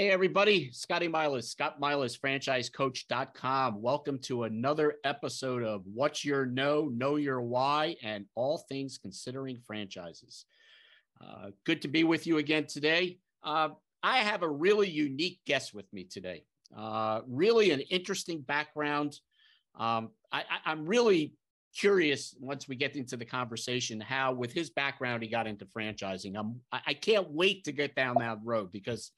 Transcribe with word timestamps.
Hey, 0.00 0.10
everybody. 0.10 0.70
Scotty 0.72 1.08
Milas, 1.08 1.44
Scott 1.44 1.78
Milas, 1.78 2.18
franchisecoach.com. 2.18 3.82
Welcome 3.82 4.18
to 4.20 4.44
another 4.44 4.94
episode 5.04 5.62
of 5.62 5.82
What's 5.84 6.24
Your 6.24 6.46
Know, 6.46 6.90
Know 6.90 7.16
Your 7.16 7.42
Why, 7.42 7.96
and 8.02 8.24
all 8.34 8.64
things 8.70 8.96
considering 8.96 9.58
franchises. 9.58 10.46
Uh, 11.20 11.48
good 11.66 11.82
to 11.82 11.88
be 11.88 12.04
with 12.04 12.26
you 12.26 12.38
again 12.38 12.66
today. 12.66 13.18
Uh, 13.42 13.68
I 14.02 14.20
have 14.20 14.42
a 14.42 14.48
really 14.48 14.88
unique 14.88 15.40
guest 15.46 15.74
with 15.74 15.92
me 15.92 16.04
today. 16.04 16.44
Uh, 16.74 17.20
really 17.28 17.70
an 17.70 17.80
interesting 17.80 18.40
background. 18.40 19.20
Um, 19.78 20.12
I, 20.32 20.44
am 20.64 20.86
really 20.86 21.34
curious 21.76 22.34
once 22.40 22.66
we 22.66 22.74
get 22.74 22.96
into 22.96 23.18
the 23.18 23.26
conversation 23.26 24.00
how, 24.00 24.32
with 24.32 24.52
his 24.54 24.70
background, 24.70 25.22
he 25.22 25.28
got 25.28 25.46
into 25.46 25.66
franchising. 25.66 26.36
I'm, 26.38 26.60
I 26.72 26.94
can't 26.94 27.30
wait 27.30 27.64
to 27.64 27.72
get 27.72 27.94
down 27.94 28.16
that 28.20 28.38
road 28.42 28.72
because 28.72 29.12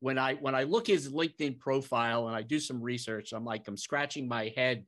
when 0.00 0.18
I 0.18 0.34
when 0.34 0.54
I 0.54 0.62
look 0.62 0.86
his 0.86 1.12
LinkedIn 1.12 1.58
profile 1.58 2.28
and 2.28 2.36
I 2.36 2.42
do 2.42 2.60
some 2.60 2.80
research, 2.80 3.32
I'm 3.32 3.44
like 3.44 3.66
I'm 3.66 3.76
scratching 3.76 4.28
my 4.28 4.52
head. 4.56 4.84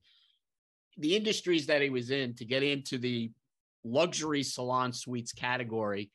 The 0.98 1.16
industries 1.16 1.66
that 1.66 1.83
he 1.83 1.91
was 1.91 2.10
in 2.10 2.34
to 2.34 2.45
get 2.45 2.62
into 2.62 2.98
the 2.98 3.33
luxury 3.84 4.42
salon 4.42 4.92
suites 4.92 5.33
category 5.33 6.10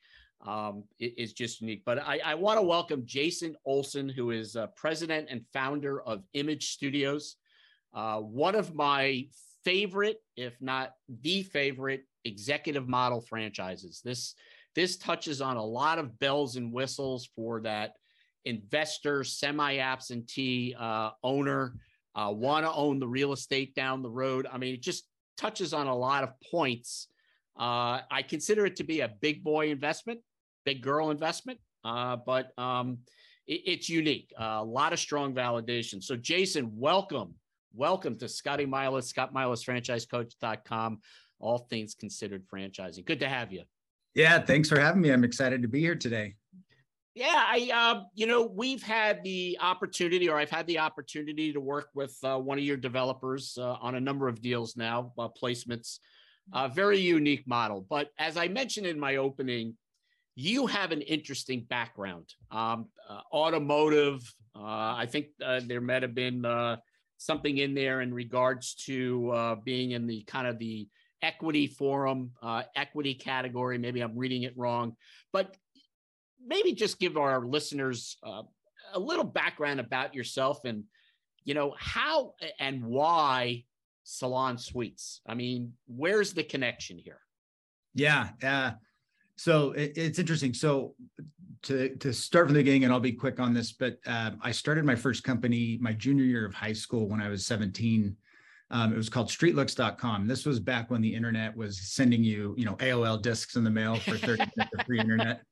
um, 0.45 0.84
is 0.99 1.34
just 1.34 1.62
unique. 1.62 1.84
But 1.85 1.99
I, 1.99 2.20
I 2.23 2.35
want 2.35 2.59
to 2.59 2.66
welcome 2.66 3.04
Jason 3.05 3.55
Olsen, 3.66 4.08
who 4.08 4.31
is 4.31 4.55
uh, 4.55 4.68
president 4.76 5.27
and 5.30 5.43
founder 5.54 6.02
of 6.02 6.23
Image 6.34 6.70
Studios, 6.70 7.38
uh, 7.93 8.20
one 8.20 8.55
of 8.55 8.76
my 8.76 9.27
favorite, 9.63 10.21
if 10.38 10.62
not 10.62 10.93
the 11.21 11.43
favorite, 11.43 12.04
executive 12.26 12.88
model 12.88 13.21
franchises. 13.21 14.02
This 14.04 14.35
this 14.76 14.98
touches 14.98 15.41
on 15.41 15.57
a 15.57 15.63
lot 15.63 15.99
of 15.99 16.20
bells 16.20 16.57
and 16.57 16.71
whistles 16.71 17.30
for 17.35 17.62
that 17.62 17.93
investor, 18.46 19.24
semi-absentee 19.24 20.76
uh, 20.79 21.12
owner, 21.24 21.76
uh, 22.15 22.32
want 22.32 22.65
to 22.65 22.71
own 22.71 22.99
the 22.99 23.07
real 23.07 23.34
estate 23.34 23.76
down 23.76 24.02
the 24.02 24.10
road. 24.10 24.48
I 24.52 24.57
mean, 24.57 24.74
it 24.74 24.82
just 24.82 25.05
touches 25.37 25.74
on 25.74 25.87
a 25.87 25.96
lot 25.96 26.24
of 26.24 26.29
points. 26.49 27.07
Uh, 27.60 27.99
I 28.10 28.24
consider 28.27 28.65
it 28.65 28.77
to 28.77 28.84
be 28.84 29.02
a 29.02 29.10
big 29.21 29.43
boy 29.43 29.70
investment, 29.70 30.20
big 30.65 30.82
girl 30.82 31.10
investment, 31.10 31.60
uh, 31.84 32.18
but 32.26 32.57
um, 32.57 32.99
it, 33.48 33.62
it's 33.65 33.90
unique. 33.90 34.32
a 34.37 34.63
lot 34.63 34.93
of 34.93 34.99
strong 34.99 35.34
validation. 35.34 36.02
So, 36.04 36.15
Jason, 36.15 36.71
welcome. 36.74 37.35
Welcome 37.74 38.18
to 38.20 38.30
Scotty 38.30 38.65
Milas, 38.65 39.04
Scott 39.04 39.34
Milas, 39.34 39.65
franchisecoach.com, 39.65 40.99
all 41.40 41.57
things 41.70 41.93
considered 41.93 42.46
franchising. 42.48 43.05
Good 43.05 43.20
to 43.20 43.27
have 43.27 43.52
you. 43.52 43.63
Yeah, 44.13 44.40
thanks 44.40 44.70
for 44.70 44.80
having 44.80 45.02
me. 45.02 45.12
I'm 45.12 45.26
excited 45.26 45.62
to 45.62 45.68
be 45.68 45.82
here 45.82 45.96
today. 45.96 46.35
Yeah, 47.16 47.46
I, 47.48 47.71
uh, 47.74 48.04
you 48.13 48.27
know, 48.27 48.44
we've 48.44 48.84
had 48.84 49.24
the 49.24 49.58
opportunity, 49.62 50.27
or 50.27 50.38
I've 50.38 50.49
had 50.49 50.68
the 50.68 50.80
opportunity 50.80 51.54
to 51.54 51.62
work 51.62 51.88
with 51.94 52.13
uh, 52.26 52.38
one 52.38 52.58
of 52.58 52.66
your 52.66 52.76
developers 52.76 53.58
uh, 53.58 53.77
on 53.80 53.96
a 53.96 54.02
number 54.02 54.27
of 54.27 54.41
deals 54.41 54.76
now, 54.76 55.13
uh, 55.18 55.30
placements. 55.30 55.99
A 56.54 56.68
very 56.68 56.99
unique 56.99 57.48
model. 57.48 57.88
But 57.90 58.10
as 58.20 58.36
I 58.36 58.49
mentioned 58.49 58.86
in 58.86 58.99
my 58.99 59.16
opening, 59.16 59.76
you 60.36 60.68
have 60.68 60.91
an 60.91 61.02
interesting 61.02 61.66
background. 61.70 62.34
Um, 62.52 62.90
uh, 63.10 63.21
automotive. 63.34 64.22
Uh, 64.53 64.94
I 64.96 65.08
think 65.09 65.28
there 65.40 65.81
might 65.81 66.03
have 66.03 66.13
been 66.13 66.46
something 67.18 67.58
in 67.58 67.74
there 67.74 68.02
in 68.02 68.13
regards 68.13 68.75
to 68.86 69.58
being 69.63 69.91
in 69.91 70.06
the 70.06 70.22
kind 70.24 70.47
of 70.47 70.59
the 70.59 70.88
equity 71.22 71.66
forum, 71.66 72.31
equity 72.75 73.16
category. 73.16 73.78
Maybe 73.78 74.02
I'm 74.02 74.18
reading 74.18 74.44
it 74.44 74.53
wrong, 74.56 74.97
but 75.34 75.56
maybe 76.46 76.74
just 76.74 77.00
give 77.00 77.18
our 77.18 77.46
listeners 77.46 78.18
uh, 78.24 78.44
a 78.94 79.00
little 79.00 79.24
background 79.24 79.79
about 79.79 80.13
yourself 80.13 80.66
and 80.66 80.84
you 81.44 81.53
know 81.53 81.75
how 81.78 82.34
and 82.59 82.84
why 82.84 83.64
salon 84.03 84.58
suites. 84.58 85.22
I 85.28 85.36
mean 85.36 85.74
where's 85.88 86.34
the 86.34 86.44
connection 86.44 86.97
here? 86.97 87.20
Yeah 87.94 88.30
uh, 88.44 88.72
so 89.38 89.72
it, 89.72 89.94
it's 89.96 90.20
interesting. 90.20 90.53
So 90.53 90.96
to 91.66 91.96
to 91.97 92.14
start 92.14 92.46
from 92.46 92.53
the 92.53 92.59
beginning 92.59 92.84
and 92.84 92.94
i'll 92.94 93.00
be 93.00 93.12
quick 93.12 93.40
on 93.40 93.53
this 93.53 93.72
but 93.72 93.97
uh, 94.06 94.31
i 94.41 94.52
started 94.52 94.86
my 94.86 94.96
first 94.96 95.24
company 95.24 95.78
my 95.81 95.94
junior 95.94 96.24
year 96.24 96.46
of 96.46 96.53
high 96.53 96.74
school 96.74 97.08
when 97.09 97.22
i 97.22 97.28
was 97.28 97.46
17 97.46 98.16
um, 98.75 98.91
it 98.91 98.97
was 98.97 99.08
called 99.08 99.30
streetlooks.com. 99.30 100.28
This 100.28 100.46
was 100.46 100.59
back 100.59 100.91
when 100.91 101.00
the 101.00 101.16
internet 101.16 101.56
was 101.56 101.80
sending 101.80 102.25
you, 102.25 102.53
you 102.58 102.66
know, 102.66 102.74
AOL 102.74 103.22
discs 103.22 103.56
in 103.56 103.63
the 103.63 103.69
mail 103.69 103.96
for 103.96 104.18
30 104.18 104.44
minutes 104.58 104.74
of 104.78 104.86
free 104.86 105.00
internet. 105.00 105.44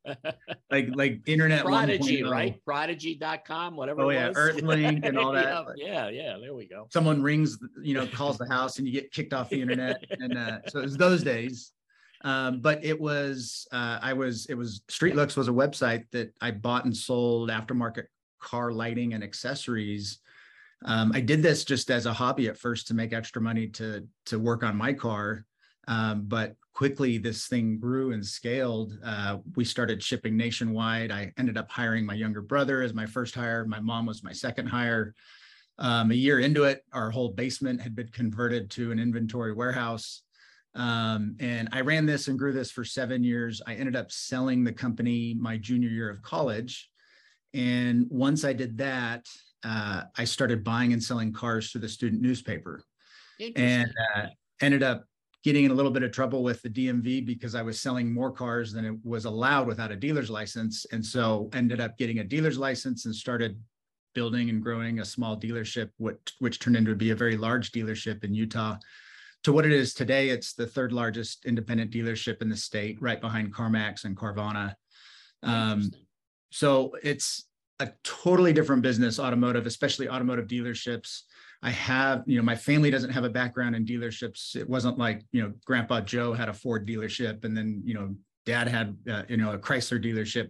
Like 0.69 0.89
like 0.94 1.22
internet 1.25 1.63
Prodigy, 1.63 2.23
right? 2.23 2.59
Prodigy.com, 2.66 3.78
whatever. 3.78 4.01
Oh, 4.01 4.09
yeah, 4.09 4.33
Earthlink 4.33 5.06
and 5.07 5.17
all 5.17 5.31
that. 5.31 5.63
yeah, 5.78 6.09
yeah, 6.09 6.38
there 6.38 6.53
we 6.53 6.67
go. 6.67 6.88
Someone 6.91 7.23
rings, 7.23 7.57
you 7.81 7.94
know, 7.94 8.06
calls 8.07 8.38
the 8.38 8.47
house 8.50 8.78
and 8.79 8.85
you 8.85 8.91
get 8.91 9.09
kicked 9.13 9.33
off 9.33 9.50
the 9.50 9.62
internet. 9.62 10.03
and 10.19 10.38
uh, 10.38 10.57
so 10.67 10.79
it 10.79 10.83
was 10.83 10.97
those 10.97 11.23
days. 11.23 11.72
Um, 12.25 12.59
but 12.59 12.83
it 12.83 13.00
was 13.00 13.66
uh, 13.72 14.00
I 14.01 14.12
was 14.12 14.47
it 14.47 14.56
was 14.56 14.81
Streetlooks 14.89 15.38
was 15.38 15.47
a 15.47 15.53
website 15.53 16.07
that 16.12 16.33
I 16.41 16.51
bought 16.51 16.83
and 16.83 16.95
sold 16.95 17.50
aftermarket 17.50 18.07
car 18.41 18.73
lighting 18.73 19.13
and 19.13 19.23
accessories 19.23 20.19
um, 20.85 21.11
I 21.13 21.21
did 21.21 21.41
this 21.41 21.63
just 21.63 21.89
as 21.89 22.05
a 22.05 22.13
hobby 22.13 22.47
at 22.47 22.57
first 22.57 22.88
to 22.88 22.94
make 22.94 23.13
extra 23.13 23.41
money 23.41 23.67
to 23.69 24.07
to 24.27 24.39
work 24.39 24.63
on 24.63 24.75
my 24.75 24.94
car, 24.94 25.45
um, 25.88 26.23
but 26.27 26.55
quickly 26.73 27.17
this 27.17 27.47
thing 27.47 27.77
grew 27.77 28.13
and 28.13 28.25
scaled. 28.25 28.97
Uh, 29.03 29.38
we 29.55 29.63
started 29.63 30.01
shipping 30.01 30.35
nationwide. 30.35 31.11
I 31.11 31.31
ended 31.38 31.57
up 31.57 31.69
hiring 31.69 32.05
my 32.05 32.16
younger 32.16 32.41
brother 32.41 32.81
as 32.81 32.94
my 32.94 33.05
first 33.05 33.35
hire. 33.35 33.66
My 33.66 33.79
mom 33.79 34.05
was 34.05 34.23
my 34.23 34.33
second 34.33 34.67
hire. 34.67 35.13
Um, 35.77 36.11
a 36.11 36.16
year 36.16 36.39
into 36.39 36.63
it, 36.63 36.83
our 36.91 37.11
whole 37.11 37.29
basement 37.29 37.81
had 37.81 37.95
been 37.95 38.09
converted 38.09 38.69
to 38.71 38.91
an 38.91 39.00
inventory 39.00 39.53
warehouse. 39.53 40.23
Um, 40.75 41.35
and 41.39 41.69
I 41.71 41.81
ran 41.81 42.05
this 42.05 42.27
and 42.27 42.38
grew 42.38 42.51
this 42.51 42.71
for 42.71 42.83
seven 42.83 43.23
years. 43.23 43.61
I 43.65 43.75
ended 43.75 43.95
up 43.95 44.11
selling 44.11 44.63
the 44.63 44.73
company 44.73 45.35
my 45.39 45.57
junior 45.57 45.89
year 45.89 46.09
of 46.09 46.21
college. 46.21 46.89
And 47.53 48.07
once 48.09 48.44
I 48.44 48.53
did 48.53 48.79
that, 48.79 49.27
uh, 49.63 50.03
I 50.18 50.24
started 50.25 50.63
buying 50.63 50.94
and 50.94 51.03
selling 51.03 51.34
cars 51.34 51.72
to 51.72 51.79
the 51.79 51.90
student 51.90 52.22
newspaper, 52.22 52.84
and 53.56 53.91
uh, 54.16 54.28
ended 54.62 54.84
up 54.84 55.06
getting 55.44 55.66
in 55.66 55.72
a 55.72 55.74
little 55.74 55.91
bit 55.91 56.03
of 56.03 56.12
trouble 56.12 56.41
with 56.41 56.62
the 56.62 56.69
DMV 56.69 57.25
because 57.25 57.53
I 57.53 57.62
was 57.62 57.79
selling 57.79 58.13
more 58.13 58.31
cars 58.31 58.72
than 58.72 58.85
it 58.85 58.96
was 59.03 59.25
allowed 59.25 59.68
without 59.68 59.91
a 59.91 59.96
dealer's 59.96 60.29
license, 60.29 60.85
and 60.91 61.06
so 61.06 61.50
ended 61.53 61.81
up 61.81 61.97
getting 61.97 62.19
a 62.19 62.24
dealer's 62.24 62.57
license 62.57 63.06
and 63.06 63.16
started 63.16 63.59
building 64.13 64.50
and 64.50 64.62
growing 64.62 65.00
a 65.00 65.06
small 65.06 65.38
dealership, 65.38 65.90
which 65.97 66.35
which 66.40 66.59
turned 66.59 66.78
into 66.78 66.95
be 66.95 67.12
a 67.12 67.16
very 67.16 67.38
large 67.38 67.72
dealership 67.72 68.24
in 68.24 68.34
Utah. 68.34 68.78
To 69.44 69.51
what 69.51 69.66
it 69.66 69.74
is 69.74 69.94
today, 69.94 70.30
it's 70.30 70.53
the 70.53 70.68
third 70.68 70.94
largest 70.94 71.45
independent 71.45 71.91
dealership 71.91 72.41
in 72.41 72.47
the 72.47 72.56
state, 72.56 73.01
right 73.01 73.19
behind 73.19 73.53
CarMax 73.53 74.06
and 74.06 74.16
Carvana. 74.16 74.75
Um, 75.41 75.91
so 76.50 76.95
it's 77.03 77.45
a 77.83 77.94
totally 78.03 78.53
different 78.53 78.81
business, 78.81 79.19
automotive, 79.19 79.66
especially 79.66 80.09
automotive 80.09 80.47
dealerships. 80.47 81.21
I 81.61 81.69
have, 81.71 82.23
you 82.25 82.38
know, 82.38 82.44
my 82.44 82.55
family 82.55 82.89
doesn't 82.89 83.11
have 83.11 83.23
a 83.23 83.29
background 83.29 83.75
in 83.75 83.85
dealerships. 83.85 84.55
It 84.55 84.69
wasn't 84.69 84.97
like, 84.97 85.23
you 85.31 85.41
know, 85.41 85.53
Grandpa 85.66 86.01
Joe 86.01 86.33
had 86.33 86.49
a 86.49 86.53
Ford 86.53 86.88
dealership 86.88 87.45
and 87.45 87.55
then, 87.55 87.81
you 87.85 87.94
know, 87.94 88.16
dad 88.45 88.67
had, 88.67 88.97
uh, 89.09 89.23
you 89.29 89.38
know, 89.38 89.51
a 89.51 89.57
Chrysler 89.57 90.03
dealership. 90.03 90.49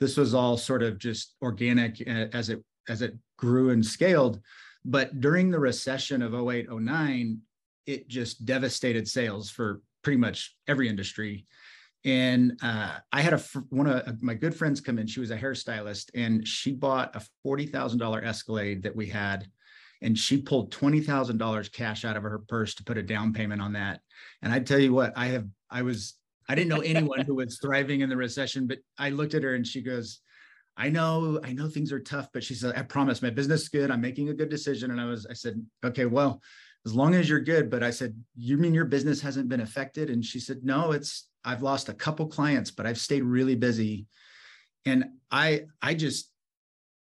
This 0.00 0.16
was 0.16 0.34
all 0.34 0.56
sort 0.56 0.82
of 0.82 0.98
just 0.98 1.34
organic 1.42 2.00
as 2.00 2.48
it 2.48 2.62
as 2.88 3.02
it 3.02 3.14
grew 3.36 3.70
and 3.70 3.84
scaled. 3.84 4.40
But 4.84 5.20
during 5.20 5.50
the 5.50 5.58
recession 5.58 6.22
of 6.22 6.34
08, 6.34 6.70
09, 6.70 7.38
it 7.86 8.08
just 8.08 8.46
devastated 8.46 9.06
sales 9.08 9.50
for 9.50 9.82
pretty 10.02 10.18
much 10.18 10.56
every 10.66 10.88
industry 10.88 11.46
and 12.04 12.58
uh, 12.62 12.96
I 13.12 13.20
had 13.20 13.32
a 13.32 13.38
one 13.70 13.86
of 13.86 14.22
my 14.22 14.34
good 14.34 14.54
friends 14.54 14.80
come 14.80 14.98
in. 14.98 15.06
She 15.06 15.20
was 15.20 15.30
a 15.30 15.38
hairstylist, 15.38 16.10
and 16.14 16.46
she 16.46 16.72
bought 16.72 17.16
a 17.16 17.22
forty 17.42 17.66
thousand 17.66 17.98
dollar 17.98 18.22
Escalade 18.22 18.82
that 18.84 18.96
we 18.96 19.06
had, 19.06 19.48
and 20.02 20.16
she 20.16 20.40
pulled 20.40 20.72
twenty 20.72 21.00
thousand 21.00 21.38
dollars 21.38 21.68
cash 21.68 22.04
out 22.04 22.16
of 22.16 22.22
her 22.22 22.40
purse 22.48 22.74
to 22.76 22.84
put 22.84 22.98
a 22.98 23.02
down 23.02 23.32
payment 23.32 23.60
on 23.60 23.72
that. 23.72 24.00
And 24.42 24.52
I 24.52 24.60
tell 24.60 24.78
you 24.78 24.92
what, 24.92 25.12
I 25.16 25.26
have 25.26 25.46
I 25.70 25.82
was 25.82 26.14
I 26.48 26.54
didn't 26.54 26.70
know 26.70 26.80
anyone 26.80 27.20
who 27.20 27.34
was 27.34 27.58
thriving 27.58 28.00
in 28.00 28.08
the 28.08 28.16
recession, 28.16 28.66
but 28.66 28.78
I 28.98 29.10
looked 29.10 29.34
at 29.34 29.42
her 29.42 29.54
and 29.54 29.66
she 29.66 29.82
goes, 29.82 30.20
I 30.78 30.88
know, 30.88 31.40
I 31.44 31.52
know 31.52 31.68
things 31.68 31.92
are 31.92 32.00
tough, 32.00 32.28
but 32.32 32.42
she 32.42 32.54
said, 32.54 32.74
I 32.76 32.82
promise 32.82 33.20
my 33.20 33.30
business 33.30 33.62
is 33.62 33.68
good. 33.68 33.90
I'm 33.90 34.00
making 34.00 34.28
a 34.28 34.34
good 34.34 34.48
decision. 34.48 34.90
And 34.90 35.00
I 35.00 35.04
was, 35.04 35.26
I 35.26 35.34
said, 35.34 35.62
okay, 35.84 36.06
well, 36.06 36.40
as 36.86 36.94
long 36.94 37.14
as 37.14 37.28
you're 37.28 37.40
good. 37.40 37.68
But 37.68 37.82
I 37.82 37.90
said, 37.90 38.16
you 38.36 38.56
mean 38.56 38.72
your 38.72 38.86
business 38.86 39.20
hasn't 39.20 39.48
been 39.48 39.60
affected? 39.60 40.08
And 40.08 40.24
she 40.24 40.40
said, 40.40 40.60
no, 40.62 40.92
it's 40.92 41.27
I've 41.44 41.62
lost 41.62 41.88
a 41.88 41.94
couple 41.94 42.26
clients, 42.26 42.70
but 42.70 42.86
I've 42.86 42.98
stayed 42.98 43.22
really 43.22 43.54
busy. 43.54 44.06
And 44.84 45.04
I 45.30 45.66
I 45.82 45.94
just 45.94 46.30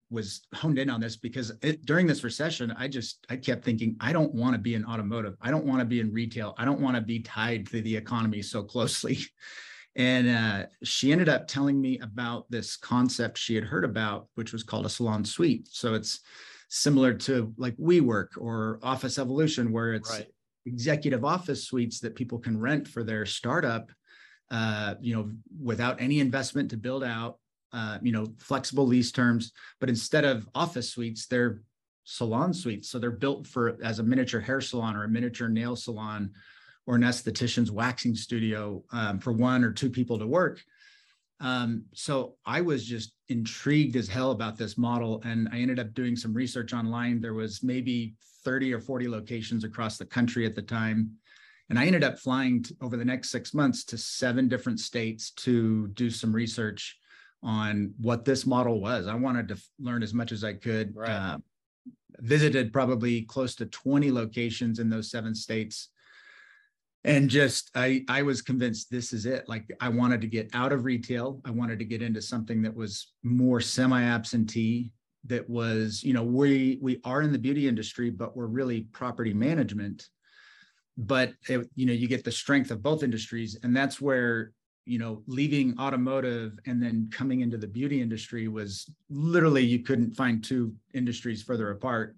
was 0.09 0.41
honed 0.53 0.79
in 0.79 0.89
on 0.89 1.01
this 1.01 1.17
because 1.17 1.51
it, 1.61 1.85
during 1.85 2.07
this 2.07 2.23
recession, 2.23 2.73
I 2.77 2.87
just 2.87 3.25
I 3.29 3.35
kept 3.35 3.65
thinking 3.65 3.95
I 3.99 4.13
don't 4.13 4.33
want 4.33 4.53
to 4.53 4.59
be 4.59 4.75
in 4.75 4.85
automotive. 4.85 5.35
I 5.41 5.51
don't 5.51 5.65
want 5.65 5.79
to 5.79 5.85
be 5.85 5.99
in 5.99 6.13
retail. 6.13 6.55
I 6.57 6.65
don't 6.65 6.79
want 6.79 6.95
to 6.95 7.01
be 7.01 7.19
tied 7.19 7.67
to 7.67 7.81
the 7.81 7.95
economy 7.95 8.41
so 8.41 8.63
closely. 8.63 9.19
And 9.97 10.29
uh, 10.29 10.67
she 10.83 11.11
ended 11.11 11.27
up 11.27 11.47
telling 11.47 11.81
me 11.81 11.97
about 11.97 12.45
this 12.51 12.77
concept 12.77 13.39
she 13.39 13.55
had 13.55 13.63
heard 13.63 13.83
about, 13.83 14.27
which 14.35 14.53
was 14.53 14.61
called 14.61 14.85
a 14.85 14.89
salon 14.89 15.25
suite. 15.25 15.67
So 15.71 15.95
it's 15.95 16.19
similar 16.69 17.15
to 17.15 17.51
like 17.57 17.75
WeWork 17.77 18.27
or 18.37 18.79
Office 18.83 19.17
Evolution, 19.17 19.71
where 19.71 19.95
it's 19.95 20.11
right. 20.11 20.27
executive 20.67 21.25
office 21.25 21.65
suites 21.65 21.99
that 22.01 22.15
people 22.15 22.37
can 22.37 22.59
rent 22.59 22.87
for 22.87 23.03
their 23.03 23.25
startup, 23.25 23.91
uh, 24.51 24.95
you 25.01 25.15
know, 25.15 25.31
without 25.61 26.01
any 26.01 26.19
investment 26.19 26.69
to 26.71 26.77
build 26.77 27.03
out, 27.03 27.37
uh, 27.73 27.97
you 28.01 28.11
know, 28.11 28.27
flexible 28.37 28.87
lease 28.87 29.11
terms. 29.11 29.51
But 29.79 29.89
instead 29.89 30.25
of 30.25 30.47
office 30.55 30.89
suites, 30.89 31.27
they're 31.27 31.61
salon 32.03 32.53
suites. 32.53 32.89
So 32.89 32.99
they're 32.99 33.11
built 33.11 33.45
for 33.45 33.77
as 33.83 33.99
a 33.99 34.03
miniature 34.03 34.39
hair 34.39 34.61
salon 34.61 34.95
or 34.95 35.03
a 35.03 35.09
miniature 35.09 35.49
nail 35.49 35.75
salon 35.75 36.31
or 36.85 36.95
an 36.95 37.01
esthetician's 37.01 37.69
waxing 37.69 38.15
studio 38.15 38.81
um, 38.91 39.19
for 39.19 39.33
one 39.33 39.63
or 39.63 39.73
two 39.73 39.89
people 39.89 40.17
to 40.17 40.25
work. 40.25 40.63
Um, 41.39 41.83
so 41.93 42.35
I 42.45 42.61
was 42.61 42.85
just 42.85 43.13
intrigued 43.27 43.95
as 43.95 44.07
hell 44.07 44.31
about 44.31 44.57
this 44.57 44.77
model. 44.77 45.21
And 45.25 45.49
I 45.51 45.59
ended 45.59 45.79
up 45.79 45.93
doing 45.93 46.15
some 46.15 46.33
research 46.33 46.73
online. 46.73 47.19
There 47.19 47.33
was 47.33 47.61
maybe 47.61 48.15
30 48.43 48.73
or 48.73 48.79
40 48.79 49.09
locations 49.09 49.63
across 49.65 49.97
the 49.97 50.05
country 50.05 50.45
at 50.45 50.55
the 50.55 50.61
time. 50.61 51.11
And 51.69 51.77
I 51.77 51.85
ended 51.85 52.03
up 52.03 52.19
flying 52.19 52.63
to, 52.63 52.75
over 52.81 52.97
the 52.97 53.05
next 53.05 53.29
six 53.29 53.53
months 53.53 53.83
to 53.85 53.97
seven 53.97 54.47
different 54.47 54.79
states 54.79 55.31
to 55.31 55.87
do 55.89 56.09
some 56.09 56.33
research 56.33 56.97
on 57.43 57.93
what 57.99 58.25
this 58.25 58.45
model 58.45 58.79
was. 58.79 59.07
I 59.07 59.15
wanted 59.15 59.49
to 59.49 59.57
learn 59.79 60.01
as 60.01 60.13
much 60.13 60.31
as 60.31 60.43
I 60.43 60.53
could. 60.53 60.95
Right. 60.95 61.09
Uh, 61.09 61.37
visited 62.19 62.73
probably 62.73 63.21
close 63.23 63.55
to 63.55 63.65
20 63.65 64.11
locations 64.11 64.79
in 64.79 64.89
those 64.89 65.11
seven 65.11 65.35
states 65.35 65.89
and 67.03 67.29
just 67.29 67.69
i 67.75 68.03
i 68.09 68.21
was 68.21 68.41
convinced 68.41 68.89
this 68.89 69.13
is 69.13 69.25
it 69.25 69.47
like 69.47 69.65
i 69.79 69.87
wanted 69.87 70.19
to 70.19 70.27
get 70.27 70.49
out 70.53 70.71
of 70.73 70.83
retail 70.83 71.39
i 71.45 71.51
wanted 71.51 71.77
to 71.77 71.85
get 71.85 72.01
into 72.01 72.21
something 72.21 72.61
that 72.61 72.73
was 72.73 73.13
more 73.23 73.61
semi 73.61 74.01
absentee 74.01 74.91
that 75.25 75.47
was 75.49 76.03
you 76.03 76.13
know 76.13 76.23
we 76.23 76.79
we 76.81 76.99
are 77.03 77.21
in 77.21 77.31
the 77.31 77.37
beauty 77.37 77.67
industry 77.67 78.09
but 78.09 78.35
we're 78.35 78.47
really 78.47 78.81
property 78.91 79.33
management 79.33 80.07
but 80.97 81.33
it, 81.47 81.69
you 81.75 81.85
know 81.85 81.93
you 81.93 82.07
get 82.07 82.23
the 82.23 82.31
strength 82.31 82.71
of 82.71 82.81
both 82.81 83.03
industries 83.03 83.57
and 83.63 83.75
that's 83.75 84.01
where 84.01 84.51
you 84.85 84.97
know 84.97 85.21
leaving 85.27 85.77
automotive 85.79 86.57
and 86.65 86.81
then 86.81 87.09
coming 87.11 87.41
into 87.41 87.57
the 87.57 87.67
beauty 87.67 88.01
industry 88.01 88.47
was 88.47 88.89
literally 89.09 89.63
you 89.63 89.79
couldn't 89.79 90.15
find 90.15 90.43
two 90.43 90.73
industries 90.93 91.43
further 91.43 91.71
apart. 91.71 92.15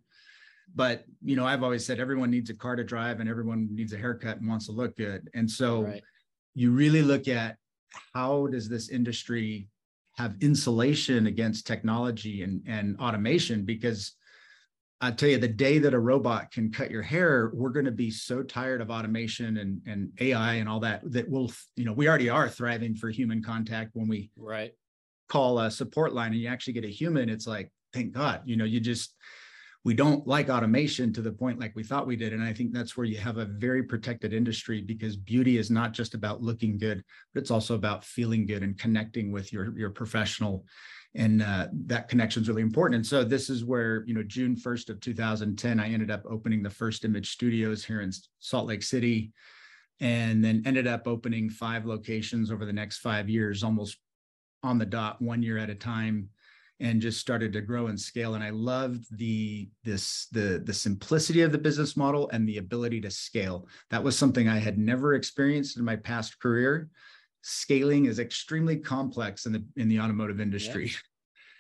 But 0.76 1.04
you 1.24 1.36
know 1.36 1.48
i've 1.48 1.64
always 1.64 1.84
said 1.84 2.00
everyone 2.00 2.30
needs 2.30 2.52
a 2.52 2.54
car 2.54 2.76
to 2.76 2.84
drive 2.84 3.20
and 3.20 3.30
everyone 3.30 3.68
needs 3.72 3.92
a 3.92 3.98
haircut 3.98 4.38
and 4.38 4.48
wants 4.48 4.68
to 4.68 4.72
look 4.72 4.96
good. 4.96 5.30
And 5.34 5.50
so 5.50 5.84
right. 5.84 6.04
you 6.54 6.72
really 6.72 7.02
look 7.02 7.28
at 7.28 7.58
how 8.14 8.48
does 8.48 8.70
this 8.70 8.90
industry 8.90 9.68
have 10.18 10.36
insulation 10.42 11.28
against 11.28 11.66
technology 11.66 12.44
and, 12.44 12.62
and 12.68 13.00
automation? 13.00 13.66
Because 13.66 14.14
I 15.02 15.12
tell 15.12 15.30
you, 15.30 15.38
the 15.38 15.48
day 15.48 15.80
that 15.80 15.94
a 15.94 16.00
robot 16.00 16.52
can 16.52 16.72
cut 16.72 16.92
your 16.92 17.02
hair, 17.02 17.52
we're 17.54 17.70
going 17.70 17.86
to 17.86 17.92
be 17.92 18.12
so 18.12 18.44
tired 18.44 18.82
of 18.82 18.92
automation 18.92 19.58
and, 19.58 19.82
and 19.86 20.12
AI 20.20 20.56
and 20.56 20.68
all 20.68 20.82
that 20.82 21.02
that 21.12 21.30
we'll, 21.30 21.52
you 21.78 21.86
know, 21.86 21.94
we 21.94 22.10
already 22.10 22.30
are 22.30 22.50
thriving 22.50 22.96
for 22.96 23.10
human 23.10 23.42
contact 23.42 23.92
when 23.94 24.10
we 24.10 24.30
right 24.36 24.74
call 25.30 25.60
a 25.60 25.72
support 25.72 26.14
line 26.14 26.34
and 26.34 26.42
you 26.42 26.50
actually 26.50 26.74
get 26.74 26.84
a 26.84 26.90
human. 26.90 27.30
It's 27.30 27.48
like, 27.48 27.72
thank 27.94 28.12
God, 28.12 28.42
you 28.46 28.58
know, 28.58 28.66
you 28.66 28.80
just 28.82 29.16
we 29.86 29.94
don't 29.94 30.28
like 30.28 30.50
automation 30.50 31.14
to 31.14 31.22
the 31.22 31.32
point 31.32 31.60
like 31.60 31.74
we 31.76 31.84
thought 31.84 32.06
we 32.06 32.18
did. 32.18 32.34
And 32.34 32.44
I 32.44 32.52
think 32.52 32.74
that's 32.74 32.98
where 32.98 33.06
you 33.06 33.18
have 33.18 33.38
a 33.38 33.46
very 33.46 33.84
protected 33.84 34.34
industry 34.34 34.82
because 34.82 35.16
beauty 35.16 35.58
is 35.58 35.72
not 35.72 35.94
just 35.94 36.16
about 36.16 36.42
looking 36.42 36.78
good, 36.78 37.02
but 37.34 37.42
it's 37.42 37.52
also 37.52 37.76
about 37.76 38.04
feeling 38.04 38.46
good 38.46 38.62
and 38.62 38.78
connecting 38.78 39.32
with 39.32 39.54
your, 39.54 39.78
your 39.78 39.90
professional. 39.90 40.66
And 41.16 41.42
uh, 41.42 41.68
that 41.88 42.08
connection 42.08 42.44
is 42.44 42.50
really 42.50 42.62
important. 42.62 42.96
And 42.96 43.06
so 43.06 43.24
this 43.24 43.50
is 43.50 43.66
where, 43.66 44.04
you 44.06 44.14
know, 44.14 44.24
June 44.24 44.56
1st 44.56 44.90
of 44.90 45.00
2010, 45.00 45.80
I 45.80 45.90
ended 45.90 46.12
up 46.12 46.24
opening 46.30 46.62
the 46.62 46.70
first 46.70 47.04
image 47.04 47.32
studios 47.32 47.84
here 47.84 48.02
in 48.02 48.12
Salt 48.40 48.68
Lake 48.68 48.84
City 48.84 49.32
and 50.00 50.44
then 50.44 50.64
ended 50.66 50.88
up 50.88 51.08
opening 51.08 51.50
five 51.50 51.86
locations 51.86 52.52
over 52.52 52.66
the 52.66 52.74
next 52.74 53.00
five 53.00 53.28
years, 53.28 53.64
almost 53.64 53.98
on 54.64 54.78
the 54.78 54.86
dot, 54.86 55.22
one 55.22 55.42
year 55.42 55.58
at 55.58 55.70
a 55.70 55.76
time 55.76 56.30
and 56.80 57.02
just 57.02 57.20
started 57.20 57.52
to 57.54 57.62
grow 57.62 57.88
and 57.88 58.00
scale. 58.00 58.36
And 58.36 58.44
i 58.44 58.52
loved 58.52 59.06
the 59.18 59.70
this 59.84 60.28
the 60.32 60.62
the 60.64 60.74
simplicity 60.74 61.42
of 61.42 61.52
the 61.52 61.58
business 61.58 61.98
model 61.98 62.30
and 62.32 62.48
the 62.48 62.58
ability 62.58 63.02
to 63.02 63.12
scale. 63.12 63.68
That 63.90 64.04
was 64.04 64.18
something 64.18 64.48
i 64.48 64.60
had 64.60 64.78
never 64.78 65.16
experienced 65.16 65.78
in 65.78 65.84
my 65.84 65.98
past 65.98 66.40
career 66.40 66.90
scaling 67.42 68.06
is 68.06 68.20
extremely 68.20 68.78
complex 68.78 69.46
in 69.46 69.52
the 69.52 69.64
in 69.78 69.88
the 69.88 70.00
automotive 70.00 70.40
industry 70.40 70.86
yeah. 70.86 70.98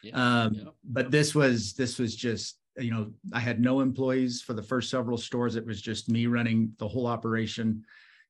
Yeah. 0.01 0.13
Um, 0.13 0.53
yeah. 0.53 0.63
but 0.85 1.11
this 1.11 1.35
was 1.35 1.73
this 1.73 1.99
was 1.99 2.15
just 2.15 2.57
you 2.77 2.89
know 2.89 3.11
i 3.33 3.39
had 3.41 3.59
no 3.59 3.81
employees 3.81 4.41
for 4.41 4.53
the 4.53 4.63
first 4.63 4.89
several 4.89 5.17
stores 5.17 5.57
it 5.57 5.65
was 5.65 5.81
just 5.81 6.07
me 6.07 6.25
running 6.25 6.71
the 6.77 6.87
whole 6.87 7.05
operation 7.05 7.83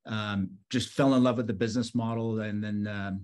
um, 0.07 0.49
just 0.71 0.89
fell 0.89 1.13
in 1.13 1.21
love 1.21 1.37
with 1.37 1.45
the 1.45 1.53
business 1.53 1.93
model 1.93 2.39
and 2.39 2.63
then 2.63 2.87
um, 2.87 3.21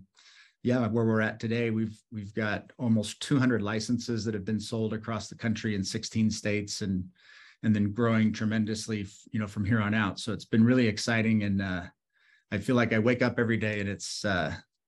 yeah, 0.66 0.88
where 0.88 1.06
we're 1.06 1.22
at 1.22 1.40
today, 1.40 1.70
we've 1.70 1.96
we've 2.12 2.34
got 2.34 2.74
almost 2.80 3.22
200 3.22 3.62
licenses 3.62 4.26
that 4.26 4.34
have 4.34 4.46
been 4.46 4.60
sold 4.60 4.94
across 4.94 5.28
the 5.28 5.36
country 5.36 5.76
in 5.76 5.84
16 5.84 6.32
states, 6.32 6.82
and 6.82 7.06
and 7.62 7.76
then 7.76 7.94
growing 7.94 8.34
tremendously, 8.34 9.06
you 9.30 9.40
know, 9.40 9.46
from 9.46 9.64
here 9.64 9.80
on 9.80 9.94
out. 9.94 10.20
So 10.20 10.34
it's 10.34 10.46
been 10.46 10.64
really 10.64 10.88
exciting, 10.88 11.44
and 11.44 11.62
uh, 11.62 11.84
I 12.56 12.58
feel 12.58 12.76
like 12.76 12.94
I 12.94 13.00
wake 13.00 13.22
up 13.22 13.38
every 13.38 13.58
day, 13.58 13.80
and 13.80 13.90
it's 13.90 14.24
uh, 14.24 14.54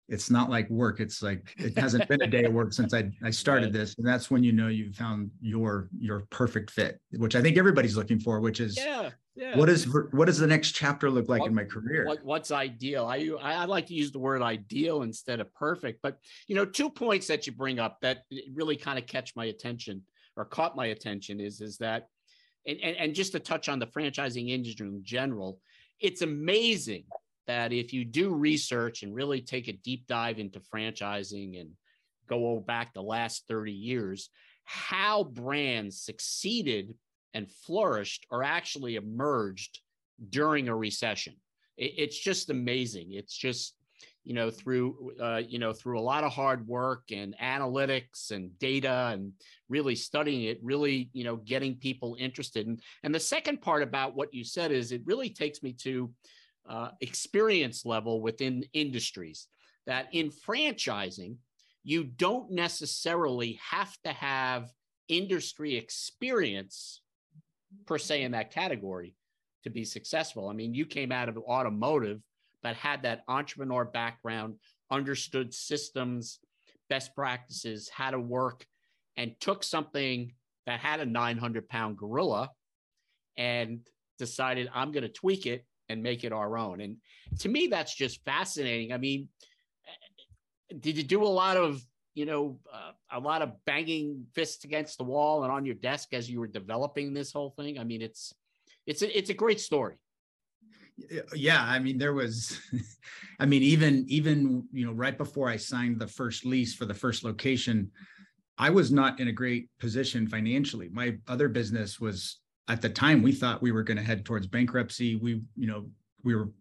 it's 0.08 0.30
not 0.30 0.50
like 0.50 0.70
work. 0.70 1.00
It's 1.00 1.22
like 1.22 1.54
it 1.58 1.78
hasn't 1.78 2.08
been 2.08 2.22
a 2.22 2.28
day 2.28 2.46
of 2.46 2.54
work 2.54 2.74
since 2.74 2.94
I 2.94 3.12
I 3.24 3.30
started 3.30 3.66
right. 3.66 3.74
this, 3.74 3.96
and 3.98 4.08
that's 4.08 4.32
when 4.32 4.44
you 4.44 4.52
know 4.52 4.68
you've 4.68 4.96
found 4.96 5.30
your 5.42 5.90
your 6.00 6.22
perfect 6.30 6.72
fit, 6.72 7.00
which 7.12 7.36
I 7.36 7.42
think 7.42 7.58
everybody's 7.58 7.98
looking 7.98 8.20
for, 8.20 8.40
which 8.40 8.60
is 8.60 8.78
yeah 8.78 9.12
yeah. 9.40 9.58
What 9.58 9.70
is 9.70 9.88
what 10.12 10.26
does 10.26 10.38
the 10.38 10.48
next 10.48 10.74
chapter 10.74 11.10
look 11.10 11.30
like 11.30 11.40
what, 11.40 11.48
in 11.48 11.56
my 11.56 11.64
career? 11.64 12.06
What, 12.06 12.24
what's 12.26 12.52
ideal? 12.52 13.06
I 13.06 13.30
I 13.42 13.64
like 13.66 13.88
to 13.88 13.94
use 13.94 14.12
the 14.12 14.20
word 14.20 14.42
ideal 14.42 15.04
instead 15.04 15.40
of 15.40 15.54
perfect. 15.54 16.02
But 16.02 16.18
you 16.48 16.56
know, 16.56 16.66
two 16.66 16.90
points 16.90 17.28
that 17.28 17.48
you 17.48 17.54
bring 17.54 17.80
up 17.80 18.00
that 18.02 18.24
really 18.54 18.76
kind 18.76 19.00
of 19.00 19.06
catch 19.06 19.38
my 19.38 19.46
attention 19.46 20.04
or 20.36 20.44
caught 20.44 20.76
my 20.76 20.88
attention 20.88 21.40
is 21.40 21.62
is 21.62 21.78
that, 21.78 22.10
and, 22.68 22.80
and, 22.84 22.98
and 22.98 23.16
just 23.16 23.32
to 23.32 23.40
touch 23.40 23.70
on 23.70 23.80
the 23.80 23.88
franchising 23.88 24.50
industry 24.50 24.88
in 24.88 25.04
general, 25.06 25.62
it's 26.02 26.22
amazing 26.22 27.06
that 27.50 27.74
if 27.74 27.94
you 27.94 28.06
do 28.06 28.32
research 28.32 29.02
and 29.02 29.12
really 29.12 29.42
take 29.42 29.68
a 29.68 29.74
deep 29.74 30.06
dive 30.06 30.38
into 30.38 30.60
franchising 30.60 31.60
and 31.60 31.72
go 32.28 32.60
back 32.60 32.94
the 32.94 33.02
last 33.02 33.48
30 33.48 33.72
years, 33.72 34.30
how 34.66 35.24
brands 35.24 36.00
succeeded 36.00 36.94
and 37.34 37.52
flourished 37.52 38.28
or 38.30 38.44
actually 38.44 38.98
emerged 38.98 39.80
during 40.30 40.70
a 40.70 40.76
recession. 40.76 41.34
It, 41.76 41.94
it's 41.98 42.20
just 42.20 42.52
amazing. 42.52 43.14
It's 43.14 43.36
just 43.36 43.74
you 44.24 44.36
know 44.36 44.52
through 44.52 45.14
uh, 45.20 45.42
you 45.48 45.58
know 45.58 45.74
through 45.74 46.00
a 46.00 46.02
lot 46.02 46.24
of 46.24 46.32
hard 46.32 46.68
work 46.68 47.06
and 47.12 47.36
analytics 47.42 48.30
and 48.30 48.58
data 48.60 49.10
and 49.12 49.32
really 49.70 49.96
studying 49.96 50.44
it 50.44 50.60
really 50.62 51.10
you 51.14 51.24
know 51.24 51.38
getting 51.38 51.74
people 51.76 52.16
interested 52.20 52.68
and 52.68 52.82
and 53.04 53.16
the 53.16 53.20
second 53.20 53.62
part 53.62 53.82
about 53.82 54.16
what 54.16 54.34
you 54.34 54.44
said 54.44 54.72
is 54.72 54.92
it 54.92 55.02
really 55.06 55.30
takes 55.30 55.64
me 55.64 55.72
to 55.72 56.12
uh, 56.70 56.92
experience 57.02 57.86
level 57.86 58.22
within 58.22 58.64
industries 58.74 59.48
that 59.88 60.08
in 60.14 60.30
franchising 60.30 61.36
you 61.84 62.04
don't 62.04 62.52
necessarily 62.52 63.60
have 63.72 63.96
to 64.04 64.12
have 64.12 64.72
industry 65.08 65.76
experience 65.76 67.02
per 67.86 67.98
se 67.98 68.22
in 68.22 68.32
that 68.32 68.52
category 68.52 69.16
to 69.64 69.70
be 69.70 69.84
successful. 69.84 70.48
I 70.48 70.54
mean, 70.54 70.74
you 70.74 70.86
came 70.86 71.12
out 71.12 71.30
of 71.30 71.38
automotive, 71.38 72.22
but 72.62 72.76
had 72.76 73.04
that 73.04 73.24
entrepreneur 73.28 73.86
background, 73.86 74.56
understood 74.92 75.54
systems, 75.54 76.40
best 76.90 77.16
practices, 77.16 77.90
how 77.90 78.12
to 78.12 78.20
work, 78.20 78.66
and 79.18 79.34
took 79.40 79.64
something 79.64 80.34
that 80.66 80.80
had 80.80 81.00
a 81.00 81.06
900 81.06 81.68
pound 81.68 81.98
gorilla 81.98 82.52
and 83.38 83.80
decided, 84.18 84.70
I'm 84.74 84.92
going 84.92 85.04
to 85.04 85.10
tweak 85.10 85.46
it 85.46 85.66
and 85.90 86.04
make 86.04 86.24
it 86.24 86.32
our 86.32 86.58
own. 86.58 86.82
And 86.82 86.98
to 87.40 87.50
me, 87.50 87.68
that's 87.68 87.94
just 87.94 88.24
fascinating. 88.24 88.94
I 88.94 88.98
mean, 88.98 89.28
did 90.80 90.98
you 90.98 91.04
do 91.04 91.24
a 91.24 91.26
lot 91.26 91.58
of 91.58 91.84
you 92.16 92.26
know, 92.26 92.60
uh, 92.74 92.92
a 93.12 93.20
lot 93.20 93.42
of 93.42 93.54
banging 93.66 94.26
fists 94.34 94.66
against 94.66 94.98
the 94.98 95.04
wall 95.06 95.44
and 95.44 95.52
on 95.54 95.66
your 95.66 95.76
desk 95.76 96.14
as 96.14 96.30
you 96.30 96.40
were 96.40 96.48
developing 96.48 97.14
this 97.14 97.32
whole 97.32 97.52
thing? 97.52 97.80
I 97.80 97.86
mean, 97.86 98.02
it's 98.02 98.34
it's 98.86 99.02
a, 99.02 99.18
it's 99.18 99.30
a 99.30 99.34
great 99.34 99.62
story. 99.62 99.96
Yeah, 101.34 101.64
I 101.64 101.80
mean, 101.80 101.98
there 101.98 102.14
was, 102.14 102.60
I 103.40 103.46
mean, 103.46 103.64
even 103.64 104.06
even 104.10 104.68
you 104.74 104.86
know, 104.86 104.92
right 104.92 105.18
before 105.18 105.48
I 105.48 105.56
signed 105.56 105.98
the 105.98 106.08
first 106.08 106.46
lease 106.46 106.76
for 106.76 106.86
the 106.86 106.94
first 106.94 107.24
location, 107.24 107.92
I 108.58 108.70
was 108.70 108.92
not 108.92 109.20
in 109.22 109.30
a 109.30 109.32
great 109.32 109.70
position 109.80 110.28
financially. 110.28 110.90
My 110.90 111.16
other 111.28 111.48
business 111.48 112.02
was 112.02 112.40
at 112.70 112.82
the 112.82 112.90
time 112.90 113.22
we 113.22 113.32
thought 113.32 113.62
we 113.62 113.72
were 113.72 113.84
going 113.84 113.98
to 113.98 114.04
head 114.04 114.24
towards 114.24 114.48
bankruptcy. 114.48 115.16
We, 115.16 115.42
you 115.56 115.68
know, 115.68 115.90
we 116.24 116.36
were 116.36 116.52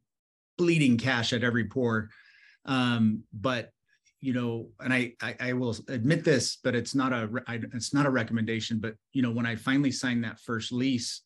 bleeding 0.57 0.99
cash 0.99 1.33
at 1.33 1.45
every 1.45 1.67
pore 1.67 2.11
Um, 2.65 3.23
but 3.33 3.71
you 4.21 4.33
know, 4.33 4.71
and 4.81 4.93
I, 4.93 5.13
I, 5.23 5.37
I 5.39 5.53
will 5.53 5.77
admit 5.89 6.25
this, 6.25 6.57
but 6.65 6.75
it's 6.75 6.93
not 6.93 7.13
a 7.13 7.31
I, 7.47 7.61
it's 7.73 7.95
not 7.95 8.07
a 8.07 8.11
recommendation. 8.11 8.81
But 8.81 8.95
you 9.13 9.23
know, 9.23 9.31
when 9.31 9.47
I 9.47 9.55
finally 9.55 9.93
signed 9.93 10.25
that 10.25 10.41
first 10.41 10.73
lease, 10.73 11.23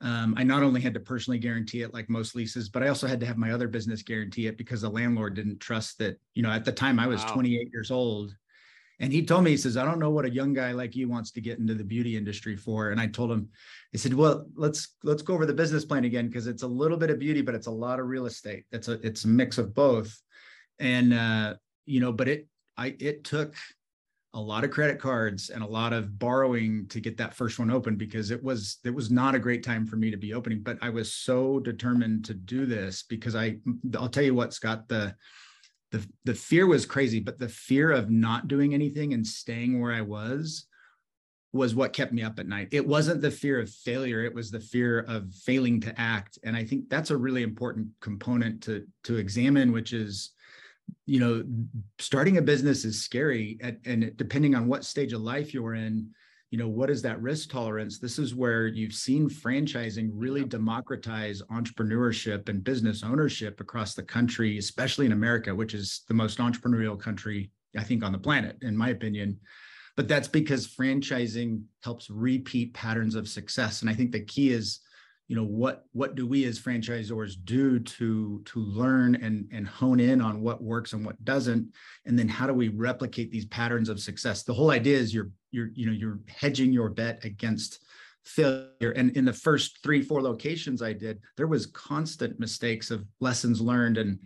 um, 0.00 0.34
I 0.38 0.42
not 0.42 0.62
only 0.62 0.80
had 0.80 0.94
to 0.94 1.00
personally 1.00 1.38
guarantee 1.38 1.82
it 1.82 1.92
like 1.92 2.08
most 2.08 2.34
leases, 2.34 2.70
but 2.70 2.82
I 2.82 2.88
also 2.88 3.06
had 3.06 3.20
to 3.20 3.26
have 3.26 3.36
my 3.36 3.52
other 3.52 3.68
business 3.68 4.02
guarantee 4.02 4.46
it 4.46 4.56
because 4.56 4.80
the 4.80 4.88
landlord 4.88 5.34
didn't 5.34 5.60
trust 5.60 5.98
that. 5.98 6.18
You 6.34 6.42
know, 6.42 6.50
at 6.50 6.64
the 6.64 6.72
time 6.72 6.98
I 6.98 7.06
was 7.06 7.22
wow. 7.22 7.34
28 7.34 7.68
years 7.70 7.90
old, 7.90 8.34
and 9.02 9.12
he 9.12 9.26
told 9.26 9.42
me 9.42 9.50
he 9.50 9.56
says 9.56 9.76
I 9.76 9.84
don't 9.84 9.98
know 9.98 10.10
what 10.10 10.24
a 10.24 10.30
young 10.30 10.52
guy 10.52 10.70
like 10.70 10.94
you 10.94 11.08
wants 11.08 11.32
to 11.32 11.40
get 11.40 11.58
into 11.58 11.74
the 11.74 11.82
beauty 11.82 12.16
industry 12.16 12.56
for. 12.56 12.92
And 12.92 13.00
I 13.00 13.08
told 13.08 13.32
him, 13.32 13.48
I 13.92 13.98
said, 13.98 14.14
well, 14.14 14.46
let's 14.54 14.94
let's 15.02 15.22
go 15.22 15.34
over 15.34 15.44
the 15.44 15.52
business 15.52 15.84
plan 15.84 16.04
again 16.04 16.28
because 16.28 16.46
it's 16.46 16.62
a 16.62 16.68
little 16.68 16.96
bit 16.96 17.10
of 17.10 17.18
beauty, 17.18 17.42
but 17.42 17.56
it's 17.56 17.66
a 17.66 17.70
lot 17.70 17.98
of 17.98 18.06
real 18.06 18.26
estate. 18.26 18.64
It's 18.70 18.86
a 18.86 18.92
it's 19.04 19.24
a 19.24 19.28
mix 19.28 19.58
of 19.58 19.74
both. 19.74 20.16
And 20.78 21.12
uh, 21.12 21.54
you 21.84 21.98
know, 21.98 22.12
but 22.12 22.28
it 22.28 22.46
I 22.78 22.94
it 23.00 23.24
took 23.24 23.56
a 24.34 24.40
lot 24.40 24.62
of 24.62 24.70
credit 24.70 25.00
cards 25.00 25.50
and 25.50 25.64
a 25.64 25.66
lot 25.66 25.92
of 25.92 26.18
borrowing 26.18 26.86
to 26.88 27.00
get 27.00 27.16
that 27.16 27.34
first 27.34 27.58
one 27.58 27.72
open 27.72 27.96
because 27.96 28.30
it 28.30 28.42
was 28.42 28.78
it 28.84 28.94
was 28.94 29.10
not 29.10 29.34
a 29.34 29.38
great 29.38 29.64
time 29.64 29.84
for 29.84 29.96
me 29.96 30.10
to 30.10 30.16
be 30.16 30.32
opening 30.32 30.62
but 30.62 30.78
i 30.80 30.88
was 30.88 31.12
so 31.12 31.60
determined 31.60 32.24
to 32.24 32.32
do 32.32 32.64
this 32.64 33.02
because 33.10 33.36
i 33.36 33.58
i'll 33.98 34.08
tell 34.08 34.22
you 34.22 34.34
what 34.34 34.54
scott 34.54 34.88
the 34.88 35.14
the 35.92 36.06
the 36.24 36.34
fear 36.34 36.66
was 36.66 36.84
crazy 36.84 37.20
but 37.20 37.38
the 37.38 37.48
fear 37.48 37.92
of 37.92 38.10
not 38.10 38.48
doing 38.48 38.74
anything 38.74 39.14
and 39.14 39.26
staying 39.26 39.80
where 39.80 39.92
i 39.92 40.00
was 40.00 40.66
was 41.52 41.74
what 41.74 41.92
kept 41.92 42.12
me 42.12 42.22
up 42.22 42.38
at 42.38 42.48
night. 42.48 42.68
It 42.72 42.86
wasn't 42.86 43.20
the 43.20 43.30
fear 43.30 43.60
of 43.60 43.68
failure 43.68 44.24
it 44.24 44.34
was 44.34 44.50
the 44.50 44.60
fear 44.60 45.00
of 45.00 45.34
failing 45.34 45.80
to 45.82 46.00
act. 46.00 46.38
And 46.44 46.56
i 46.56 46.64
think 46.64 46.88
that's 46.88 47.10
a 47.10 47.16
really 47.16 47.42
important 47.42 47.88
component 48.00 48.62
to 48.64 48.86
to 49.04 49.16
examine 49.16 49.72
which 49.72 49.92
is 49.92 50.30
you 51.06 51.20
know 51.20 51.44
starting 51.98 52.38
a 52.38 52.42
business 52.42 52.84
is 52.84 53.02
scary 53.02 53.58
at, 53.62 53.78
and 53.84 54.16
depending 54.16 54.54
on 54.54 54.66
what 54.66 54.84
stage 54.84 55.12
of 55.12 55.20
life 55.20 55.54
you're 55.54 55.74
in 55.74 56.08
you 56.52 56.58
know 56.58 56.68
what 56.68 56.90
is 56.90 57.00
that 57.00 57.20
risk 57.22 57.50
tolerance? 57.50 57.98
This 57.98 58.18
is 58.18 58.34
where 58.34 58.66
you've 58.66 58.92
seen 58.92 59.28
franchising 59.28 60.10
really 60.12 60.44
democratize 60.44 61.40
entrepreneurship 61.50 62.50
and 62.50 62.62
business 62.62 63.02
ownership 63.02 63.58
across 63.58 63.94
the 63.94 64.02
country 64.02 64.58
especially 64.58 65.06
in 65.06 65.12
america 65.12 65.54
which 65.54 65.72
is 65.72 66.02
the 66.08 66.14
most 66.14 66.38
entrepreneurial 66.38 67.00
country 67.00 67.50
i 67.78 67.82
think 67.82 68.04
on 68.04 68.12
the 68.12 68.18
planet 68.18 68.56
in 68.62 68.76
my 68.76 68.90
opinion. 68.90 69.40
But 69.96 70.08
that's 70.08 70.28
because 70.28 70.68
franchising 70.68 71.62
helps 71.84 72.08
repeat 72.08 72.72
patterns 72.72 73.14
of 73.14 73.28
success. 73.28 73.80
And 73.80 73.88
i 73.88 73.94
think 73.94 74.12
the 74.12 74.20
key 74.20 74.50
is 74.50 74.80
you 75.32 75.36
know 75.36 75.44
what 75.44 75.86
what 75.92 76.14
do 76.14 76.26
we 76.26 76.44
as 76.44 76.60
franchisors 76.60 77.36
do 77.42 77.78
to 77.78 78.42
to 78.44 78.60
learn 78.60 79.14
and 79.14 79.48
and 79.50 79.66
hone 79.66 79.98
in 79.98 80.20
on 80.20 80.42
what 80.42 80.62
works 80.62 80.92
and 80.92 81.06
what 81.06 81.24
doesn't? 81.24 81.72
And 82.04 82.18
then 82.18 82.28
how 82.28 82.46
do 82.46 82.52
we 82.52 82.68
replicate 82.68 83.30
these 83.30 83.46
patterns 83.46 83.88
of 83.88 83.98
success? 83.98 84.42
The 84.42 84.52
whole 84.52 84.70
idea 84.70 84.98
is 84.98 85.14
you're 85.14 85.30
you're 85.50 85.70
you 85.72 85.86
know 85.86 85.92
you're 85.92 86.18
hedging 86.28 86.70
your 86.70 86.90
bet 86.90 87.24
against 87.24 87.82
failure. 88.24 88.92
And 88.94 89.16
in 89.16 89.24
the 89.24 89.32
first 89.32 89.82
three 89.82 90.02
four 90.02 90.20
locations 90.20 90.82
i 90.82 90.92
did 90.92 91.18
there 91.38 91.46
was 91.46 91.64
constant 91.64 92.38
mistakes 92.38 92.90
of 92.90 93.06
lessons 93.20 93.58
learned. 93.58 93.96
And 93.96 94.18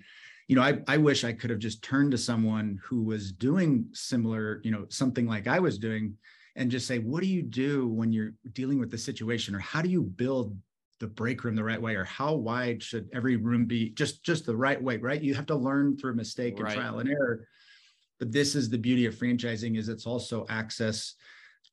you 0.49 0.57
know 0.57 0.63
I, 0.63 0.81
I 0.89 0.97
wish 0.97 1.23
i 1.23 1.33
could 1.33 1.51
have 1.51 1.61
just 1.61 1.85
turned 1.85 2.11
to 2.11 2.19
someone 2.19 2.81
who 2.83 3.05
was 3.05 3.31
doing 3.31 3.87
similar 3.93 4.61
you 4.65 4.73
know 4.73 4.87
something 4.89 5.29
like 5.29 5.47
i 5.47 5.61
was 5.61 5.79
doing 5.79 6.17
and 6.57 6.71
just 6.71 6.89
say 6.89 6.99
what 6.99 7.23
do 7.23 7.29
you 7.29 7.43
do 7.43 7.87
when 7.87 8.13
you're 8.13 8.33
dealing 8.55 8.81
with 8.81 8.91
the 8.91 8.99
situation? 8.99 9.55
Or 9.55 9.59
how 9.59 9.83
do 9.83 9.89
you 9.89 10.03
build 10.03 10.57
the 10.99 11.07
break 11.07 11.45
room 11.45 11.55
the 11.55 11.65
right 11.65 11.81
way 11.81 11.95
or 11.95 12.05
how 12.05 12.35
wide 12.35 12.83
should 12.83 13.09
every 13.12 13.37
room 13.37 13.67
be? 13.67 13.91
Just 13.91 14.23
just 14.23 14.47
the 14.47 14.57
right 14.57 14.83
way 14.83 14.97
right? 14.97 15.21
You 15.21 15.35
have 15.35 15.47
to 15.47 15.57
learn 15.57 15.97
through 15.97 16.15
mistake 16.15 16.59
and 16.59 16.69
trial 16.69 16.99
and 17.00 17.11
error. 17.11 17.47
But 18.19 18.33
this 18.33 18.55
is 18.55 18.71
the 18.71 18.79
beauty 18.79 19.07
of 19.07 19.15
franchising 19.15 19.76
is 19.76 19.88
it's 19.88 20.07
also 20.07 20.47
access 20.49 21.15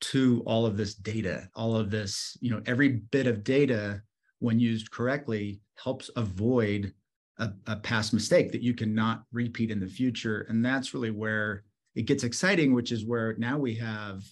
to 0.01 0.43
all 0.45 0.65
of 0.65 0.75
this 0.75 0.95
data. 0.95 1.47
All 1.55 1.75
of 1.75 1.89
this 1.89 2.37
you 2.41 2.51
know 2.51 2.61
every 2.65 2.89
bit 2.89 3.27
of 3.27 3.43
data 3.43 4.01
when 4.39 4.59
used 4.59 4.91
correctly 4.91 5.61
helps 5.75 6.09
avoid 6.15 6.93
a, 7.39 7.51
a 7.67 7.77
past 7.77 8.13
mistake 8.13 8.51
that 8.51 8.61
you 8.61 8.73
cannot 8.73 9.23
repeat 9.31 9.71
in 9.71 9.79
the 9.79 9.87
future. 9.87 10.45
And 10.49 10.63
that's 10.63 10.93
really 10.93 11.11
where 11.11 11.63
it 11.95 12.03
gets 12.03 12.23
exciting 12.23 12.73
which 12.73 12.91
is 12.91 13.05
where 13.05 13.35
now 13.37 13.57
we 13.57 13.75
have 13.75 14.23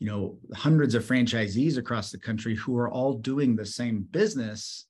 you 0.00 0.06
know 0.06 0.38
hundreds 0.54 0.94
of 0.96 1.04
franchisees 1.04 1.76
across 1.76 2.10
the 2.10 2.18
country 2.18 2.56
who 2.56 2.76
are 2.76 2.90
all 2.90 3.12
doing 3.12 3.54
the 3.54 3.66
same 3.66 4.02
business 4.10 4.86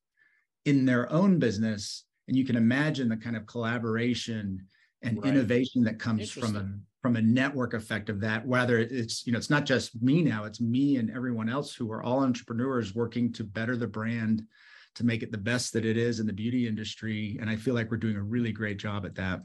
in 0.64 0.86
their 0.86 1.10
own 1.12 1.38
business. 1.38 2.04
And 2.28 2.36
you 2.36 2.44
can 2.44 2.56
imagine 2.56 3.08
the 3.08 3.16
kind 3.16 3.36
of 3.36 3.44
collaboration 3.46 4.66
and 5.02 5.18
right. 5.18 5.26
innovation 5.26 5.82
that 5.84 5.98
comes 5.98 6.30
from 6.30 6.56
a 6.56 6.70
from 7.02 7.16
a 7.16 7.22
network 7.22 7.72
effect 7.72 8.10
of 8.10 8.20
that 8.20 8.46
whether 8.46 8.78
it's 8.78 9.26
you 9.26 9.32
know 9.32 9.38
it's 9.38 9.48
not 9.48 9.64
just 9.64 10.00
me 10.02 10.22
now 10.22 10.44
it's 10.44 10.60
me 10.60 10.96
and 10.96 11.10
everyone 11.10 11.48
else 11.48 11.74
who 11.74 11.90
are 11.90 12.02
all 12.02 12.20
entrepreneurs 12.20 12.94
working 12.94 13.32
to 13.32 13.42
better 13.42 13.74
the 13.74 13.86
brand 13.86 14.42
to 14.94 15.04
make 15.04 15.22
it 15.22 15.32
the 15.32 15.38
best 15.38 15.72
that 15.72 15.86
it 15.86 15.96
is 15.96 16.20
in 16.20 16.26
the 16.26 16.32
beauty 16.32 16.68
industry. 16.68 17.38
And 17.40 17.50
i 17.50 17.56
feel 17.56 17.74
like 17.74 17.90
we're 17.90 17.96
doing 17.96 18.16
a 18.16 18.22
really 18.22 18.52
great 18.52 18.78
job 18.78 19.04
at 19.04 19.16
that. 19.16 19.40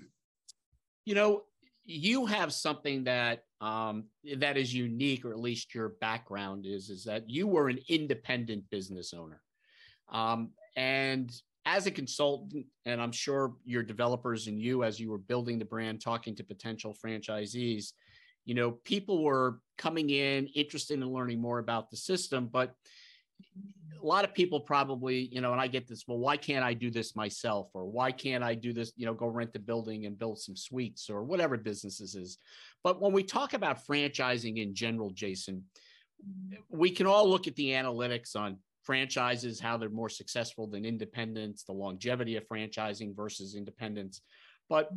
You 1.06 1.16
know 1.16 1.44
you 1.86 2.26
have 2.26 2.52
something 2.52 3.04
that 3.06 3.46
um, 3.66 4.04
that 4.38 4.58
is 4.58 4.72
unique, 4.72 5.26
or 5.26 5.32
at 5.32 5.40
least 5.40 5.74
your 5.74 5.90
background 6.00 6.68
is, 6.68 6.92
is 6.92 7.04
that 7.06 7.28
you 7.28 7.48
were 7.48 7.68
an 7.68 7.80
independent 7.90 8.64
business 8.70 9.12
owner. 9.12 9.42
Um, 10.10 10.52
and 10.76 11.32
as 11.66 11.88
a 11.88 11.92
consultant, 11.92 12.68
and 12.86 13.02
I'm 13.02 13.12
sure 13.12 13.56
your 13.66 13.82
developers 13.82 14.46
and 14.46 14.62
you, 14.62 14.84
as 14.84 15.00
you 15.00 15.10
were 15.10 15.18
building 15.18 15.58
the 15.58 15.66
brand, 15.66 16.00
talking 16.00 16.36
to 16.36 16.44
potential 16.44 16.96
franchisees, 17.04 17.94
you 18.46 18.54
know, 18.54 18.70
people 18.84 19.24
were 19.24 19.60
coming 19.80 20.12
in 20.12 20.46
interested 20.54 21.00
in 21.00 21.12
learning 21.12 21.42
more 21.42 21.58
about 21.58 21.90
the 21.90 21.98
system, 21.98 22.48
but 22.52 22.76
a 24.02 24.06
lot 24.06 24.24
of 24.24 24.34
people 24.34 24.60
probably, 24.60 25.30
you 25.32 25.42
know, 25.42 25.52
and 25.52 25.60
I 25.60 25.68
get 25.68 25.88
this, 25.88 26.04
well, 26.08 26.20
why 26.20 26.38
can't 26.38 26.64
I 26.64 26.74
do 26.74 26.92
this 26.92 27.16
myself? 27.16 27.70
Or 27.74 27.86
why 27.86 28.12
can't 28.12 28.44
I 28.44 28.54
do 28.54 28.72
this, 28.72 28.94
you 28.96 29.06
know, 29.06 29.14
go 29.14 29.28
rent 29.28 29.56
a 29.56 29.60
building 29.60 30.06
and 30.06 30.18
build 30.18 30.40
some 30.40 30.56
suites 30.56 31.10
or 31.10 31.24
whatever 31.24 31.58
businesses 31.58 32.14
is. 32.16 32.38
But 32.84 33.02
when 33.02 33.14
we 33.14 33.24
talk 33.24 33.54
about 33.54 33.86
franchising 33.86 34.62
in 34.62 34.76
general, 34.76 35.10
Jason, 35.10 35.64
we 36.70 36.92
can 36.92 37.08
all 37.08 37.28
look 37.28 37.48
at 37.48 37.56
the 37.56 37.72
analytics 37.72 38.36
on 38.36 38.58
franchises, 38.84 39.60
how 39.60 39.78
they're 39.78 39.90
more 39.90 40.10
successful 40.10 40.68
than 40.68 40.86
independents, 40.86 41.64
the 41.64 41.74
longevity 41.74 42.36
of 42.36 42.48
franchising 42.48 43.16
versus 43.16 43.56
independents. 43.56 44.22
But 44.70 44.90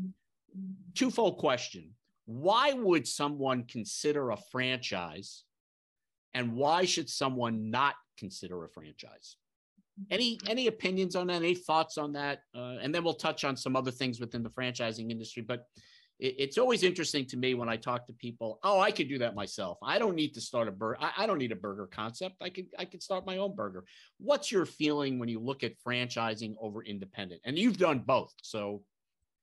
twofold 0.95 1.39
question 1.39 1.95
why 2.27 2.75
would 2.75 3.09
someone 3.09 3.65
consider 3.65 4.31
a 4.31 4.37
franchise? 4.53 5.45
And 6.35 6.53
why 6.53 6.85
should 6.85 7.09
someone 7.09 7.71
not 7.71 7.95
consider 8.19 8.65
a 8.65 8.69
franchise. 8.69 9.37
Any 10.11 10.39
any 10.49 10.69
opinions 10.69 11.17
on 11.17 11.27
that? 11.27 11.37
Any 11.37 11.55
thoughts 11.55 11.99
on 11.99 12.13
that? 12.13 12.43
Uh, 12.55 12.77
and 12.81 12.95
then 12.95 13.03
we'll 13.03 13.15
touch 13.15 13.45
on 13.45 13.57
some 13.57 13.75
other 13.75 13.91
things 13.91 14.21
within 14.21 14.43
the 14.43 14.51
franchising 14.51 15.11
industry. 15.11 15.43
But 15.43 15.67
it, 16.21 16.37
it's 16.39 16.59
always 16.59 16.85
interesting 16.85 17.27
to 17.27 17.37
me 17.37 17.55
when 17.55 17.69
I 17.69 17.77
talk 17.77 18.07
to 18.07 18.13
people. 18.13 18.61
Oh, 18.63 18.79
I 18.79 18.93
could 18.93 19.09
do 19.09 19.19
that 19.19 19.35
myself. 19.35 19.79
I 19.83 19.99
don't 19.99 20.15
need 20.15 20.35
to 20.35 20.41
start 20.41 20.69
a 20.69 20.71
burger. 20.71 20.99
I, 21.01 21.25
I 21.25 21.27
don't 21.27 21.39
need 21.39 21.51
a 21.51 21.57
burger 21.57 21.89
concept. 21.91 22.37
I 22.41 22.51
could 22.51 22.67
I 22.79 22.85
could 22.85 23.03
start 23.03 23.27
my 23.27 23.39
own 23.39 23.57
burger. 23.57 23.85
What's 24.19 24.53
your 24.53 24.67
feeling 24.67 25.19
when 25.19 25.29
you 25.29 25.41
look 25.41 25.65
at 25.65 25.73
franchising 25.85 26.55
over 26.61 26.85
independent? 26.85 27.41
And 27.45 27.59
you've 27.59 27.79
done 27.79 28.01
both, 28.01 28.33
so 28.43 28.83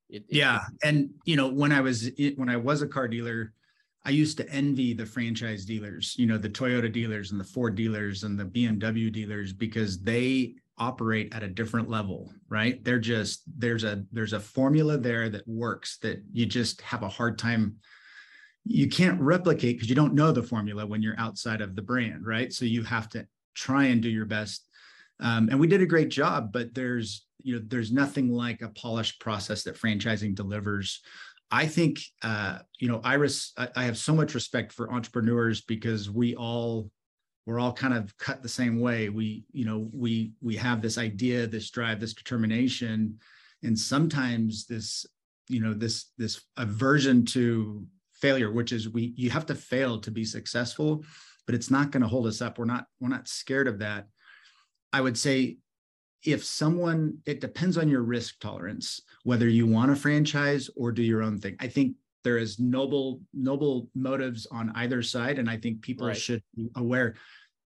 it, 0.10 0.24
yeah. 0.30 0.62
It, 0.82 0.88
and 0.88 1.10
you 1.26 1.36
know 1.36 1.50
when 1.50 1.72
I 1.72 1.82
was 1.82 2.12
when 2.38 2.50
I 2.50 2.58
was 2.58 2.82
a 2.82 2.88
car 2.88 3.08
dealer 3.08 3.54
I 4.06 4.12
used 4.12 4.38
to 4.38 4.50
envy 4.50 4.94
the 4.94 5.06
franchise 5.06 5.66
dealers, 5.66 6.16
you 6.18 6.28
know, 6.28 6.38
the 6.38 6.50
Toyota 6.50 6.92
dealers 6.92 7.32
and 7.32 7.40
the 7.40 7.46
Ford 7.46 7.76
dealers 7.76 8.24
and 8.24 8.40
the 8.40 8.46
BMW 8.46 9.12
dealers 9.12 9.52
because 9.52 10.02
they 10.02 10.56
operate 10.78 11.34
at 11.34 11.42
a 11.42 11.48
different 11.48 11.90
level, 11.90 12.32
right? 12.48 12.84
They're 12.84 13.00
just 13.00 13.42
there's 13.58 13.84
a 13.84 14.04
there's 14.12 14.34
a 14.34 14.40
formula 14.40 14.98
there 14.98 15.30
that 15.30 15.48
works 15.48 15.98
that 16.00 16.22
you 16.32 16.46
just 16.46 16.82
have 16.82 17.02
a 17.02 17.10
hard 17.10 17.40
time 17.40 17.78
you 18.66 18.90
can't 18.90 19.22
replicate 19.22 19.76
because 19.76 19.90
you 19.90 19.96
don't 19.96 20.16
know 20.16 20.32
the 20.32 20.42
formula 20.42 20.86
when 20.86 21.02
you're 21.02 21.20
outside 21.20 21.62
of 21.62 21.76
the 21.76 21.82
brand, 21.82 22.26
right? 22.26 22.52
So 22.52 22.66
you 22.66 22.84
have 22.84 23.08
to 23.10 23.28
try 23.54 23.86
and 23.86 24.02
do 24.02 24.10
your 24.10 24.26
best. 24.26 24.68
Um, 25.20 25.50
and 25.50 25.60
we 25.60 25.68
did 25.68 25.82
a 25.82 25.86
great 25.86 26.10
job, 26.10 26.52
but 26.52 26.74
there's 26.74 27.26
you 27.42 27.56
know 27.56 27.62
there's 27.68 27.92
nothing 27.92 28.32
like 28.32 28.62
a 28.62 28.70
polished 28.70 29.20
process 29.20 29.64
that 29.64 29.80
franchising 29.80 30.36
delivers 30.36 31.02
I 31.56 31.68
think, 31.68 32.02
uh, 32.22 32.60
you 32.80 32.90
know, 32.90 33.00
Iris, 33.02 33.54
I, 33.58 33.70
I, 33.78 33.84
have 33.86 33.98
so 33.98 34.14
much 34.14 34.36
respect 34.36 34.74
for 34.74 34.92
entrepreneurs 34.92 35.62
because 35.62 36.10
we 36.10 36.36
all, 36.36 36.92
we're 37.46 37.62
all 37.62 37.72
kind 37.72 37.94
of 37.94 38.16
cut 38.18 38.44
the 38.44 38.50
same 38.50 38.82
way. 38.82 39.08
We, 39.08 39.46
you 39.54 39.64
know, 39.64 39.90
we 39.94 40.34
we 40.42 40.58
have 40.58 40.82
this 40.82 40.98
idea, 40.98 41.48
this 41.48 41.70
drive, 41.70 42.02
this 42.02 42.14
determination, 42.14 43.20
and 43.64 43.80
sometimes 43.80 44.66
this, 44.66 45.06
you 45.48 45.62
know, 45.62 45.74
this 45.74 46.12
this 46.18 46.42
aversion 46.58 47.24
to 47.28 47.86
failure, 48.12 48.52
which 48.52 48.74
is 48.74 48.90
we 48.90 49.14
you 49.16 49.30
have 49.30 49.46
to 49.46 49.56
fail 49.56 49.98
to 50.02 50.12
be 50.12 50.26
successful, 50.26 51.06
but 51.46 51.56
it's 51.56 51.72
not 51.72 51.90
going 51.90 52.04
to 52.04 52.10
hold 52.10 52.28
us 52.28 52.42
up. 52.42 52.60
We're 52.60 52.66
not 52.66 52.86
we're 53.00 53.08
not 53.08 53.30
scared 53.30 53.70
of 53.70 53.80
that. 53.80 54.08
I 54.92 55.00
would 55.00 55.18
say 55.18 55.60
if 56.26 56.44
someone 56.44 57.18
it 57.26 57.40
depends 57.40 57.78
on 57.78 57.88
your 57.88 58.02
risk 58.02 58.40
tolerance 58.40 59.02
whether 59.24 59.50
you 59.50 59.66
want 59.66 59.92
a 59.92 59.96
franchise 59.96 60.70
or 60.76 60.92
do 60.92 61.02
your 61.02 61.24
own 61.24 61.40
thing. 61.40 61.56
I 61.60 61.68
think 61.68 61.96
there 62.24 62.38
is 62.38 62.60
noble 62.60 63.22
noble 63.34 63.90
motives 63.96 64.48
on 64.52 64.72
either 64.76 65.04
side 65.04 65.38
and 65.38 65.48
i 65.50 65.58
think 65.58 65.82
people 65.82 66.08
right. 66.08 66.18
should 66.18 66.42
be 66.56 66.70
aware. 66.76 67.16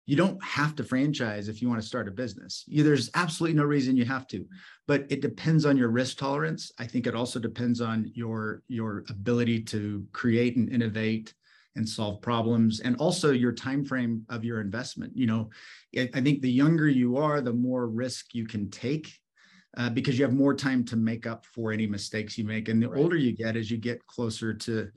You 0.06 0.16
don't 0.16 0.42
have 0.42 0.74
to 0.76 0.84
franchise 0.84 1.48
if 1.48 1.62
you 1.62 1.68
want 1.68 1.80
to 1.80 1.86
start 1.86 2.08
a 2.08 2.10
business. 2.10 2.64
You, 2.66 2.82
there's 2.82 3.10
absolutely 3.14 3.56
no 3.56 3.64
reason 3.64 3.96
you 3.96 4.06
have 4.06 4.26
to 4.28 4.44
but 4.90 5.06
it 5.08 5.20
depends 5.20 5.64
on 5.64 5.76
your 5.76 5.88
risk 5.88 6.18
tolerance. 6.18 6.72
I 6.80 6.84
think 6.84 7.06
it 7.06 7.14
also 7.14 7.38
depends 7.38 7.80
on 7.80 8.10
your 8.12 8.62
your 8.66 9.04
ability 9.08 9.62
to 9.64 10.04
create 10.12 10.56
and 10.56 10.68
innovate 10.68 11.32
and 11.76 11.88
solve 11.88 12.20
problems 12.20 12.80
and 12.80 12.96
also 12.96 13.32
your 13.32 13.52
time 13.52 13.84
frame 13.84 14.24
of 14.28 14.44
your 14.44 14.60
investment. 14.60 15.16
You 15.16 15.26
know 15.26 15.50
i 15.98 16.20
think 16.20 16.40
the 16.40 16.50
younger 16.50 16.88
you 16.88 17.16
are 17.16 17.40
the 17.40 17.52
more 17.52 17.88
risk 17.88 18.32
you 18.32 18.46
can 18.46 18.70
take 18.70 19.12
uh, 19.76 19.90
because 19.90 20.18
you 20.18 20.24
have 20.24 20.34
more 20.34 20.54
time 20.54 20.84
to 20.84 20.96
make 20.96 21.26
up 21.26 21.46
for 21.46 21.72
any 21.72 21.86
mistakes 21.86 22.36
you 22.36 22.44
make. 22.44 22.68
And 22.68 22.82
the 22.82 22.88
right. 22.88 23.00
older 23.00 23.16
you 23.16 23.36
get 23.36 23.56
as 23.56 23.70
you 23.70 23.76
get 23.76 24.04
closer 24.06 24.52
to 24.54 24.88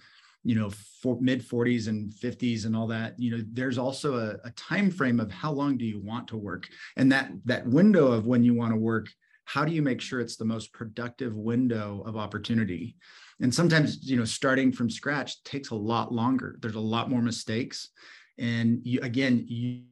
you 0.45 0.55
know 0.55 0.69
for 1.01 1.17
mid 1.21 1.47
40s 1.47 1.87
and 1.87 2.11
50s 2.11 2.65
and 2.65 2.75
all 2.75 2.87
that 2.87 3.17
you 3.17 3.31
know 3.31 3.43
there's 3.53 3.77
also 3.77 4.17
a, 4.17 4.35
a 4.45 4.51
time 4.51 4.91
frame 4.91 5.19
of 5.19 5.31
how 5.31 5.51
long 5.51 5.77
do 5.77 5.85
you 5.85 6.01
want 6.01 6.27
to 6.29 6.37
work? 6.37 6.67
And 6.97 7.11
that 7.11 7.31
that 7.45 7.67
window 7.67 8.11
of 8.11 8.25
when 8.25 8.43
you 8.43 8.53
want 8.53 8.73
to 8.73 8.79
work 8.79 9.07
how 9.45 9.65
do 9.65 9.73
you 9.73 9.81
make 9.81 9.99
sure 10.01 10.19
it's 10.19 10.37
the 10.37 10.45
most 10.45 10.71
productive 10.73 11.35
window 11.35 12.01
of 12.05 12.15
opportunity 12.15 12.95
and 13.41 13.53
sometimes 13.53 14.09
you 14.09 14.17
know 14.17 14.25
starting 14.25 14.71
from 14.71 14.89
scratch 14.89 15.43
takes 15.43 15.69
a 15.69 15.75
lot 15.75 16.13
longer. 16.13 16.57
There's 16.61 16.75
a 16.75 16.79
lot 16.79 17.09
more 17.09 17.21
mistakes. 17.21 17.89
And 18.37 18.79
you 18.83 18.99
again 19.01 19.45
you 19.47 19.83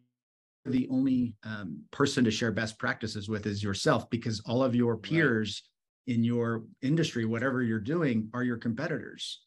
the 0.65 0.87
only 0.91 1.35
um, 1.43 1.81
person 1.89 2.23
to 2.23 2.31
share 2.31 2.51
best 2.51 2.77
practices 2.77 3.27
with 3.27 3.47
is 3.47 3.63
yourself 3.63 4.07
because 4.11 4.41
all 4.41 4.63
of 4.63 4.75
your 4.75 4.95
peers 4.95 5.63
right. 6.07 6.15
in 6.15 6.23
your 6.23 6.65
industry 6.83 7.25
whatever 7.25 7.63
you're 7.63 7.79
doing 7.79 8.29
are 8.33 8.43
your 8.43 8.57
competitors. 8.57 9.41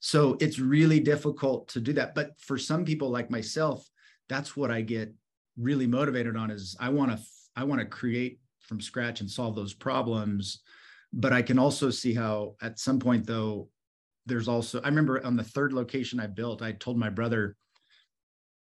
So 0.00 0.36
it's 0.40 0.58
really 0.58 0.98
difficult 0.98 1.68
to 1.68 1.80
do 1.80 1.92
that. 1.92 2.16
But 2.16 2.40
for 2.40 2.58
some 2.58 2.84
people 2.84 3.08
like 3.10 3.30
myself 3.30 3.88
that's 4.32 4.56
what 4.56 4.70
i 4.70 4.80
get 4.80 5.12
really 5.58 5.86
motivated 5.86 6.36
on 6.36 6.50
is 6.50 6.76
i 6.80 6.88
want 6.88 7.10
to 7.10 7.18
i 7.56 7.62
want 7.62 7.80
to 7.80 7.86
create 7.86 8.40
from 8.60 8.80
scratch 8.80 9.20
and 9.20 9.30
solve 9.30 9.54
those 9.54 9.74
problems 9.74 10.62
but 11.12 11.32
I 11.32 11.42
can 11.42 11.58
also 11.58 11.90
see 11.90 12.14
how 12.14 12.56
at 12.62 12.78
some 12.78 12.98
point 12.98 13.26
though, 13.26 13.68
there's 14.26 14.48
also 14.48 14.80
I 14.80 14.88
remember 14.88 15.24
on 15.24 15.36
the 15.36 15.44
third 15.44 15.72
location 15.72 16.20
I 16.20 16.26
built, 16.26 16.62
I 16.62 16.72
told 16.72 16.96
my 16.96 17.10
brother 17.10 17.56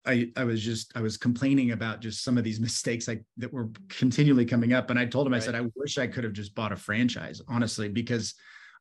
I 0.06 0.30
I 0.36 0.44
was 0.44 0.62
just 0.62 0.92
I 0.96 1.00
was 1.00 1.16
complaining 1.16 1.72
about 1.72 2.00
just 2.00 2.24
some 2.24 2.38
of 2.38 2.44
these 2.44 2.60
mistakes 2.68 3.08
like 3.08 3.24
that 3.36 3.52
were 3.52 3.70
continually 3.88 4.46
coming 4.46 4.72
up. 4.72 4.90
And 4.90 4.98
I 4.98 5.06
told 5.06 5.26
him, 5.26 5.32
right. 5.32 5.42
I 5.42 5.44
said, 5.44 5.54
I 5.54 5.68
wish 5.74 5.98
I 5.98 6.06
could 6.06 6.24
have 6.24 6.32
just 6.32 6.54
bought 6.54 6.72
a 6.72 6.76
franchise, 6.76 7.40
honestly, 7.48 7.88
because 7.88 8.34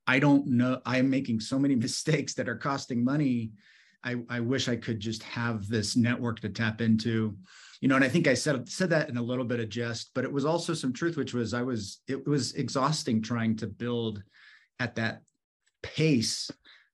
I 0.08 0.20
don't 0.20 0.48
know. 0.48 0.82
I'm 0.86 1.10
making 1.10 1.40
so 1.40 1.60
many 1.60 1.76
mistakes 1.88 2.34
that 2.36 2.50
are 2.50 2.58
costing 2.58 3.04
money. 3.04 3.52
I, 4.04 4.16
I 4.30 4.40
wish 4.40 4.70
I 4.70 4.78
could 4.78 5.02
just 5.02 5.24
have 5.24 5.68
this 5.68 5.98
network 5.98 6.40
to 6.40 6.50
tap 6.50 6.80
into 6.80 7.38
you 7.82 7.88
know 7.88 7.96
and 7.96 8.04
i 8.04 8.10
think 8.10 8.28
i 8.28 8.34
said 8.34 8.68
said 8.68 8.90
that 8.90 9.10
in 9.10 9.18
a 9.18 9.22
little 9.22 9.46
bit 9.46 9.60
of 9.60 9.70
jest 9.70 10.12
but 10.14 10.24
it 10.24 10.32
was 10.32 10.46
also 10.46 10.74
some 10.74 10.94
truth 10.94 11.18
which 11.18 11.34
was 11.34 11.54
i 11.54 11.62
was 11.62 12.02
it 12.08 12.28
was 12.28 12.54
exhausting 12.54 13.22
trying 13.22 13.56
to 13.56 13.68
build 13.68 14.22
at 14.80 14.96
that 14.96 15.22
pace 15.82 16.50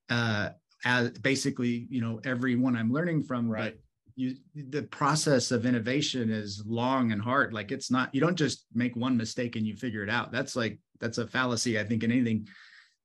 uh 0.10 0.50
as 0.84 1.12
basically 1.12 1.88
you 1.90 2.02
know 2.02 2.20
everyone 2.24 2.76
i'm 2.76 2.92
learning 2.92 3.24
from 3.24 3.50
right. 3.50 3.74
but 3.74 3.80
you 4.16 4.36
the 4.56 4.84
process 4.84 5.52
of 5.52 5.66
innovation 5.66 6.32
is 6.32 6.64
long 6.66 7.12
and 7.12 7.22
hard. 7.22 7.54
Like 7.54 7.72
it's 7.72 7.92
not 7.92 8.14
you 8.16 8.22
don't 8.22 8.38
just 8.38 8.66
make 8.74 8.96
one 8.96 9.18
mistake 9.18 9.56
and 9.56 9.68
you 9.68 9.76
figure 9.76 10.04
it 10.04 10.10
out. 10.10 10.32
That's 10.32 10.56
like 10.56 10.80
that's 11.00 11.18
a 11.18 11.28
fallacy 11.28 11.80
i 11.80 11.84
think 11.84 12.04
in 12.04 12.12
anything. 12.12 12.48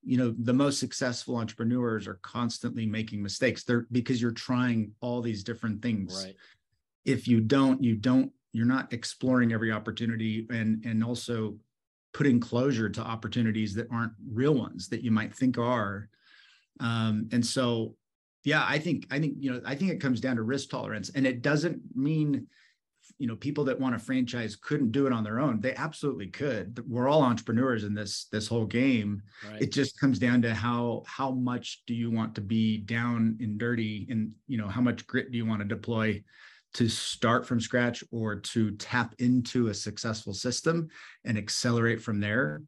You 0.03 0.17
know 0.17 0.35
the 0.39 0.55
most 0.55 0.79
successful 0.79 1.37
entrepreneurs 1.37 2.07
are 2.07 2.21
constantly 2.23 2.87
making 2.87 3.23
mistakes. 3.23 3.65
They're 3.65 3.87
because 3.93 4.23
you're 4.23 4.31
trying 4.31 4.93
all 5.01 5.21
these 5.21 5.45
different 5.45 5.83
things. 5.83 6.25
Right 6.25 6.37
if 7.05 7.27
you 7.27 7.41
don't 7.41 7.83
you 7.83 7.95
don't 7.95 8.33
you're 8.53 8.67
not 8.67 8.93
exploring 8.93 9.53
every 9.53 9.73
opportunity 9.73 10.47
and 10.51 10.85
and 10.85 11.05
also 11.05 11.57
putting 12.13 12.41
closure 12.41 12.89
to 12.89 13.01
opportunities 13.01 13.75
that 13.75 13.87
aren't 13.91 14.13
real 14.33 14.55
ones 14.55 14.89
that 14.89 15.03
you 15.03 15.13
might 15.13 15.33
think 15.33 15.59
are. 15.59 16.09
Um, 16.81 17.29
and 17.33 17.45
so 17.45 17.95
yeah 18.43 18.65
i 18.67 18.79
think 18.79 19.07
i 19.11 19.19
think 19.19 19.35
you 19.39 19.53
know 19.53 19.61
i 19.67 19.75
think 19.75 19.91
it 19.91 20.01
comes 20.01 20.19
down 20.19 20.37
to 20.37 20.43
risk 20.43 20.71
tolerance. 20.71 21.11
And 21.15 21.27
it 21.27 21.43
doesn't 21.43 21.81
mean 21.95 22.47
you 23.19 23.27
know 23.27 23.37
people 23.37 23.65
that 23.65 23.79
want 23.79 23.95
a 23.95 23.99
franchise 23.99 24.57
couldn't 24.57 24.93
do 24.93 25.07
it 25.07 25.13
on 25.13 25.23
their 25.23 25.41
own. 25.41 25.61
They 25.61 25.75
absolutely 25.75 26.29
could. 26.29 26.83
We're 26.89 27.09
all 27.09 27.23
entrepreneurs 27.23 27.85
in 27.85 27.95
this 27.95 28.27
this 28.33 28.49
whole 28.49 28.65
game. 28.65 29.23
Right. 29.47 29.63
it 29.63 29.73
just 29.73 30.01
comes 30.01 30.19
down 30.19 30.41
to 30.43 30.55
how 30.55 31.03
how 31.07 31.31
much 31.31 31.83
do 31.87 31.95
you 31.95 32.11
want 32.11 32.35
to 32.37 32.41
be 32.41 32.79
down 32.79 33.37
and 33.41 33.59
dirty 33.59 34.07
and 34.11 34.33
you 34.49 34.57
know 34.57 34.69
how 34.69 34.81
much 34.81 35.07
grit 35.07 35.31
do 35.31 35.37
you 35.37 35.45
want 35.47 35.61
to 35.61 35.69
deploy 35.69 36.23
to 36.75 36.89
start 36.89 37.47
from 37.47 37.61
scratch 37.61 38.05
or 38.13 38.37
to 38.37 38.71
tap 38.73 39.15
into 39.19 39.69
a 39.69 39.75
successful 39.75 40.33
system 40.33 40.89
and 41.25 41.37
accelerate 41.37 42.01
from 42.01 42.21
there. 42.21 42.63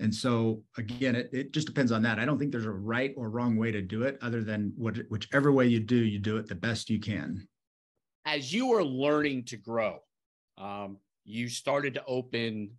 And 0.00 0.14
so 0.14 0.62
again, 0.76 1.16
it, 1.16 1.30
it 1.32 1.52
just 1.52 1.66
depends 1.66 1.90
on 1.90 2.02
that. 2.02 2.18
I 2.18 2.24
don't 2.24 2.38
think 2.38 2.52
there's 2.52 2.66
a 2.66 2.70
right 2.70 3.12
or 3.16 3.30
wrong 3.30 3.56
way 3.56 3.72
to 3.72 3.82
do 3.82 4.02
it 4.02 4.18
other 4.22 4.44
than 4.44 4.72
what, 4.76 4.96
whichever 5.08 5.50
way 5.50 5.66
you 5.66 5.80
do, 5.80 5.96
you 5.96 6.18
do 6.18 6.36
it 6.36 6.46
the 6.46 6.54
best 6.54 6.90
you 6.90 7.00
can. 7.00 7.48
As 8.24 8.52
you 8.52 8.68
were 8.68 8.84
learning 8.84 9.44
to 9.46 9.56
grow, 9.56 9.98
um, 10.56 10.98
you 11.24 11.48
started 11.48 11.94
to 11.94 12.04
open 12.06 12.70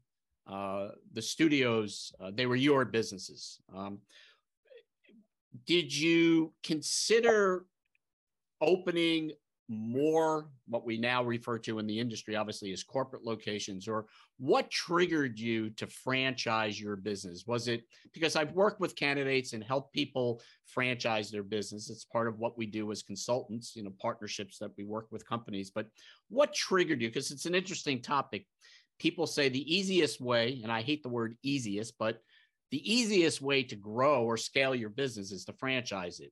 uh, 0.47 0.89
the 1.13 1.21
studios. 1.21 2.13
Uh, 2.19 2.31
they 2.33 2.45
were 2.45 2.55
your 2.55 2.85
businesses. 2.85 3.59
Um, 3.75 3.99
did 5.65 5.95
you 5.95 6.53
consider 6.63 7.65
opening 8.61 9.31
more 9.69 10.49
what 10.67 10.83
we 10.83 10.97
now 10.97 11.23
refer 11.23 11.59
to 11.59 11.77
in 11.77 11.85
the 11.85 11.99
industry 11.99 12.35
obviously 12.35 12.73
as 12.73 12.83
corporate 12.83 13.23
locations 13.23 13.87
or 13.87 14.07
what 14.39 14.71
triggered 14.71 15.39
you 15.39 15.69
to 15.71 15.85
franchise 15.85 16.81
your 16.81 16.95
business? 16.95 17.45
Was 17.45 17.67
it 17.67 17.83
because 18.11 18.35
i've 18.35 18.53
worked 18.53 18.79
with 18.79 18.95
candidates 18.95 19.53
and 19.53 19.63
helped 19.63 19.93
people 19.93 20.41
franchise 20.65 21.29
their 21.29 21.43
business? 21.43 21.89
It's 21.89 22.05
part 22.05 22.27
of 22.27 22.39
what 22.39 22.57
we 22.57 22.65
do 22.65 22.91
as 22.91 23.03
consultants 23.03 23.75
you 23.75 23.83
know 23.83 23.93
partnerships 24.01 24.57
that 24.57 24.71
we 24.75 24.83
work 24.83 25.07
with 25.11 25.27
companies. 25.27 25.69
But 25.69 25.87
what 26.29 26.53
triggered 26.53 27.01
you? 27.01 27.09
Because 27.09 27.29
it's 27.29 27.45
an 27.45 27.55
interesting 27.55 28.01
topic. 28.01 28.47
People 28.99 29.27
say 29.27 29.49
the 29.49 29.75
easiest 29.75 30.19
way 30.19 30.59
and 30.63 30.71
i 30.71 30.81
hate 30.81 31.03
the 31.03 31.09
word 31.09 31.35
easiest 31.43 31.97
but 31.97 32.21
the 32.71 32.91
easiest 32.91 33.41
way 33.41 33.63
to 33.63 33.75
grow 33.75 34.23
or 34.23 34.37
scale 34.37 34.75
your 34.75 34.89
business 34.89 35.31
is 35.31 35.45
to 35.45 35.53
franchise 35.53 36.19
it 36.19 36.31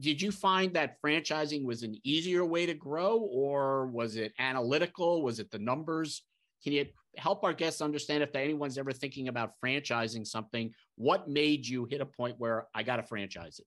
did 0.00 0.20
you 0.20 0.30
find 0.30 0.74
that 0.74 1.00
franchising 1.02 1.64
was 1.64 1.82
an 1.82 1.96
easier 2.04 2.44
way 2.44 2.66
to 2.66 2.74
grow 2.74 3.18
or 3.18 3.86
was 3.86 4.16
it 4.16 4.32
analytical? 4.38 5.22
Was 5.22 5.40
it 5.40 5.50
the 5.50 5.58
numbers? 5.58 6.22
Can 6.62 6.72
you 6.72 6.86
help 7.16 7.44
our 7.44 7.52
guests 7.52 7.80
understand 7.80 8.22
if 8.22 8.34
anyone's 8.34 8.78
ever 8.78 8.92
thinking 8.92 9.28
about 9.28 9.52
franchising 9.64 10.26
something 10.26 10.72
what 10.96 11.28
made 11.28 11.66
you 11.66 11.84
hit 11.84 12.00
a 12.00 12.06
point 12.06 12.34
where 12.38 12.66
i 12.74 12.82
got 12.82 12.96
to 12.96 13.02
franchise 13.02 13.58
it 13.58 13.66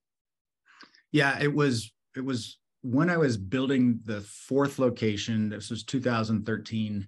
yeah 1.12 1.38
it 1.40 1.54
was 1.54 1.94
it 2.16 2.24
was 2.24 2.58
when 2.82 3.10
i 3.10 3.18
was 3.18 3.38
building 3.38 4.00
the 4.06 4.22
fourth 4.22 4.80
location 4.80 5.50
this 5.50 5.70
was 5.70 5.84
2013 5.84 7.08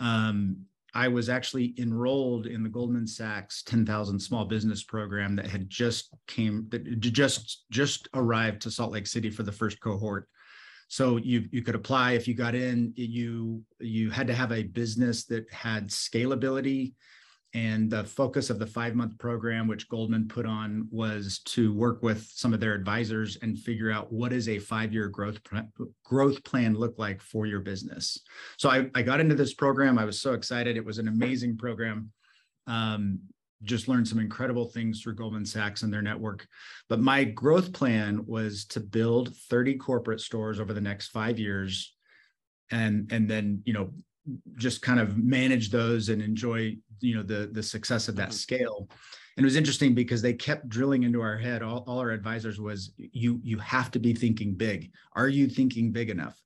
um, 0.00 0.58
I 0.98 1.06
was 1.06 1.28
actually 1.28 1.74
enrolled 1.78 2.46
in 2.46 2.64
the 2.64 2.68
Goldman 2.68 3.06
Sachs 3.06 3.62
10,000 3.62 4.18
small 4.18 4.44
business 4.44 4.82
program 4.82 5.36
that 5.36 5.46
had 5.46 5.70
just 5.70 6.12
came 6.26 6.66
that 6.70 6.98
just 6.98 7.66
just 7.70 8.08
arrived 8.14 8.62
to 8.62 8.70
Salt 8.72 8.90
Lake 8.90 9.06
City 9.06 9.30
for 9.30 9.44
the 9.44 9.52
first 9.52 9.78
cohort. 9.80 10.28
So 10.88 11.16
you 11.16 11.48
you 11.52 11.62
could 11.62 11.76
apply 11.76 12.12
if 12.12 12.26
you 12.26 12.34
got 12.34 12.56
in. 12.56 12.92
You 12.96 13.62
you 13.78 14.10
had 14.10 14.26
to 14.26 14.34
have 14.34 14.50
a 14.50 14.64
business 14.64 15.24
that 15.26 15.48
had 15.52 15.86
scalability 15.86 16.94
and 17.54 17.90
the 17.90 18.04
focus 18.04 18.50
of 18.50 18.58
the 18.58 18.66
five 18.66 18.94
month 18.94 19.18
program, 19.18 19.66
which 19.66 19.88
Goldman 19.88 20.28
put 20.28 20.44
on, 20.44 20.86
was 20.90 21.40
to 21.46 21.72
work 21.72 22.02
with 22.02 22.28
some 22.34 22.52
of 22.52 22.60
their 22.60 22.74
advisors 22.74 23.38
and 23.40 23.58
figure 23.58 23.90
out 23.90 24.12
what 24.12 24.30
does 24.30 24.48
a 24.48 24.58
five 24.58 24.92
year 24.92 25.08
growth 25.08 25.38
growth 26.04 26.44
plan 26.44 26.74
look 26.74 26.98
like 26.98 27.22
for 27.22 27.46
your 27.46 27.60
business. 27.60 28.20
So 28.58 28.70
I, 28.70 28.90
I 28.94 29.02
got 29.02 29.20
into 29.20 29.34
this 29.34 29.54
program. 29.54 29.98
I 29.98 30.04
was 30.04 30.20
so 30.20 30.34
excited. 30.34 30.76
It 30.76 30.84
was 30.84 30.98
an 30.98 31.08
amazing 31.08 31.56
program. 31.56 32.10
Um, 32.66 33.20
just 33.64 33.88
learned 33.88 34.06
some 34.06 34.20
incredible 34.20 34.66
things 34.66 35.00
through 35.00 35.16
Goldman 35.16 35.44
Sachs 35.44 35.82
and 35.82 35.92
their 35.92 36.02
network. 36.02 36.46
But 36.88 37.00
my 37.00 37.24
growth 37.24 37.72
plan 37.72 38.24
was 38.26 38.66
to 38.66 38.80
build 38.80 39.34
30 39.50 39.76
corporate 39.78 40.20
stores 40.20 40.60
over 40.60 40.72
the 40.72 40.80
next 40.80 41.08
five 41.08 41.38
years 41.38 41.94
and 42.70 43.10
and 43.12 43.28
then 43.28 43.62
you 43.64 43.72
know 43.72 43.90
just 44.56 44.82
kind 44.82 45.00
of 45.00 45.16
manage 45.16 45.70
those 45.70 46.08
and 46.08 46.20
enjoy 46.20 46.76
you 47.00 47.14
know 47.14 47.22
the 47.22 47.48
the 47.52 47.62
success 47.62 48.08
of 48.08 48.16
that 48.16 48.30
mm-hmm. 48.30 48.36
scale 48.36 48.88
and 49.36 49.44
it 49.44 49.46
was 49.46 49.56
interesting 49.56 49.94
because 49.94 50.20
they 50.20 50.32
kept 50.32 50.68
drilling 50.68 51.04
into 51.04 51.20
our 51.20 51.36
head 51.36 51.62
all, 51.62 51.84
all 51.86 51.98
our 51.98 52.10
advisors 52.10 52.60
was 52.60 52.92
you 52.96 53.40
you 53.42 53.58
have 53.58 53.90
to 53.90 53.98
be 53.98 54.12
thinking 54.12 54.54
big 54.54 54.90
are 55.14 55.28
you 55.28 55.48
thinking 55.48 55.92
big 55.92 56.10
enough 56.10 56.40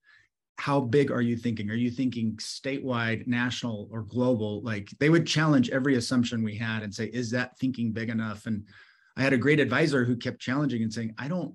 how 0.62 0.78
big 0.80 1.10
are 1.10 1.20
you 1.20 1.36
thinking? 1.36 1.70
Are 1.70 1.74
you 1.74 1.90
thinking 1.90 2.36
statewide, 2.36 3.26
national, 3.26 3.88
or 3.90 4.02
global? 4.02 4.62
Like 4.62 4.90
they 5.00 5.10
would 5.10 5.26
challenge 5.26 5.70
every 5.70 5.96
assumption 5.96 6.44
we 6.44 6.56
had 6.56 6.84
and 6.84 6.94
say, 6.94 7.06
is 7.06 7.32
that 7.32 7.58
thinking 7.58 7.90
big 7.90 8.10
enough? 8.10 8.46
And 8.46 8.64
I 9.16 9.22
had 9.22 9.32
a 9.32 9.38
great 9.38 9.58
advisor 9.58 10.04
who 10.04 10.16
kept 10.16 10.40
challenging 10.40 10.84
and 10.84 10.92
saying, 10.92 11.14
I 11.18 11.26
don't, 11.26 11.54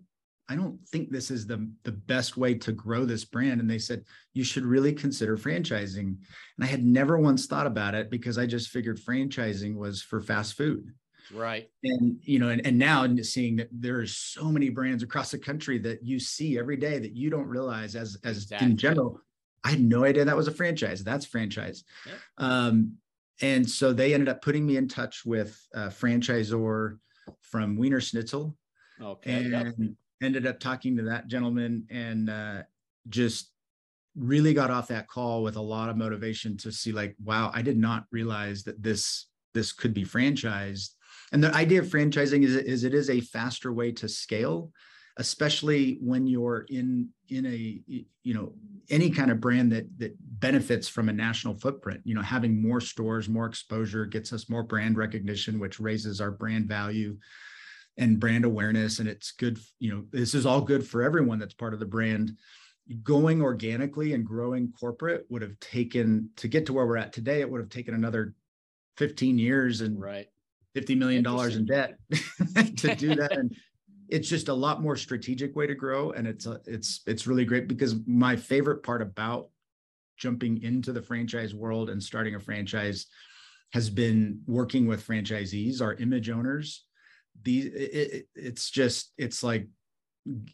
I 0.49 0.55
don't 0.55 0.79
think 0.87 1.11
this 1.11 1.29
is 1.29 1.45
the, 1.45 1.69
the 1.83 1.91
best 1.91 2.37
way 2.37 2.53
to 2.55 2.71
grow 2.71 3.03
this 3.03 3.25
brand. 3.25 3.59
And 3.59 3.69
they 3.69 3.79
said, 3.79 4.03
you 4.33 4.43
should 4.43 4.65
really 4.65 4.93
consider 4.93 5.37
franchising. 5.37 5.99
And 6.05 6.17
I 6.61 6.65
had 6.65 6.85
never 6.85 7.17
once 7.17 7.47
thought 7.47 7.67
about 7.67 7.95
it 7.95 8.09
because 8.09 8.37
I 8.37 8.45
just 8.45 8.69
figured 8.69 8.97
franchising 8.97 9.75
was 9.75 10.01
for 10.01 10.21
fast 10.21 10.55
food. 10.55 10.93
Right. 11.33 11.69
And 11.83 12.17
you 12.21 12.39
know, 12.39 12.49
and, 12.49 12.65
and 12.65 12.77
now 12.77 13.05
seeing 13.21 13.57
that 13.57 13.67
there's 13.71 14.15
so 14.15 14.45
many 14.45 14.69
brands 14.69 15.03
across 15.03 15.31
the 15.31 15.37
country 15.37 15.77
that 15.79 16.01
you 16.01 16.19
see 16.19 16.57
every 16.57 16.77
day 16.77 16.99
that 16.99 17.15
you 17.15 17.29
don't 17.29 17.47
realize 17.47 17.95
as 17.95 18.17
as 18.23 18.43
exactly. 18.43 18.69
in 18.69 18.77
general. 18.77 19.19
I 19.65 19.71
had 19.71 19.81
no 19.81 20.05
idea 20.05 20.23
that 20.23 20.37
was 20.37 20.47
a 20.47 20.53
franchise. 20.53 21.03
That's 21.03 21.25
franchise. 21.25 21.83
Yep. 22.05 22.15
Um, 22.37 22.93
and 23.41 23.69
so 23.69 23.91
they 23.91 24.13
ended 24.13 24.29
up 24.29 24.41
putting 24.41 24.65
me 24.65 24.77
in 24.77 24.87
touch 24.87 25.25
with 25.25 25.59
a 25.73 25.87
franchisor 25.87 26.99
from 27.41 27.77
Wienerschnitzel. 27.77 28.55
Okay. 29.01 29.51
And. 29.53 29.97
Ended 30.21 30.47
up 30.47 30.59
talking 30.59 30.97
to 30.97 31.03
that 31.03 31.27
gentleman 31.27 31.85
and 31.89 32.29
uh, 32.29 32.61
just 33.09 33.51
really 34.15 34.53
got 34.53 34.71
off 34.71 34.87
that 34.87 35.07
call 35.07 35.43
with 35.43 35.55
a 35.55 35.61
lot 35.61 35.89
of 35.89 35.97
motivation 35.97 36.57
to 36.57 36.71
see 36.71 36.91
like, 36.91 37.15
wow, 37.23 37.51
I 37.53 37.61
did 37.61 37.77
not 37.77 38.05
realize 38.11 38.63
that 38.63 38.81
this 38.81 39.27
this 39.53 39.71
could 39.71 39.93
be 39.93 40.03
franchised 40.03 40.89
and 41.31 41.43
the 41.43 41.53
idea 41.53 41.79
of 41.79 41.87
franchising 41.87 42.43
is, 42.43 42.55
is 42.55 42.83
it 42.83 42.93
is 42.93 43.09
a 43.09 43.19
faster 43.19 43.73
way 43.73 43.91
to 43.93 44.07
scale, 44.07 44.71
especially 45.17 45.97
when 46.01 46.27
you're 46.27 46.65
in 46.69 47.09
in 47.29 47.45
a 47.45 47.81
you 48.23 48.33
know 48.33 48.53
any 48.89 49.09
kind 49.09 49.31
of 49.31 49.41
brand 49.41 49.71
that 49.71 49.85
that 49.97 50.15
benefits 50.39 50.87
from 50.87 51.09
a 51.09 51.13
national 51.13 51.55
footprint. 51.55 52.01
You 52.05 52.15
know, 52.15 52.21
having 52.21 52.61
more 52.61 52.79
stores, 52.79 53.27
more 53.27 53.45
exposure 53.45 54.05
gets 54.05 54.31
us 54.31 54.49
more 54.49 54.63
brand 54.63 54.97
recognition, 54.97 55.59
which 55.59 55.79
raises 55.79 56.21
our 56.21 56.31
brand 56.31 56.67
value 56.67 57.17
and 57.97 58.19
brand 58.19 58.45
awareness. 58.45 58.99
And 58.99 59.09
it's 59.09 59.31
good. 59.31 59.59
You 59.79 59.93
know, 59.93 60.03
this 60.11 60.33
is 60.33 60.45
all 60.45 60.61
good 60.61 60.87
for 60.87 61.01
everyone 61.03 61.39
that's 61.39 61.53
part 61.53 61.73
of 61.73 61.79
the 61.79 61.85
brand 61.85 62.37
going 63.03 63.41
organically 63.41 64.13
and 64.13 64.25
growing 64.25 64.71
corporate 64.71 65.25
would 65.29 65.41
have 65.41 65.59
taken 65.59 66.29
to 66.37 66.47
get 66.47 66.65
to 66.65 66.73
where 66.73 66.85
we're 66.85 66.97
at 66.97 67.11
today 67.11 67.41
it 67.41 67.49
would 67.49 67.59
have 67.59 67.69
taken 67.69 67.93
another 67.93 68.33
15 68.97 69.37
years 69.37 69.81
and 69.81 69.99
right 69.99 70.27
50 70.73 70.95
million 70.95 71.23
dollars 71.23 71.55
in 71.55 71.65
debt 71.65 71.97
to 72.77 72.95
do 72.95 73.15
that 73.15 73.31
and 73.37 73.55
it's 74.09 74.29
just 74.29 74.47
a 74.47 74.53
lot 74.53 74.81
more 74.81 74.95
strategic 74.95 75.55
way 75.55 75.67
to 75.67 75.75
grow 75.75 76.11
and 76.11 76.27
it's 76.27 76.45
a, 76.45 76.61
it's 76.65 77.01
it's 77.05 77.27
really 77.27 77.45
great 77.45 77.67
because 77.67 77.95
my 78.05 78.35
favorite 78.35 78.83
part 78.83 79.01
about 79.01 79.49
jumping 80.17 80.61
into 80.63 80.93
the 80.93 81.01
franchise 81.01 81.53
world 81.53 81.89
and 81.89 82.01
starting 82.01 82.35
a 82.35 82.39
franchise 82.39 83.07
has 83.73 83.89
been 83.89 84.39
working 84.47 84.87
with 84.87 85.05
franchisees 85.05 85.81
our 85.81 85.95
image 85.95 86.29
owners 86.29 86.85
these 87.43 87.65
it, 87.65 87.69
it, 87.93 88.27
it's 88.35 88.69
just 88.69 89.13
it's 89.17 89.43
like 89.43 89.67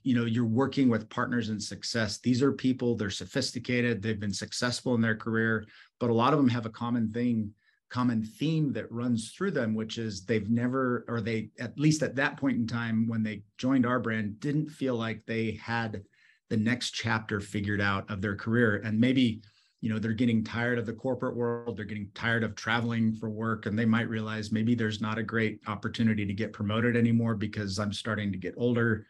you 0.03 0.15
know 0.15 0.25
you're 0.25 0.45
working 0.45 0.89
with 0.89 1.09
partners 1.09 1.49
in 1.49 1.59
success 1.59 2.19
these 2.19 2.43
are 2.43 2.51
people 2.51 2.95
they're 2.95 3.09
sophisticated 3.09 4.01
they've 4.01 4.19
been 4.19 4.33
successful 4.33 4.93
in 4.93 5.01
their 5.01 5.15
career 5.15 5.65
but 5.99 6.11
a 6.11 6.13
lot 6.13 6.33
of 6.33 6.37
them 6.37 6.49
have 6.49 6.65
a 6.65 6.69
common 6.69 7.09
thing 7.09 7.51
common 7.93 8.23
theme 8.23 8.73
that 8.73 8.91
runs 8.91 9.31
through 9.31 9.51
them, 9.51 9.75
which 9.75 9.99
is 9.99 10.25
they've 10.25 10.49
never, 10.49 11.05
or 11.07 11.21
they, 11.21 11.49
at 11.59 11.79
least 11.79 12.01
at 12.01 12.15
that 12.15 12.37
point 12.37 12.57
in 12.57 12.65
time 12.65 13.07
when 13.07 13.21
they 13.21 13.43
joined 13.59 13.85
our 13.85 13.99
brand, 13.99 14.39
didn't 14.39 14.67
feel 14.67 14.95
like 14.95 15.23
they 15.27 15.51
had 15.63 16.01
the 16.49 16.57
next 16.57 16.91
chapter 16.91 17.39
figured 17.39 17.79
out 17.79 18.09
of 18.09 18.19
their 18.19 18.35
career. 18.35 18.81
And 18.83 18.99
maybe, 18.99 19.43
you 19.83 19.89
know, 19.89 19.99
they're 19.99 20.13
getting 20.13 20.45
tired 20.45 20.79
of 20.79 20.85
the 20.85 20.93
corporate 20.93 21.35
world, 21.35 21.75
they're 21.75 21.83
getting 21.83 22.09
tired 22.15 22.45
of 22.45 22.55
traveling 22.55 23.13
for 23.13 23.29
work, 23.29 23.65
and 23.65 23.77
they 23.77 23.83
might 23.83 24.07
realize 24.07 24.49
maybe 24.49 24.75
there's 24.75 25.01
not 25.01 25.17
a 25.17 25.23
great 25.23 25.59
opportunity 25.67 26.25
to 26.25 26.33
get 26.33 26.53
promoted 26.53 26.95
anymore 26.95 27.35
because 27.35 27.79
I'm 27.79 27.91
starting 27.91 28.31
to 28.31 28.37
get 28.37 28.53
older 28.55 29.05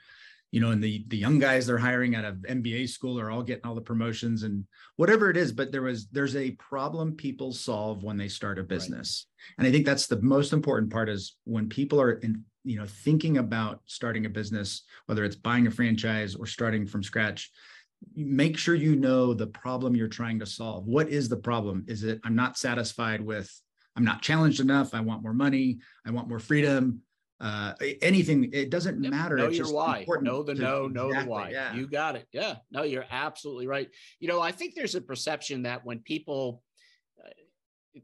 you 0.54 0.60
know, 0.60 0.70
and 0.70 0.84
the 0.84 1.04
the 1.08 1.18
young 1.18 1.40
guys 1.40 1.66
they're 1.66 1.80
hiring 1.80 2.16
out 2.16 2.26
of 2.26 2.36
MBA 2.36 2.88
school 2.88 3.20
are 3.20 3.32
all 3.32 3.42
getting 3.42 3.66
all 3.66 3.74
the 3.74 3.82
promotions 3.82 4.44
and 4.44 4.64
whatever 4.98 5.32
it 5.32 5.36
is. 5.36 5.52
But 5.52 5.72
there 5.72 5.82
was 5.82 6.06
there's 6.10 6.36
a 6.36 6.52
problem 6.52 7.16
people 7.16 7.52
solve 7.52 8.04
when 8.04 8.18
they 8.18 8.28
start 8.28 8.60
a 8.60 8.64
business, 8.64 9.26
right. 9.26 9.56
and 9.58 9.68
I 9.68 9.72
think 9.72 9.84
that's 9.84 10.06
the 10.06 10.22
most 10.22 10.54
important 10.54 10.92
part 10.92 11.10
is 11.10 11.38
when 11.46 11.70
people 11.70 12.00
are 12.00 12.14
in 12.20 12.44
you 12.64 12.78
know 12.78 12.86
thinking 12.86 13.40
about 13.40 13.82
starting 13.88 14.28
a 14.28 14.30
business, 14.30 14.84
whether 15.08 15.24
it's 15.24 15.36
buying 15.36 15.66
a 15.66 15.72
franchise 15.72 16.36
or 16.36 16.46
starting 16.46 16.86
from 16.86 17.02
scratch. 17.02 17.52
Make 18.16 18.58
sure 18.58 18.76
you 18.76 18.96
know 18.96 19.34
the 19.34 19.48
problem 19.48 19.96
you're 19.96 20.08
trying 20.08 20.40
to 20.40 20.46
solve. 20.46 20.86
What 20.86 21.10
is 21.10 21.30
the 21.30 21.38
problem? 21.38 21.86
Is 21.88 22.04
it 22.04 22.20
I'm 22.24 22.36
not 22.36 22.58
satisfied 22.58 23.22
with 23.22 23.52
I'm 23.96 24.04
not 24.04 24.22
challenged 24.22 24.60
enough. 24.60 24.94
I 24.94 25.02
want 25.02 25.24
more 25.24 25.34
money. 25.34 25.80
I 26.06 26.12
want 26.12 26.28
more 26.28 26.40
freedom 26.40 27.02
uh, 27.44 27.74
anything. 28.02 28.50
It 28.54 28.70
doesn't 28.70 29.00
matter. 29.00 29.36
Know 29.36 29.48
it's 29.48 29.58
your 29.58 29.74
why. 29.74 30.06
Know 30.22 30.44
the 30.44 30.56
no, 30.56 30.88
know 30.88 31.08
exactly, 31.08 31.26
the 31.26 31.30
why. 31.30 31.50
Yeah. 31.50 31.76
You 31.76 31.88
got 31.88 32.16
it. 32.16 32.26
Yeah. 32.32 32.56
No, 32.72 32.84
you're 32.84 33.06
absolutely 33.12 33.68
right. 33.68 33.90
You 34.20 34.30
know, 34.30 34.42
I 34.42 34.52
think 34.52 34.76
there's 34.76 34.96
a 34.96 35.02
perception 35.02 35.64
that 35.64 35.86
when 35.86 36.00
people, 36.00 36.64
uh, 37.22 37.30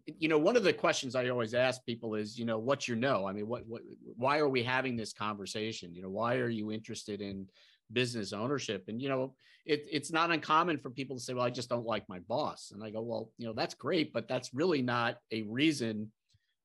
you 0.05 0.27
know, 0.27 0.38
one 0.38 0.57
of 0.57 0.63
the 0.63 0.73
questions 0.73 1.15
I 1.15 1.29
always 1.29 1.53
ask 1.53 1.85
people 1.85 2.15
is, 2.15 2.38
you 2.38 2.43
know, 2.43 2.59
what's 2.59 2.85
your 2.85 2.97
no? 2.97 3.25
I 3.25 3.31
mean, 3.31 3.47
what, 3.47 3.65
what, 3.65 3.81
why 4.17 4.39
are 4.39 4.49
we 4.49 4.62
having 4.62 4.97
this 4.97 5.13
conversation? 5.13 5.95
You 5.95 6.01
know, 6.01 6.09
why 6.09 6.35
are 6.35 6.49
you 6.49 6.73
interested 6.73 7.21
in 7.21 7.47
business 7.93 8.33
ownership? 8.33 8.85
And, 8.89 9.01
you 9.01 9.07
know, 9.07 9.35
it, 9.69 9.86
it's 9.91 10.12
not 10.12 10.32
uncommon 10.32 10.79
for 10.79 10.89
people 10.89 11.15
to 11.15 11.21
say, 11.21 11.34
well, 11.34 11.45
I 11.45 11.49
just 11.49 11.69
don't 11.69 11.86
like 11.86 12.08
my 12.10 12.19
boss. 12.19 12.71
And 12.73 12.84
I 12.84 12.89
go, 12.89 13.01
well, 13.01 13.32
you 13.38 13.45
know, 13.47 13.53
that's 13.53 13.75
great, 13.75 14.12
but 14.12 14.27
that's 14.27 14.53
really 14.53 14.82
not 14.82 15.17
a 15.32 15.43
reason, 15.43 16.12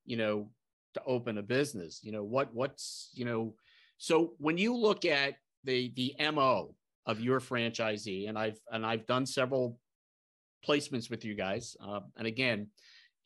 you 0.06 0.16
know, 0.16 0.48
to 0.94 1.02
open 1.06 1.38
a 1.38 1.42
business 1.42 2.00
you 2.02 2.12
know 2.12 2.24
what 2.24 2.54
what's 2.54 3.10
you 3.14 3.24
know 3.24 3.54
so 3.98 4.32
when 4.38 4.56
you 4.56 4.74
look 4.74 5.04
at 5.04 5.34
the 5.64 5.92
the 5.96 6.14
mo 6.32 6.74
of 7.06 7.20
your 7.20 7.40
franchisee 7.40 8.28
and 8.28 8.38
i've 8.38 8.58
and 8.72 8.86
i've 8.86 9.06
done 9.06 9.26
several 9.26 9.78
placements 10.66 11.10
with 11.10 11.24
you 11.24 11.34
guys 11.34 11.76
uh, 11.86 12.00
and 12.16 12.26
again 12.26 12.68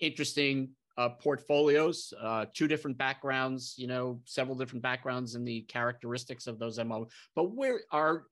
interesting 0.01 0.71
uh, 0.97 1.11
portfolios 1.11 2.13
uh, 2.21 2.45
two 2.55 2.67
different 2.67 2.99
backgrounds 2.99 3.75
you 3.77 3.87
know 3.87 4.21
several 4.25 4.57
different 4.57 4.83
backgrounds 4.83 5.37
in 5.37 5.45
the 5.45 5.61
characteristics 5.63 6.47
of 6.47 6.59
those 6.59 6.79
mo 6.79 7.07
but 7.37 7.55
where 7.55 7.81
are 7.93 8.25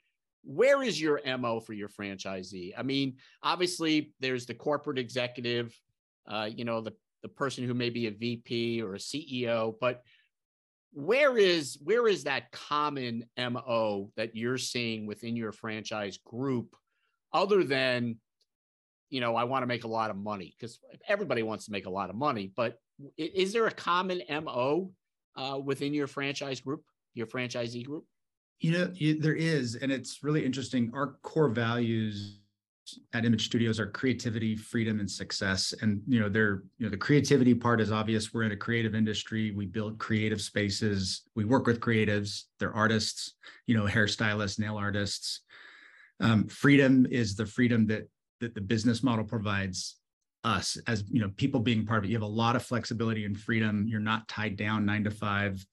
where 0.46 0.82
is 0.82 1.00
your 1.00 1.20
mo 1.38 1.58
for 1.60 1.72
your 1.72 1.88
franchisee 1.88 2.72
i 2.78 2.82
mean 2.82 3.16
obviously 3.42 4.14
there's 4.20 4.46
the 4.46 4.54
corporate 4.54 4.98
executive 4.98 5.78
uh, 6.28 6.48
you 6.50 6.64
know 6.64 6.80
the 6.80 6.92
the 7.26 7.28
person 7.28 7.64
who 7.64 7.74
may 7.74 7.90
be 7.90 8.06
a 8.06 8.12
VP 8.12 8.80
or 8.82 8.94
a 8.94 8.98
CEO, 8.98 9.74
but 9.80 10.02
where 10.92 11.36
is 11.36 11.76
where 11.82 12.06
is 12.06 12.22
that 12.24 12.52
common 12.52 13.24
MO 13.36 14.12
that 14.16 14.36
you're 14.36 14.58
seeing 14.58 15.06
within 15.06 15.34
your 15.34 15.50
franchise 15.50 16.18
group 16.24 16.76
other 17.32 17.64
than 17.64 18.16
you 19.08 19.20
know, 19.20 19.36
I 19.36 19.44
want 19.44 19.62
to 19.62 19.66
make 19.68 19.84
a 19.84 19.88
lot 19.88 20.10
of 20.10 20.16
money 20.16 20.54
because 20.58 20.80
everybody 21.08 21.42
wants 21.42 21.66
to 21.66 21.72
make 21.72 21.86
a 21.86 21.90
lot 21.90 22.10
of 22.10 22.16
money, 22.16 22.52
but 22.56 22.78
is 23.16 23.52
there 23.52 23.66
a 23.66 23.72
common 23.72 24.20
MO 24.28 24.90
uh, 25.36 25.58
within 25.62 25.94
your 25.94 26.08
franchise 26.08 26.60
group, 26.60 26.82
your 27.14 27.28
franchisee 27.28 27.84
group? 27.84 28.04
You 28.60 28.72
know, 28.72 28.84
there 29.20 29.34
is, 29.34 29.76
and 29.76 29.92
it's 29.92 30.22
really 30.22 30.44
interesting. 30.44 30.90
Our 30.94 31.18
core 31.22 31.48
values 31.48 32.38
at 33.12 33.24
image 33.24 33.44
studios 33.44 33.80
are 33.80 33.86
creativity 33.86 34.56
freedom 34.56 35.00
and 35.00 35.10
success. 35.10 35.74
And 35.82 36.02
you 36.06 36.20
know 36.20 36.28
they're 36.28 36.62
you 36.78 36.86
know 36.86 36.90
the 36.90 36.96
creativity 36.96 37.54
part 37.54 37.80
is 37.80 37.90
obvious. 37.90 38.32
We're 38.32 38.44
in 38.44 38.52
a 38.52 38.56
creative 38.56 38.94
industry. 38.94 39.50
We 39.50 39.66
build 39.66 39.98
creative 39.98 40.40
spaces. 40.40 41.22
We 41.34 41.44
work 41.44 41.66
with 41.66 41.80
creatives. 41.80 42.44
They're 42.58 42.74
artists 42.74 43.34
you 43.66 43.76
know 43.76 43.84
hairstylists 43.84 44.58
nail 44.58 44.76
artists. 44.76 45.40
Um, 46.20 46.48
freedom 46.48 47.06
is 47.10 47.36
the 47.36 47.46
freedom 47.46 47.86
that 47.88 48.08
that 48.40 48.54
the 48.54 48.60
business 48.60 49.02
model 49.02 49.24
provides 49.24 49.96
us 50.44 50.78
as 50.86 51.04
you 51.10 51.20
know 51.20 51.30
people 51.36 51.60
being 51.60 51.84
part 51.84 51.98
of 51.98 52.04
it. 52.04 52.08
You 52.08 52.16
have 52.16 52.22
a 52.22 52.26
lot 52.26 52.56
of 52.56 52.62
flexibility 52.62 53.24
and 53.24 53.38
freedom. 53.38 53.86
You're 53.88 54.00
not 54.00 54.28
tied 54.28 54.56
down 54.56 54.86
nine 54.86 55.04
to 55.04 55.10
five 55.10 55.64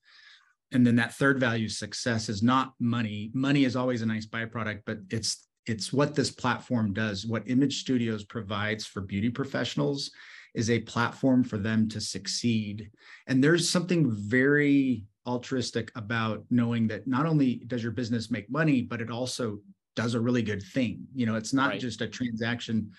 and 0.72 0.86
then 0.86 0.96
that 0.96 1.14
third 1.14 1.38
value 1.38 1.68
success 1.68 2.28
is 2.28 2.42
not 2.42 2.72
money 2.80 3.30
money 3.34 3.64
is 3.64 3.76
always 3.76 4.02
a 4.02 4.06
nice 4.06 4.26
byproduct 4.26 4.80
but 4.86 4.98
it's 5.10 5.46
it's 5.66 5.92
what 5.92 6.14
this 6.14 6.30
platform 6.30 6.92
does. 6.92 7.26
What 7.26 7.48
Image 7.48 7.80
Studios 7.80 8.24
provides 8.24 8.86
for 8.86 9.00
beauty 9.00 9.30
professionals 9.30 10.10
is 10.54 10.70
a 10.70 10.80
platform 10.80 11.42
for 11.42 11.58
them 11.58 11.88
to 11.88 12.00
succeed. 12.00 12.90
And 13.26 13.42
there's 13.42 13.68
something 13.68 14.10
very 14.10 15.04
altruistic 15.26 15.90
about 15.96 16.44
knowing 16.50 16.86
that 16.88 17.06
not 17.06 17.26
only 17.26 17.62
does 17.66 17.82
your 17.82 17.92
business 17.92 18.30
make 18.30 18.50
money, 18.50 18.82
but 18.82 19.00
it 19.00 19.10
also 19.10 19.58
does 19.96 20.14
a 20.14 20.20
really 20.20 20.42
good 20.42 20.62
thing. 20.62 21.06
You 21.14 21.26
know, 21.26 21.34
it's 21.34 21.54
not 21.54 21.70
right. 21.70 21.80
just 21.80 22.02
a 22.02 22.08
transaction. 22.08 22.90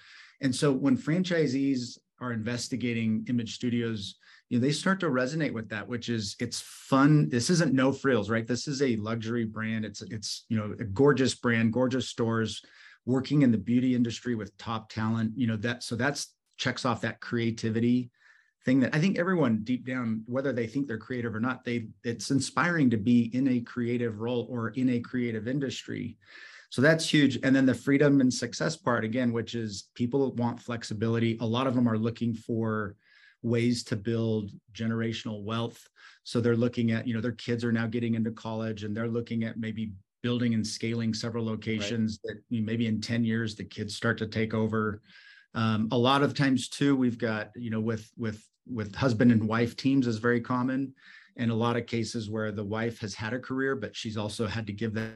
And 0.42 0.54
so 0.54 0.72
when 0.72 0.98
franchisees 0.98 1.98
are 2.20 2.34
investigating 2.34 3.26
Image 3.30 3.56
Studios, 3.56 4.16
you 4.50 4.60
know, 4.60 4.66
they 4.66 4.72
start 4.72 5.00
to 5.00 5.08
resonate 5.08 5.54
with 5.54 5.70
that, 5.70 5.88
which 5.88 6.10
is 6.10 6.36
it's 6.40 6.62
fun. 6.62 7.30
This 7.30 7.50
isn't 7.50 7.74
no 7.74 7.92
frills, 7.92 8.30
right? 8.30 8.46
This 8.46 8.68
is 8.68 8.82
a 8.82 8.96
luxury 8.98 9.46
brand. 9.46 9.86
It's 9.86 10.02
it's 10.04 10.46
you 10.50 10.58
know 10.58 10.76
a 10.80 10.84
gorgeous 10.84 11.36
brand, 11.36 11.74
gorgeous 11.74 12.10
stores 12.10 12.62
working 13.06 13.44
in 13.44 13.52
the 13.52 13.58
beauty 13.58 13.96
industry 13.96 14.36
with 14.36 14.58
top 14.58 14.90
talent 14.90 15.32
you 15.36 15.48
know 15.48 15.56
that 15.56 15.84
so 15.84 15.96
that's 15.96 16.34
checks 16.58 16.86
off 16.86 17.02
that 17.02 17.20
creativity 17.20 18.10
thing 18.66 18.80
that 18.80 18.94
i 18.96 19.00
think 19.00 19.18
everyone 19.18 19.64
deep 19.64 19.86
down 19.86 20.24
whether 20.26 20.52
they 20.52 20.68
think 20.68 20.88
they're 20.88 20.98
creative 20.98 21.36
or 21.36 21.40
not 21.40 21.64
they 21.64 21.88
it's 22.04 22.32
inspiring 22.32 22.90
to 22.90 22.98
be 22.98 23.30
in 23.34 23.48
a 23.48 23.60
creative 23.62 24.20
role 24.20 24.48
or 24.50 24.70
in 24.70 24.90
a 24.90 25.00
creative 25.00 25.48
industry 25.48 26.18
so 26.70 26.82
that's 26.82 27.08
huge 27.08 27.38
and 27.44 27.56
then 27.56 27.66
the 27.66 27.74
freedom 27.74 28.20
and 28.22 28.34
success 28.34 28.76
part 28.76 29.06
again 29.06 29.32
which 29.32 29.54
is 29.54 29.90
people 29.94 30.32
want 30.34 30.60
flexibility 30.60 31.38
a 31.42 31.46
lot 31.46 31.68
of 31.68 31.76
them 31.76 31.88
are 31.88 31.98
looking 31.98 32.34
for 32.34 32.96
ways 33.46 33.84
to 33.84 33.96
build 33.96 34.52
generational 34.74 35.44
wealth. 35.44 35.88
So 36.24 36.42
they're 36.42 36.56
looking 36.56 36.92
at 36.92 37.08
you 37.08 37.14
know 37.14 37.22
their 37.22 37.32
kids 37.32 37.64
are 37.64 37.72
now 37.72 37.88
getting 37.88 38.16
into 38.16 38.32
college 38.32 38.84
and 38.84 38.98
they're 38.98 39.08
looking 39.08 39.44
at 39.44 39.58
maybe 39.58 39.94
building 40.24 40.56
and 40.56 40.66
scaling 40.66 41.14
several 41.14 41.46
locations 41.46 42.20
right. 42.26 42.38
that 42.50 42.64
maybe 42.66 42.88
in 42.88 43.00
10 43.00 43.24
years 43.24 43.56
the 43.56 43.64
kids 43.64 43.96
start 43.96 44.18
to 44.18 44.28
take 44.28 44.54
over. 44.54 45.02
Um, 45.54 45.88
a 45.92 45.98
lot 45.98 46.24
of 46.24 46.34
times 46.34 46.68
too 46.68 46.96
we've 46.96 47.20
got 47.20 47.52
you 47.56 47.70
know 47.70 47.80
with 47.80 48.10
with 48.18 48.44
with 48.68 48.96
husband 48.96 49.32
and 49.32 49.48
wife 49.48 49.78
teams 49.78 50.08
is 50.08 50.18
very 50.18 50.42
common. 50.42 50.94
In 51.38 51.50
a 51.50 51.56
lot 51.56 51.76
of 51.76 51.86
cases 51.86 52.30
where 52.30 52.52
the 52.52 52.64
wife 52.64 53.00
has 53.02 53.14
had 53.14 53.34
a 53.34 53.40
career 53.40 53.76
but 53.76 53.96
she's 53.96 54.18
also 54.18 54.48
had 54.48 54.66
to 54.68 54.74
give 54.74 54.94
that 54.96 55.12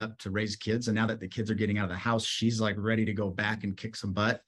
up 0.00 0.18
to 0.18 0.30
raise 0.30 0.56
kids. 0.56 0.88
And 0.88 0.94
now 0.94 1.06
that 1.06 1.20
the 1.20 1.28
kids 1.28 1.50
are 1.50 1.54
getting 1.54 1.78
out 1.78 1.84
of 1.84 1.90
the 1.90 1.96
house 1.96 2.24
she's 2.24 2.60
like 2.60 2.76
ready 2.78 3.04
to 3.04 3.12
go 3.12 3.28
back 3.28 3.64
and 3.64 3.76
kick 3.76 3.94
some 3.94 4.14
butt. 4.14 4.40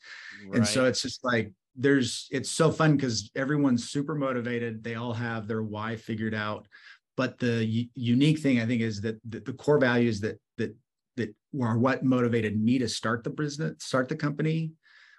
Right. 0.47 0.57
and 0.57 0.67
so 0.67 0.87
it's 0.87 1.03
just 1.03 1.23
like 1.23 1.53
there's 1.81 2.27
it's 2.31 2.51
so 2.51 2.71
fun 2.71 2.97
because 2.97 3.31
everyone's 3.37 3.89
super 3.89 4.15
motivated 4.15 4.83
they 4.83 4.97
all 4.97 5.13
have 5.13 5.47
their 5.47 5.63
why 5.63 5.95
figured 5.97 6.35
out 6.35 6.67
but 7.19 7.37
the 7.41 7.65
u- 7.65 7.89
unique 7.97 8.39
thing 8.39 8.61
I 8.61 8.65
think 8.65 8.81
is 8.81 9.01
that 9.01 9.19
the, 9.29 9.41
the 9.41 9.53
core 9.53 9.79
values 9.79 10.21
that 10.21 10.41
that 10.57 10.73
that 11.17 11.35
are 11.61 11.77
what 11.77 12.05
motivated 12.05 12.59
me 12.63 12.79
to 12.79 12.89
start 12.89 13.25
the 13.25 13.31
business, 13.31 13.83
start 13.83 14.09
the 14.09 14.15
company, 14.15 14.71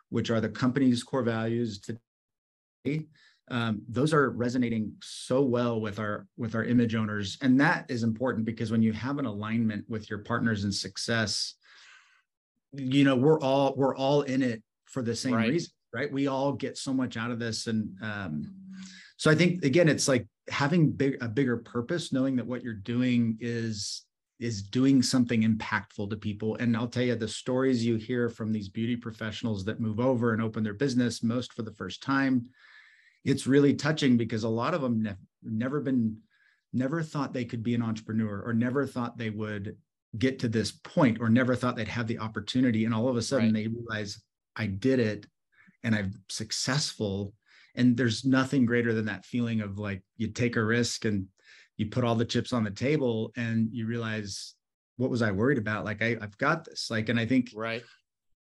which 0.08 0.30
are 0.32 0.39
the 0.39 0.48
company's 0.48 1.04
core 1.04 1.24
values 1.24 1.82
today. 1.82 3.06
Um, 3.52 3.82
those 3.89 4.13
are 4.13 4.30
resonating 4.30 4.93
so 5.02 5.41
well 5.41 5.82
with 5.82 6.00
our 6.00 6.26
with 6.38 6.56
our 6.56 6.63
image 6.63 6.95
owners, 6.95 7.38
and 7.41 7.60
that 7.60 7.86
is 7.89 8.04
important 8.04 8.45
because 8.45 8.72
when 8.72 8.82
you 8.82 8.93
have 8.93 9.17
an 9.17 9.26
alignment 9.26 9.84
with 9.89 10.10
your 10.10 10.19
partners 10.19 10.63
in 10.63 10.72
success, 10.72 11.56
you 12.72 13.04
know 13.04 13.17
we're 13.17 13.41
all 13.41 13.74
we're 13.76 13.95
all 13.95 14.22
in 14.22 14.41
it 14.41 14.63
for 14.86 15.02
the 15.02 15.15
same 15.15 15.34
right. 15.34 15.50
reason, 15.50 15.74
right? 15.93 16.12
We 16.12 16.28
all 16.28 16.54
get 16.54 16.78
so 16.78 16.93
much 16.93 17.17
out 17.17 17.32
of 17.32 17.39
this, 17.39 17.67
and 17.67 17.95
um, 18.02 18.54
so 19.17 19.30
I 19.30 19.36
think 19.36 19.63
again, 19.65 19.89
it's 19.89 20.08
like 20.08 20.28
having 20.49 20.91
big 20.91 21.17
a 21.21 21.28
bigger 21.28 21.58
purpose 21.58 22.12
knowing 22.12 22.36
that 22.38 22.47
what 22.47 22.63
you're 22.63 22.73
doing 22.73 23.38
is 23.39 24.04
is 24.39 24.62
doing 24.62 25.02
something 25.02 25.43
impactful 25.43 26.10
to 26.10 26.15
people 26.15 26.56
and 26.56 26.75
i'll 26.75 26.88
tell 26.88 27.04
you 27.04 27.15
the 27.15 27.28
stories 27.28 27.86
you 27.86 27.97
hear 27.97 28.30
from 28.30 28.52
these 28.52 28.69
beauty 28.69 28.95
professionals 28.95 29.65
that 29.65 29.80
move 29.80 29.99
over 29.99 30.34
and 30.34 30.41
open 30.41 30.63
their 30.63 30.73
business 30.73 31.21
most 31.23 31.54
for 31.54 31.62
the 31.62 31.73
first 31.73 32.02
time 32.02 32.45
it's 33.25 33.47
really 33.47 33.73
touching 33.73 34.17
because 34.17 34.43
a 34.43 34.49
lot 34.49 34.73
of 34.73 34.82
them 34.82 35.04
ne- 35.04 35.15
never 35.43 35.82
been 35.82 36.17
never 36.71 37.04
thought 37.04 37.34
they 37.34 37.45
could 37.45 37.63
be 37.63 37.75
an 37.75 37.82
entrepreneur 37.82 38.41
or 38.45 38.54
never 38.54 38.86
thought 38.86 39.17
they 39.17 39.30
would 39.30 39.75
get 40.17 40.39
to 40.39 40.47
this 40.47 40.71
point 40.71 41.17
or 41.19 41.30
never 41.30 41.56
thought 41.56 41.75
they'd 41.75 41.88
have 41.88 42.08
the 42.08 42.19
opportunity 42.19 42.86
and 42.86 42.93
all 42.93 43.08
of 43.08 43.17
a 43.17 43.21
sudden 43.21 43.47
right. 43.47 43.54
they 43.54 43.67
realize 43.67 44.21
i 44.56 44.65
did 44.65 44.99
it 44.99 45.25
and 45.83 45.95
i'm 45.95 46.11
successful 46.29 47.33
and 47.75 47.95
there's 47.95 48.25
nothing 48.25 48.65
greater 48.65 48.93
than 48.93 49.05
that 49.05 49.25
feeling 49.25 49.61
of 49.61 49.79
like 49.79 50.01
you 50.17 50.27
take 50.27 50.55
a 50.55 50.63
risk 50.63 51.05
and 51.05 51.27
you 51.77 51.87
put 51.87 52.03
all 52.03 52.15
the 52.15 52.25
chips 52.25 52.51
on 52.51 52.63
the 52.63 52.71
table 52.71 53.31
and 53.37 53.69
you 53.71 53.87
realize 53.87 54.55
what 54.97 55.09
was 55.09 55.21
i 55.21 55.31
worried 55.31 55.57
about? 55.57 55.85
Like 55.85 56.01
I, 56.01 56.17
i've 56.21 56.37
got 56.37 56.65
this. 56.65 56.89
Like 56.91 57.09
and 57.09 57.19
i 57.19 57.25
think 57.25 57.51
right. 57.55 57.83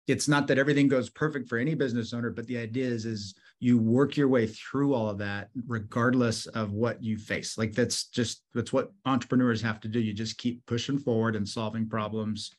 it's 0.06 0.26
not 0.26 0.46
that 0.46 0.58
everything 0.58 0.88
goes 0.88 1.10
perfect 1.10 1.48
for 1.48 1.58
any 1.58 1.74
business 1.74 2.14
owner 2.14 2.30
but 2.30 2.46
the 2.46 2.58
idea 2.58 2.86
is 2.86 3.04
is 3.04 3.34
you 3.58 3.78
work 3.78 4.16
your 4.16 4.28
way 4.28 4.46
through 4.46 4.94
all 4.94 5.08
of 5.08 5.18
that 5.18 5.48
regardless 5.66 6.46
of 6.46 6.72
what 6.72 7.02
you 7.02 7.16
face. 7.16 7.56
Like 7.56 7.72
that's 7.72 8.04
just 8.04 8.42
that's 8.54 8.72
what 8.72 8.92
entrepreneurs 9.06 9.62
have 9.62 9.80
to 9.80 9.88
do. 9.88 9.98
You 9.98 10.12
just 10.12 10.38
keep 10.38 10.64
pushing 10.66 10.98
forward 10.98 11.36
and 11.36 11.48
solving 11.48 11.88
problems. 11.88 12.52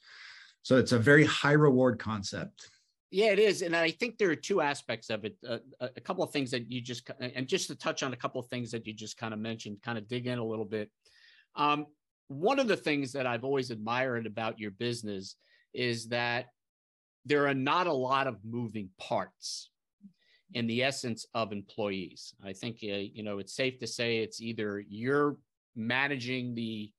So 0.63 0.77
it's 0.77 0.91
a 0.91 0.99
very 0.99 1.25
high 1.25 1.53
reward 1.53 1.99
concept 1.99 2.69
yeah, 3.09 3.31
it 3.31 3.39
is, 3.39 3.61
and 3.61 3.75
I 3.75 3.91
think 3.91 4.17
there 4.17 4.29
are 4.29 4.35
two 4.35 4.59
aspects 4.59 5.09
of 5.09 5.23
it. 5.23 5.35
Uh, 5.47 5.59
a 5.79 6.01
couple 6.01 6.23
of 6.23 6.31
things 6.31 6.51
that 6.51 6.69
you 6.69 6.81
just 6.81 7.09
and 7.19 7.47
just 7.47 7.67
to 7.67 7.75
touch 7.75 8.03
on 8.03 8.11
a 8.11 8.17
couple 8.17 8.41
of 8.41 8.47
things 8.47 8.71
that 8.71 8.85
you 8.85 8.93
just 8.93 9.17
kind 9.17 9.33
of 9.33 9.39
mentioned, 9.39 9.81
kind 9.81 9.97
of 9.97 10.07
dig 10.07 10.27
in 10.27 10.39
a 10.39 10.45
little 10.45 10.65
bit. 10.65 10.91
Um, 11.55 11.85
one 12.27 12.59
of 12.59 12.67
the 12.67 12.75
things 12.75 13.13
that 13.13 13.25
I've 13.25 13.45
always 13.45 13.71
admired 13.71 14.25
about 14.25 14.59
your 14.59 14.71
business 14.71 15.35
is 15.73 16.09
that 16.09 16.47
there 17.25 17.47
are 17.47 17.53
not 17.53 17.87
a 17.87 17.93
lot 17.93 18.27
of 18.27 18.37
moving 18.43 18.89
parts 18.99 19.69
in 20.53 20.67
the 20.67 20.83
essence 20.83 21.25
of 21.33 21.53
employees. 21.53 22.33
I 22.43 22.51
think 22.51 22.79
uh, 22.83 22.87
you 22.87 23.23
know 23.23 23.39
it's 23.39 23.55
safe 23.55 23.79
to 23.79 23.87
say 23.87 24.17
it's 24.17 24.41
either 24.41 24.83
you're 24.87 25.37
managing 25.77 26.55
the 26.55 26.91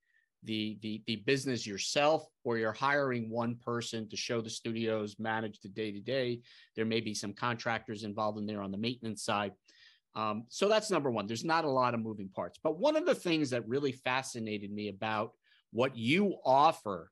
the 0.44 0.79
the 0.83 1.03
the 1.07 1.16
business 1.16 1.66
yourself 1.66 2.27
or 2.44 2.59
you're 2.59 2.72
hiring 2.72 3.29
one 3.29 3.57
person 3.57 4.09
to 4.09 4.16
show 4.16 4.40
the 4.40 4.51
studios 4.51 5.16
manage 5.18 5.61
the 5.61 5.68
day 5.68 5.90
to 5.90 6.01
day 6.01 6.40
there 6.77 6.85
may 6.85 7.01
be 7.01 7.12
some 7.12 7.33
contractors 7.33 8.05
involved 8.05 8.38
in 8.38 8.46
there 8.46 8.62
on 8.62 8.70
the 8.70 8.79
maintenance 8.79 9.24
side. 9.24 9.53
Um, 10.14 10.44
so 10.48 10.68
that's 10.68 10.90
number 10.90 11.11
one. 11.11 11.27
There's 11.27 11.44
not 11.44 11.64
a 11.64 11.70
lot 11.70 11.94
of 11.94 12.01
moving 12.01 12.29
parts. 12.29 12.59
But 12.62 12.79
one 12.79 12.96
of 12.96 13.07
the 13.07 13.14
things 13.14 13.51
that 13.51 13.68
really 13.68 13.92
fascinated 13.92 14.72
me 14.72 14.88
about 14.88 15.33
what 15.70 15.96
you 15.96 16.37
offer 16.44 17.11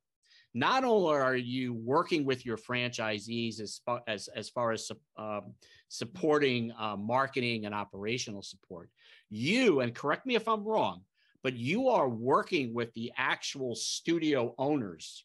not 0.55 0.85
only 0.85 1.15
are 1.15 1.37
you 1.37 1.75
working 1.75 2.25
with 2.25 2.47
your 2.47 2.57
franchisees 2.57 3.61
as 3.61 3.83
far 3.85 4.03
as, 4.09 4.29
as, 4.35 4.49
far 4.49 4.73
as 4.73 4.91
um, 5.19 5.53
supporting 5.89 6.73
uh, 6.79 6.97
marketing 6.97 7.67
and 7.67 7.75
operational 7.75 8.43
support 8.43 8.89
you 9.29 9.81
and 9.81 9.95
correct 9.95 10.25
me 10.25 10.35
if 10.35 10.49
i'm 10.49 10.65
wrong 10.65 11.03
but 11.47 11.57
you 11.57 11.91
are 11.91 12.09
working 12.09 12.75
with 12.75 12.93
the 12.95 13.13
actual 13.17 13.77
studio 13.77 14.53
owners 14.59 15.25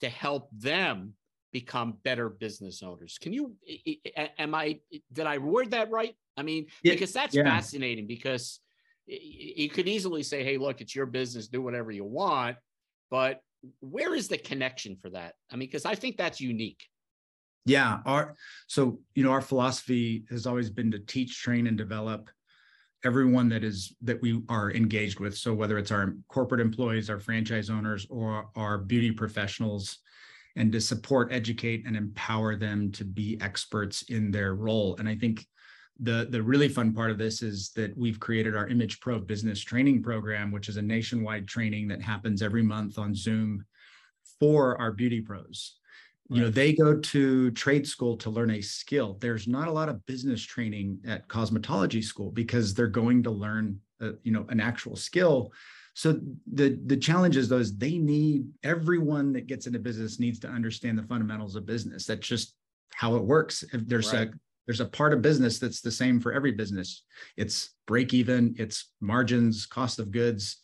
to 0.00 0.08
help 0.08 0.48
them 0.50 1.14
become 1.52 1.98
better 2.02 2.28
business 2.28 2.82
owners. 2.82 3.16
Can 3.20 3.32
you, 3.32 3.54
am 4.40 4.56
I, 4.56 4.80
did 5.12 5.26
I 5.26 5.38
word 5.38 5.70
that 5.70 5.88
right? 5.88 6.16
I 6.36 6.42
mean, 6.42 6.66
yeah, 6.82 6.94
because 6.94 7.12
that's 7.12 7.36
yeah. 7.36 7.44
fascinating 7.44 8.08
because 8.08 8.58
you 9.06 9.68
could 9.68 9.86
easily 9.86 10.24
say, 10.24 10.42
hey, 10.42 10.58
look, 10.58 10.80
it's 10.80 10.96
your 10.96 11.06
business, 11.06 11.46
do 11.46 11.62
whatever 11.62 11.92
you 11.92 12.04
want. 12.04 12.56
But 13.08 13.40
where 13.78 14.16
is 14.16 14.26
the 14.26 14.38
connection 14.38 14.96
for 15.00 15.10
that? 15.10 15.34
I 15.48 15.54
mean, 15.54 15.68
because 15.68 15.84
I 15.84 15.94
think 15.94 16.16
that's 16.16 16.40
unique. 16.40 16.82
Yeah. 17.66 17.98
Our, 18.04 18.34
so, 18.66 18.98
you 19.14 19.22
know, 19.22 19.30
our 19.30 19.40
philosophy 19.40 20.24
has 20.28 20.44
always 20.44 20.70
been 20.70 20.90
to 20.90 20.98
teach, 20.98 21.40
train, 21.40 21.68
and 21.68 21.78
develop 21.78 22.30
everyone 23.04 23.48
that 23.48 23.64
is 23.64 23.94
that 24.02 24.20
we 24.22 24.42
are 24.48 24.70
engaged 24.72 25.20
with. 25.20 25.36
So 25.36 25.52
whether 25.52 25.78
it's 25.78 25.90
our 25.90 26.14
corporate 26.28 26.60
employees 26.60 27.10
our 27.10 27.18
franchise 27.18 27.70
owners 27.70 28.06
or 28.10 28.48
our 28.56 28.78
beauty 28.78 29.10
professionals 29.10 29.98
and 30.56 30.70
to 30.72 30.80
support 30.80 31.32
educate 31.32 31.84
and 31.86 31.96
empower 31.96 32.56
them 32.56 32.92
to 32.92 33.04
be 33.04 33.38
experts 33.40 34.02
in 34.02 34.30
their 34.30 34.54
role. 34.54 34.96
And 34.98 35.08
i 35.08 35.16
think 35.16 35.46
the 36.00 36.26
the 36.30 36.42
really 36.42 36.68
fun 36.68 36.92
part 36.92 37.10
of 37.10 37.18
this 37.18 37.42
is 37.42 37.70
that 37.76 37.96
we've 37.96 38.18
created 38.18 38.56
our 38.56 38.66
image 38.68 39.00
pro 39.00 39.18
business 39.18 39.60
training 39.60 40.02
program 40.02 40.50
which 40.50 40.68
is 40.68 40.76
a 40.76 40.82
nationwide 40.82 41.46
training 41.46 41.86
that 41.88 42.00
happens 42.00 42.42
every 42.42 42.62
month 42.62 42.98
on 42.98 43.14
zoom 43.14 43.64
for 44.40 44.78
our 44.80 44.90
beauty 44.90 45.20
pros 45.20 45.78
you 46.32 46.42
know 46.42 46.50
they 46.50 46.72
go 46.72 46.96
to 46.96 47.50
trade 47.52 47.86
school 47.86 48.16
to 48.18 48.30
learn 48.30 48.50
a 48.50 48.60
skill. 48.60 49.18
There's 49.20 49.46
not 49.46 49.68
a 49.68 49.72
lot 49.72 49.88
of 49.88 50.04
business 50.06 50.42
training 50.42 50.98
at 51.06 51.28
cosmetology 51.28 52.02
school 52.02 52.30
because 52.30 52.74
they're 52.74 52.86
going 52.86 53.22
to 53.24 53.30
learn 53.30 53.80
uh, 54.00 54.12
you 54.22 54.32
know 54.32 54.46
an 54.48 54.60
actual 54.60 54.96
skill. 54.96 55.52
So 55.94 56.18
the 56.52 56.78
the 56.86 56.96
challenge 56.96 57.36
is 57.36 57.48
those 57.48 57.76
they 57.76 57.98
need 57.98 58.46
everyone 58.62 59.32
that 59.34 59.46
gets 59.46 59.66
into 59.66 59.78
business 59.78 60.18
needs 60.18 60.38
to 60.40 60.48
understand 60.48 60.98
the 60.98 61.02
fundamentals 61.02 61.56
of 61.56 61.66
business. 61.66 62.06
That's 62.06 62.26
just 62.26 62.54
how 62.94 63.16
it 63.16 63.24
works. 63.24 63.62
If 63.72 63.86
there's 63.86 64.12
right. 64.12 64.28
a 64.28 64.32
there's 64.66 64.80
a 64.80 64.86
part 64.86 65.12
of 65.12 65.22
business 65.22 65.58
that's 65.58 65.80
the 65.80 65.90
same 65.90 66.20
for 66.20 66.32
every 66.32 66.52
business. 66.52 67.04
It's 67.36 67.70
break 67.86 68.14
even 68.14 68.54
it's 68.58 68.92
margins 69.00 69.66
cost 69.66 69.98
of 69.98 70.10
goods 70.10 70.58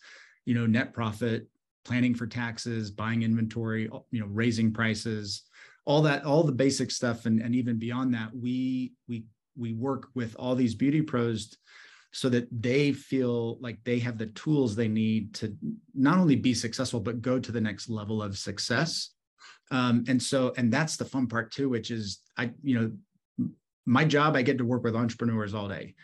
you 0.49 0.55
know 0.55 0.67
net 0.67 0.95
profit 0.95 1.47
planning 1.85 2.15
for 2.15 2.27
taxes 2.27 2.91
buying 2.91 3.23
inventory 3.23 3.91
you 4.11 4.21
know 4.21 4.27
raising 4.31 4.73
prices 4.73 5.43
all 5.89 6.03
that 6.03 6.25
all 6.27 6.43
the 6.43 6.53
basic 6.53 6.91
stuff 6.91 7.25
and, 7.25 7.41
and 7.41 7.55
even 7.57 7.79
beyond 7.79 8.13
that 8.13 8.29
we 8.37 8.93
we 9.09 9.25
we 9.57 9.73
work 9.73 10.09
with 10.15 10.37
all 10.39 10.55
these 10.55 10.75
beauty 10.75 11.01
pros 11.01 11.57
so 12.13 12.29
that 12.29 12.47
they 12.53 12.93
feel 12.93 13.59
like 13.61 13.79
they 13.85 13.99
have 13.99 14.19
the 14.19 14.27
tools 14.27 14.77
they 14.77 14.87
need 14.87 15.35
to 15.35 15.57
not 15.95 16.19
only 16.19 16.37
be 16.37 16.53
successful 16.53 17.01
but 17.01 17.23
go 17.23 17.41
to 17.41 17.51
the 17.51 17.61
next 17.61 17.89
level 17.89 18.23
of 18.23 18.39
success. 18.39 19.15
Um, 19.71 20.05
and 20.09 20.23
so 20.23 20.53
and 20.59 20.71
that's 20.71 20.97
the 20.97 21.05
fun 21.07 21.27
part 21.27 21.53
too 21.53 21.69
which 21.69 21.91
is 21.91 22.21
i 22.39 22.51
you 22.63 22.79
know 22.79 23.47
my 23.85 24.05
job 24.05 24.37
i 24.37 24.43
get 24.43 24.59
to 24.59 24.65
work 24.65 24.85
with 24.85 24.95
entrepreneurs 24.95 25.55
all 25.55 25.69
day. 25.69 25.95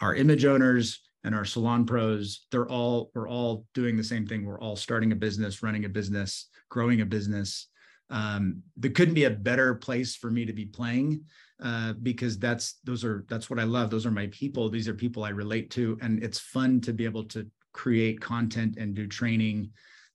Our 0.00 0.14
image 0.14 0.46
owners 0.46 1.00
and 1.22 1.34
our 1.34 1.44
salon 1.44 1.84
pros 1.84 2.46
they're 2.50 2.68
all 2.68 3.10
we're 3.14 3.28
all 3.28 3.66
doing 3.74 3.98
the 3.98 4.04
same 4.04 4.26
thing. 4.26 4.46
We're 4.46 4.60
all 4.60 4.76
starting 4.76 5.12
a 5.12 5.16
business 5.16 5.62
running 5.62 5.84
a 5.84 5.90
business 5.90 6.48
growing 6.70 7.02
a 7.02 7.06
business 7.06 7.68
um, 8.10 8.62
there 8.76 8.90
couldn't 8.90 9.14
be 9.14 9.24
a 9.24 9.30
better 9.30 9.74
place 9.74 10.14
for 10.14 10.30
me 10.30 10.44
to 10.44 10.52
be 10.52 10.66
playing 10.66 11.24
uh, 11.62 11.94
because 12.02 12.38
that's 12.38 12.80
those 12.84 13.04
are 13.04 13.24
that's 13.28 13.48
what 13.48 13.58
I 13.58 13.64
love. 13.64 13.90
Those 13.90 14.06
are 14.06 14.10
my 14.10 14.26
people. 14.28 14.68
These 14.68 14.88
are 14.88 14.94
people 14.94 15.24
I 15.24 15.30
relate 15.30 15.70
to, 15.72 15.98
and 16.02 16.22
it's 16.22 16.38
fun 16.38 16.80
to 16.82 16.92
be 16.92 17.04
able 17.04 17.24
to 17.24 17.46
create 17.72 18.20
content 18.20 18.76
and 18.78 18.94
do 18.94 19.06
training 19.06 19.70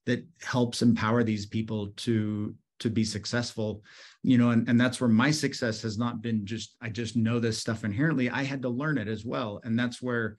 that 0.05 0.25
helps 0.41 0.81
empower 0.81 1.23
these 1.23 1.45
people 1.45 1.89
to 1.97 2.55
to 2.79 2.89
be 2.89 3.03
successful 3.03 3.83
you 4.23 4.37
know 4.37 4.51
and, 4.51 4.67
and 4.69 4.79
that's 4.79 5.01
where 5.01 5.09
my 5.09 5.29
success 5.29 5.81
has 5.81 5.97
not 5.97 6.21
been 6.21 6.45
just 6.45 6.75
i 6.81 6.89
just 6.89 7.17
know 7.17 7.37
this 7.37 7.57
stuff 7.57 7.83
inherently 7.83 8.29
i 8.29 8.41
had 8.41 8.61
to 8.61 8.69
learn 8.69 8.97
it 8.97 9.09
as 9.09 9.25
well 9.25 9.59
and 9.65 9.77
that's 9.77 10.01
where 10.01 10.37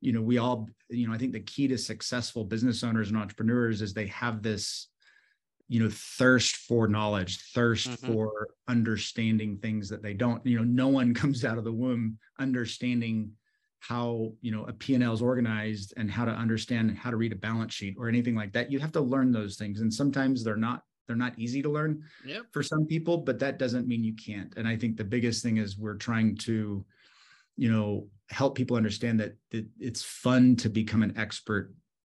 you 0.00 0.12
know 0.12 0.22
we 0.22 0.38
all 0.38 0.68
you 0.88 1.06
know 1.06 1.12
i 1.12 1.18
think 1.18 1.32
the 1.32 1.40
key 1.40 1.68
to 1.68 1.76
successful 1.76 2.44
business 2.44 2.82
owners 2.82 3.08
and 3.08 3.18
entrepreneurs 3.18 3.82
is 3.82 3.92
they 3.92 4.06
have 4.06 4.42
this 4.42 4.88
you 5.68 5.82
know 5.82 5.90
thirst 5.90 6.56
for 6.56 6.86
knowledge 6.86 7.40
thirst 7.54 7.88
mm-hmm. 7.88 8.12
for 8.12 8.48
understanding 8.68 9.56
things 9.58 9.88
that 9.88 10.02
they 10.02 10.14
don't 10.14 10.44
you 10.46 10.56
know 10.56 10.64
no 10.64 10.88
one 10.88 11.14
comes 11.22 11.44
out 11.44 11.58
of 11.58 11.64
the 11.64 11.72
womb 11.72 12.18
understanding 12.38 13.30
how 13.80 14.32
you 14.40 14.52
know 14.52 14.64
a 14.64 14.72
p&l 14.72 15.12
is 15.12 15.22
organized 15.22 15.92
and 15.96 16.10
how 16.10 16.24
to 16.24 16.30
understand 16.30 16.96
how 16.96 17.10
to 17.10 17.16
read 17.16 17.32
a 17.32 17.36
balance 17.36 17.74
sheet 17.74 17.96
or 17.98 18.08
anything 18.08 18.34
like 18.34 18.52
that 18.52 18.70
you 18.70 18.78
have 18.78 18.92
to 18.92 19.00
learn 19.00 19.32
those 19.32 19.56
things 19.56 19.80
and 19.80 19.92
sometimes 19.92 20.44
they're 20.44 20.56
not 20.56 20.82
they're 21.06 21.16
not 21.16 21.36
easy 21.36 21.60
to 21.60 21.68
learn 21.68 22.00
yep. 22.24 22.42
for 22.52 22.62
some 22.62 22.86
people 22.86 23.18
but 23.18 23.38
that 23.38 23.58
doesn't 23.58 23.88
mean 23.88 24.04
you 24.04 24.14
can't 24.14 24.54
and 24.56 24.68
i 24.68 24.76
think 24.76 24.96
the 24.96 25.04
biggest 25.04 25.42
thing 25.42 25.56
is 25.56 25.76
we're 25.76 25.96
trying 25.96 26.36
to 26.36 26.84
you 27.56 27.70
know 27.70 28.06
help 28.28 28.54
people 28.54 28.76
understand 28.76 29.20
that, 29.20 29.36
that 29.50 29.66
it's 29.78 30.02
fun 30.02 30.56
to 30.56 30.70
become 30.70 31.02
an 31.02 31.12
expert 31.16 31.74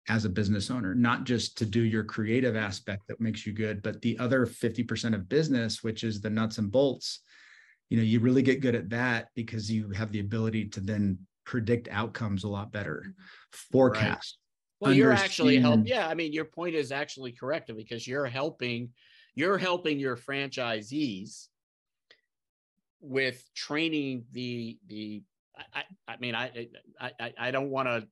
as 0.10 0.26
a 0.26 0.30
business 0.30 0.70
owner, 0.70 0.94
not 0.94 1.24
just 1.24 1.58
to 1.58 1.66
do 1.66 1.82
your 1.82 2.04
creative 2.04 2.56
aspect 2.56 3.08
that 3.08 3.22
makes 3.22 3.46
you 3.46 3.54
good, 3.54 3.82
but 3.82 4.02
the 4.02 4.18
other 4.20 4.46
50% 4.46 5.14
of 5.14 5.30
business, 5.30 5.84
which 5.84 6.04
is 6.04 6.20
the 6.20 6.30
nuts 6.30 6.58
and 6.58 6.72
bolts, 6.72 7.22
you 7.90 7.98
know, 7.98 8.04
you 8.04 8.20
really 8.20 8.42
get 8.42 8.60
good 8.60 8.76
at 8.76 8.90
that 8.90 9.30
because 9.36 9.72
you 9.72 9.90
have 9.92 10.12
the 10.12 10.20
ability 10.20 10.66
to 10.70 10.82
then 10.82 11.18
predict 11.46 11.88
outcomes 11.90 12.44
a 12.44 12.50
lot 12.50 12.72
better, 12.72 13.04
mm-hmm. 13.08 13.72
forecast. 13.72 14.38
Right. 14.82 14.88
Well, 14.88 14.94
you're 14.94 15.14
actually 15.14 15.60
helping. 15.60 15.86
Yeah. 15.86 16.08
I 16.08 16.14
mean, 16.14 16.34
your 16.34 16.46
point 16.46 16.76
is 16.76 16.92
actually 16.92 17.32
correct 17.32 17.72
because 17.74 18.06
you're 18.06 18.26
helping, 18.26 18.90
you're 19.36 19.58
helping 19.58 20.00
your 20.00 20.18
franchisees 20.18 21.48
with 23.00 23.42
training 23.56 24.26
the, 24.34 24.78
the, 24.88 25.24
I, 25.74 25.84
I 26.08 26.18
mean, 26.18 26.36
I, 26.36 26.68
I, 27.00 27.34
I 27.38 27.52
don't 27.52 27.70
want 27.70 27.88
to 27.88 28.08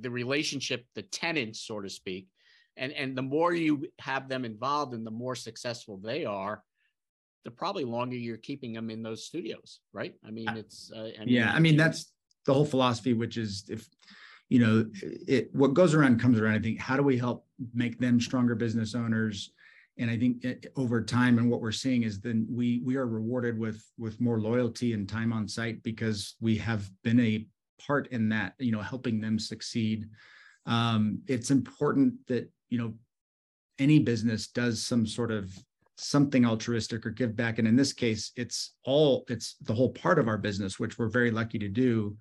the 0.00 0.10
relationship, 0.10 0.84
the 0.94 1.02
tenants, 1.02 1.60
so 1.60 1.80
to 1.80 1.88
speak. 1.88 2.28
And, 2.76 2.92
and 2.92 3.16
the 3.16 3.22
more 3.22 3.54
you 3.54 3.86
have 4.00 4.28
them 4.28 4.44
involved 4.44 4.92
and 4.92 5.06
the 5.06 5.10
more 5.10 5.34
successful 5.34 5.96
they 5.96 6.24
are, 6.24 6.62
the 7.44 7.50
probably 7.50 7.84
longer 7.84 8.16
you're 8.16 8.36
keeping 8.36 8.72
them 8.72 8.90
in 8.90 9.02
those 9.02 9.24
studios, 9.24 9.80
right? 9.92 10.14
I 10.26 10.30
mean, 10.30 10.48
it's 10.48 10.90
uh, 10.94 11.10
I 11.18 11.24
mean, 11.24 11.34
yeah. 11.34 11.52
I 11.52 11.60
mean, 11.60 11.76
that's 11.76 12.12
the 12.44 12.52
whole 12.52 12.64
philosophy, 12.64 13.12
which 13.12 13.36
is 13.36 13.64
if 13.68 13.88
you 14.48 14.58
know 14.58 14.84
it, 14.92 15.54
what 15.54 15.72
goes 15.72 15.94
around 15.94 16.20
comes 16.20 16.40
around. 16.40 16.54
I 16.54 16.58
think 16.58 16.80
how 16.80 16.96
do 16.96 17.04
we 17.04 17.16
help 17.16 17.46
make 17.72 17.98
them 18.00 18.20
stronger 18.20 18.56
business 18.56 18.96
owners? 18.96 19.52
And 19.96 20.10
I 20.10 20.18
think 20.18 20.44
it, 20.44 20.66
over 20.76 21.02
time, 21.02 21.38
and 21.38 21.48
what 21.48 21.60
we're 21.60 21.72
seeing 21.72 22.02
is 22.02 22.20
then 22.20 22.46
we 22.50 22.82
we 22.84 22.96
are 22.96 23.06
rewarded 23.06 23.56
with 23.56 23.80
with 23.96 24.20
more 24.20 24.40
loyalty 24.40 24.92
and 24.92 25.08
time 25.08 25.32
on 25.32 25.46
site 25.46 25.82
because 25.84 26.34
we 26.40 26.56
have 26.58 26.90
been 27.04 27.20
a 27.20 27.46
part 27.78 28.08
in 28.08 28.28
that, 28.30 28.54
you 28.58 28.72
know, 28.72 28.82
helping 28.82 29.20
them 29.20 29.38
succeed. 29.38 30.08
Um, 30.66 31.20
it's 31.26 31.50
important 31.50 32.14
that, 32.26 32.50
you 32.68 32.78
know, 32.78 32.94
any 33.78 33.98
business 33.98 34.48
does 34.48 34.84
some 34.84 35.06
sort 35.06 35.30
of 35.30 35.52
something 35.98 36.44
altruistic 36.44 37.06
or 37.06 37.10
give 37.10 37.36
back. 37.36 37.58
And 37.58 37.66
in 37.66 37.76
this 37.76 37.92
case, 37.92 38.32
it's 38.36 38.74
all, 38.84 39.24
it's 39.28 39.56
the 39.62 39.74
whole 39.74 39.90
part 39.90 40.18
of 40.18 40.28
our 40.28 40.38
business, 40.38 40.78
which 40.78 40.98
we're 40.98 41.08
very 41.08 41.30
lucky 41.30 41.58
to 41.58 41.68
do. 41.68 42.16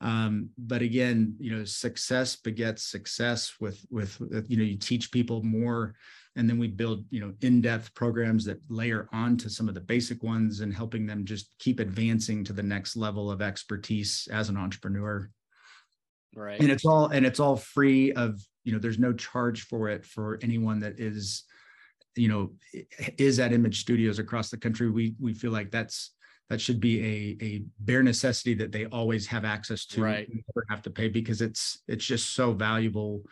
Um, 0.00 0.48
but 0.58 0.82
again, 0.82 1.36
you 1.38 1.56
know, 1.56 1.64
success 1.64 2.34
begets 2.34 2.82
success 2.84 3.54
with, 3.60 3.84
with, 3.90 4.20
you 4.48 4.56
know, 4.56 4.64
you 4.64 4.76
teach 4.76 5.12
people 5.12 5.42
more 5.44 5.94
and 6.36 6.48
then 6.48 6.58
we 6.58 6.66
build 6.68 7.04
you 7.10 7.20
know 7.20 7.32
in-depth 7.42 7.94
programs 7.94 8.44
that 8.44 8.58
layer 8.68 9.08
onto 9.12 9.48
some 9.48 9.68
of 9.68 9.74
the 9.74 9.80
basic 9.80 10.22
ones 10.22 10.60
and 10.60 10.72
helping 10.72 11.06
them 11.06 11.24
just 11.24 11.54
keep 11.58 11.80
advancing 11.80 12.44
to 12.44 12.52
the 12.52 12.62
next 12.62 12.96
level 12.96 13.30
of 13.30 13.42
expertise 13.42 14.28
as 14.32 14.48
an 14.48 14.56
entrepreneur. 14.56 15.28
Right. 16.34 16.60
And 16.60 16.70
it's 16.70 16.86
all 16.86 17.08
and 17.08 17.26
it's 17.26 17.40
all 17.40 17.56
free 17.56 18.12
of 18.12 18.40
you 18.64 18.72
know 18.72 18.78
there's 18.78 18.98
no 18.98 19.12
charge 19.12 19.62
for 19.66 19.88
it 19.88 20.04
for 20.04 20.38
anyone 20.42 20.78
that 20.80 20.98
is 20.98 21.44
you 22.16 22.28
know 22.28 22.52
is 23.18 23.38
at 23.38 23.52
image 23.52 23.80
studios 23.80 24.18
across 24.18 24.50
the 24.50 24.56
country. 24.56 24.90
We 24.90 25.14
we 25.20 25.34
feel 25.34 25.52
like 25.52 25.70
that's 25.70 26.12
that 26.48 26.60
should 26.60 26.80
be 26.80 27.00
a 27.00 27.44
a 27.44 27.62
bare 27.80 28.02
necessity 28.02 28.54
that 28.54 28.72
they 28.72 28.86
always 28.86 29.26
have 29.26 29.44
access 29.44 29.84
to 29.86 30.02
right. 30.02 30.28
never 30.28 30.66
have 30.70 30.82
to 30.82 30.90
pay 30.90 31.08
because 31.08 31.42
it's 31.42 31.82
it's 31.88 32.04
just 32.04 32.34
so 32.34 32.52
valuable 32.52 33.22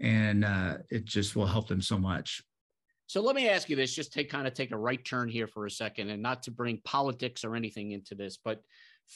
and 0.00 0.44
uh, 0.44 0.78
it 0.90 1.04
just 1.04 1.36
will 1.36 1.46
help 1.46 1.68
them 1.68 1.82
so 1.82 1.98
much. 1.98 2.42
So 3.06 3.20
let 3.20 3.34
me 3.34 3.48
ask 3.48 3.68
you 3.68 3.76
this, 3.76 3.94
just 3.94 4.12
take 4.12 4.30
kind 4.30 4.46
of 4.46 4.54
take 4.54 4.70
a 4.70 4.78
right 4.78 5.04
turn 5.04 5.28
here 5.28 5.48
for 5.48 5.66
a 5.66 5.70
second, 5.70 6.10
and 6.10 6.22
not 6.22 6.42
to 6.44 6.50
bring 6.50 6.80
politics 6.84 7.44
or 7.44 7.56
anything 7.56 7.90
into 7.90 8.14
this, 8.14 8.38
but 8.44 8.62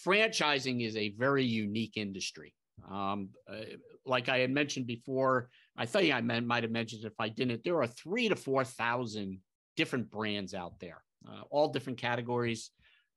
franchising 0.05 0.85
is 0.85 0.97
a 0.97 1.11
very 1.11 1.45
unique 1.45 1.97
industry. 1.97 2.55
Um, 2.91 3.29
uh, 3.49 3.77
like 4.05 4.29
I 4.29 4.39
had 4.39 4.51
mentioned 4.51 4.89
before, 4.89 5.49
I 5.77 5.87
think 5.87 6.13
I 6.13 6.21
might 6.21 6.65
have 6.65 6.73
mentioned 6.73 7.05
if 7.05 7.13
I 7.21 7.29
didn't, 7.29 7.63
there 7.63 7.81
are 7.81 7.87
three 7.87 8.29
to 8.29 8.37
four 8.37 8.65
thousand 8.65 9.39
different 9.77 10.11
brands 10.11 10.55
out 10.55 10.81
there, 10.81 11.03
uh, 11.29 11.43
all 11.51 11.69
different 11.69 12.01
categories, 12.01 12.71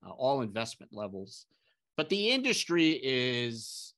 uh, 0.05 0.11
all 0.11 0.41
investment 0.41 0.93
levels. 0.93 1.47
But 1.97 2.09
the 2.09 2.29
industry 2.29 2.91
is 2.91 3.95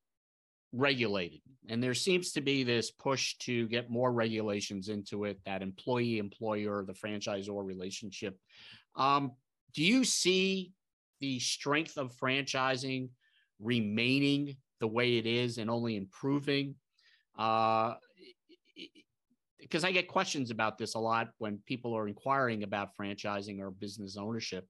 regulated. 0.72 1.42
And 1.68 1.82
there 1.82 1.94
seems 1.94 2.32
to 2.34 2.42
be 2.42 2.64
this 2.64 2.92
push 2.92 3.36
to 3.40 3.68
get 3.68 3.90
more 3.90 4.12
regulations 4.12 4.90
into 4.90 5.26
it, 5.26 5.40
that 5.46 5.62
employee 5.62 6.18
employer, 6.18 6.84
the 6.86 6.94
franchisor 6.94 7.66
relationship. 7.66 8.38
Um, 8.96 9.34
do 9.74 9.84
you 9.84 10.04
see 10.04 10.74
the 11.20 11.40
strength 11.40 11.98
of 11.98 12.16
franchising 12.16 13.10
remaining 13.60 14.58
the 14.80 14.88
way 14.88 15.18
it 15.18 15.26
is 15.26 15.58
and 15.58 15.70
only 15.70 15.96
improving? 15.96 16.76
Uh, 17.38 17.96
because 19.60 19.84
I 19.84 19.92
get 19.92 20.08
questions 20.08 20.50
about 20.50 20.78
this 20.78 20.96
a 20.96 21.00
lot 21.00 21.30
when 21.38 21.60
people 21.66 21.96
are 21.96 22.08
inquiring 22.08 22.64
about 22.64 22.96
franchising 23.00 23.60
or 23.60 23.70
business 23.70 24.18
ownership. 24.18 24.66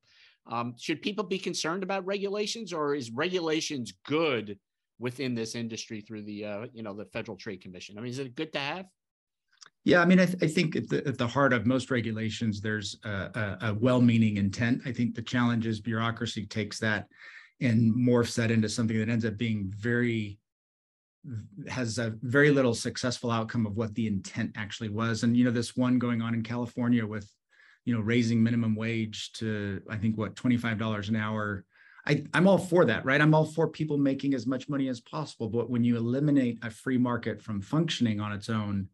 Um, 0.47 0.75
should 0.77 1.01
people 1.01 1.23
be 1.23 1.39
concerned 1.39 1.83
about 1.83 2.05
regulations 2.05 2.73
or 2.73 2.95
is 2.95 3.11
regulations 3.11 3.93
good 4.05 4.57
within 4.99 5.33
this 5.33 5.55
industry 5.55 6.01
through 6.01 6.23
the 6.23 6.45
uh, 6.45 6.65
you 6.73 6.83
know 6.83 6.93
the 6.93 7.05
Federal 7.05 7.37
Trade 7.37 7.61
Commission. 7.61 7.97
I 7.97 8.01
mean, 8.01 8.11
is 8.11 8.19
it 8.19 8.35
good 8.35 8.53
to 8.53 8.59
have? 8.59 8.85
Yeah, 9.85 10.01
I 10.01 10.05
mean, 10.05 10.19
I, 10.19 10.25
th- 10.25 10.43
I 10.43 10.47
think 10.47 10.75
at 10.75 10.89
the, 10.89 11.07
at 11.07 11.17
the, 11.17 11.27
heart 11.27 11.51
of 11.51 11.65
most 11.65 11.89
regulations, 11.89 12.61
there's 12.61 12.97
a, 13.03 13.09
a, 13.09 13.57
a, 13.61 13.73
well-meaning 13.73 14.37
intent. 14.37 14.81
I 14.85 14.91
think 14.91 15.15
the 15.15 15.21
challenge 15.21 15.65
is 15.65 15.79
bureaucracy 15.79 16.45
takes 16.45 16.79
that 16.79 17.07
and 17.61 17.93
morphs 17.93 18.35
that 18.35 18.51
into 18.51 18.69
something 18.69 18.97
that 18.97 19.09
ends 19.09 19.25
up 19.25 19.37
being 19.37 19.71
very 19.77 20.37
has 21.67 21.97
a 21.97 22.15
very 22.21 22.49
little 22.49 22.73
successful 22.73 23.29
outcome 23.29 23.65
of 23.65 23.75
what 23.75 23.93
the 23.95 24.07
intent 24.07 24.51
actually 24.55 24.89
was. 24.89 25.23
And 25.23 25.35
you 25.35 25.43
know, 25.43 25.51
this 25.51 25.75
one 25.75 25.99
going 25.99 26.21
on 26.21 26.33
in 26.33 26.43
California 26.43 27.05
with 27.05 27.29
you 27.85 27.93
know 27.93 28.01
raising 28.01 28.41
minimum 28.41 28.75
wage 28.75 29.31
to 29.33 29.81
I 29.89 29.97
think 29.97 30.17
what 30.17 30.35
twenty 30.35 30.57
five 30.57 30.77
dollars 30.77 31.09
an 31.09 31.15
hour 31.15 31.65
I, 32.07 32.23
I'm 32.33 32.47
all 32.47 32.57
for 32.57 32.85
that, 32.85 33.05
right? 33.05 33.21
I'm 33.21 33.33
all 33.33 33.45
for 33.45 33.67
people 33.67 33.97
making 33.97 34.33
as 34.33 34.47
much 34.47 34.69
money 34.69 34.87
as 34.87 34.99
possible. 34.99 35.49
But 35.49 35.69
when 35.69 35.83
you 35.83 35.97
eliminate 35.97 36.59
a 36.63 36.69
free 36.69 36.97
market 36.97 37.41
from 37.41 37.61
functioning 37.61 38.19
on 38.19 38.31
its 38.31 38.49
own, 38.49 38.87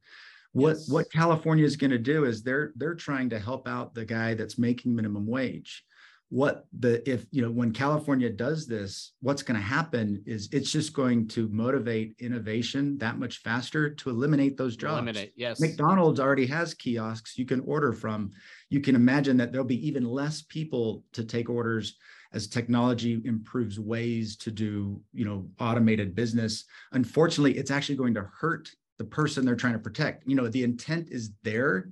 what 0.51 0.77
yes. 0.77 0.89
what 0.89 1.11
California 1.11 1.65
is 1.65 1.75
going 1.75 1.91
to 1.91 1.97
do 1.97 2.23
is 2.25 2.41
they're 2.41 2.71
they're 2.75 2.95
trying 2.95 3.29
to 3.29 3.39
help 3.39 3.67
out 3.67 3.93
the 3.93 4.05
guy 4.05 4.33
that's 4.33 4.57
making 4.57 4.95
minimum 4.95 5.27
wage. 5.27 5.83
What 6.29 6.65
the 6.79 7.07
if 7.09 7.25
you 7.31 7.41
know 7.41 7.51
when 7.51 7.71
California 7.71 8.29
does 8.29 8.65
this, 8.65 9.13
what's 9.21 9.43
going 9.43 9.59
to 9.59 9.65
happen 9.65 10.23
is 10.25 10.49
it's 10.51 10.71
just 10.71 10.93
going 10.93 11.27
to 11.29 11.49
motivate 11.49 12.15
innovation 12.19 12.97
that 12.99 13.19
much 13.19 13.39
faster 13.39 13.89
to 13.89 14.09
eliminate 14.09 14.55
those 14.57 14.77
jobs. 14.77 14.93
Eliminate, 14.93 15.33
yes. 15.35 15.59
McDonald's 15.59 16.19
already 16.19 16.47
has 16.47 16.73
kiosks 16.73 17.37
you 17.37 17.45
can 17.45 17.59
order 17.61 17.91
from. 17.91 18.31
You 18.69 18.79
can 18.79 18.95
imagine 18.95 19.37
that 19.37 19.51
there'll 19.51 19.67
be 19.67 19.87
even 19.87 20.05
less 20.05 20.41
people 20.41 21.03
to 21.13 21.25
take 21.25 21.49
orders 21.49 21.97
as 22.35 22.47
technology 22.47 23.21
improves 23.25 23.79
ways 23.79 24.35
to 24.37 24.51
do 24.51 25.01
you 25.13 25.25
know 25.25 25.47
automated 25.59 26.13
business 26.13 26.65
unfortunately 26.91 27.57
it's 27.57 27.71
actually 27.71 27.95
going 27.95 28.13
to 28.13 28.29
hurt 28.39 28.69
the 28.97 29.03
person 29.03 29.45
they're 29.45 29.55
trying 29.55 29.73
to 29.73 29.79
protect 29.79 30.27
you 30.27 30.35
know 30.35 30.47
the 30.47 30.63
intent 30.63 31.09
is 31.09 31.31
there 31.43 31.89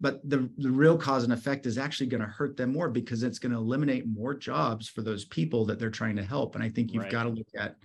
but 0.00 0.28
the, 0.28 0.50
the 0.58 0.70
real 0.70 0.98
cause 0.98 1.22
and 1.22 1.32
effect 1.32 1.64
is 1.64 1.78
actually 1.78 2.08
going 2.08 2.20
to 2.20 2.26
hurt 2.26 2.56
them 2.56 2.72
more 2.72 2.88
because 2.88 3.22
it's 3.22 3.38
going 3.38 3.52
to 3.52 3.58
eliminate 3.58 4.04
more 4.08 4.34
jobs 4.34 4.88
for 4.88 5.02
those 5.02 5.24
people 5.26 5.64
that 5.64 5.78
they're 5.78 5.90
trying 5.90 6.16
to 6.16 6.24
help 6.24 6.54
and 6.54 6.64
i 6.64 6.68
think 6.68 6.92
you've 6.92 7.04
right. 7.04 7.12
got 7.12 7.22
to 7.22 7.28
look 7.28 7.48
at 7.56 7.76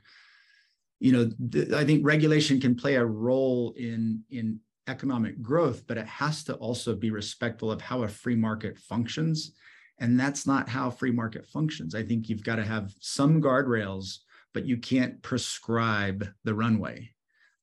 you 0.99 1.11
know 1.11 1.29
th- 1.51 1.73
i 1.73 1.85
think 1.85 2.05
regulation 2.05 2.59
can 2.59 2.75
play 2.75 2.95
a 2.95 3.05
role 3.05 3.73
in 3.77 4.23
in 4.31 4.59
economic 4.87 5.41
growth, 5.41 5.85
but 5.87 5.97
it 5.97 6.07
has 6.07 6.43
to 6.45 6.55
also 6.55 6.95
be 6.95 7.11
respectful 7.11 7.71
of 7.71 7.81
how 7.81 8.03
a 8.03 8.07
free 8.07 8.35
market 8.35 8.77
functions. 8.77 9.51
And 9.99 10.19
that's 10.19 10.45
not 10.45 10.69
how 10.69 10.89
free 10.89 11.11
market 11.11 11.45
functions. 11.45 11.95
I 11.95 12.03
think 12.03 12.29
you've 12.29 12.43
got 12.43 12.57
to 12.57 12.65
have 12.65 12.93
some 12.99 13.41
guardrails, 13.41 14.19
but 14.53 14.65
you 14.65 14.77
can't 14.77 15.21
prescribe 15.23 16.27
the 16.43 16.53
runway. 16.53 17.09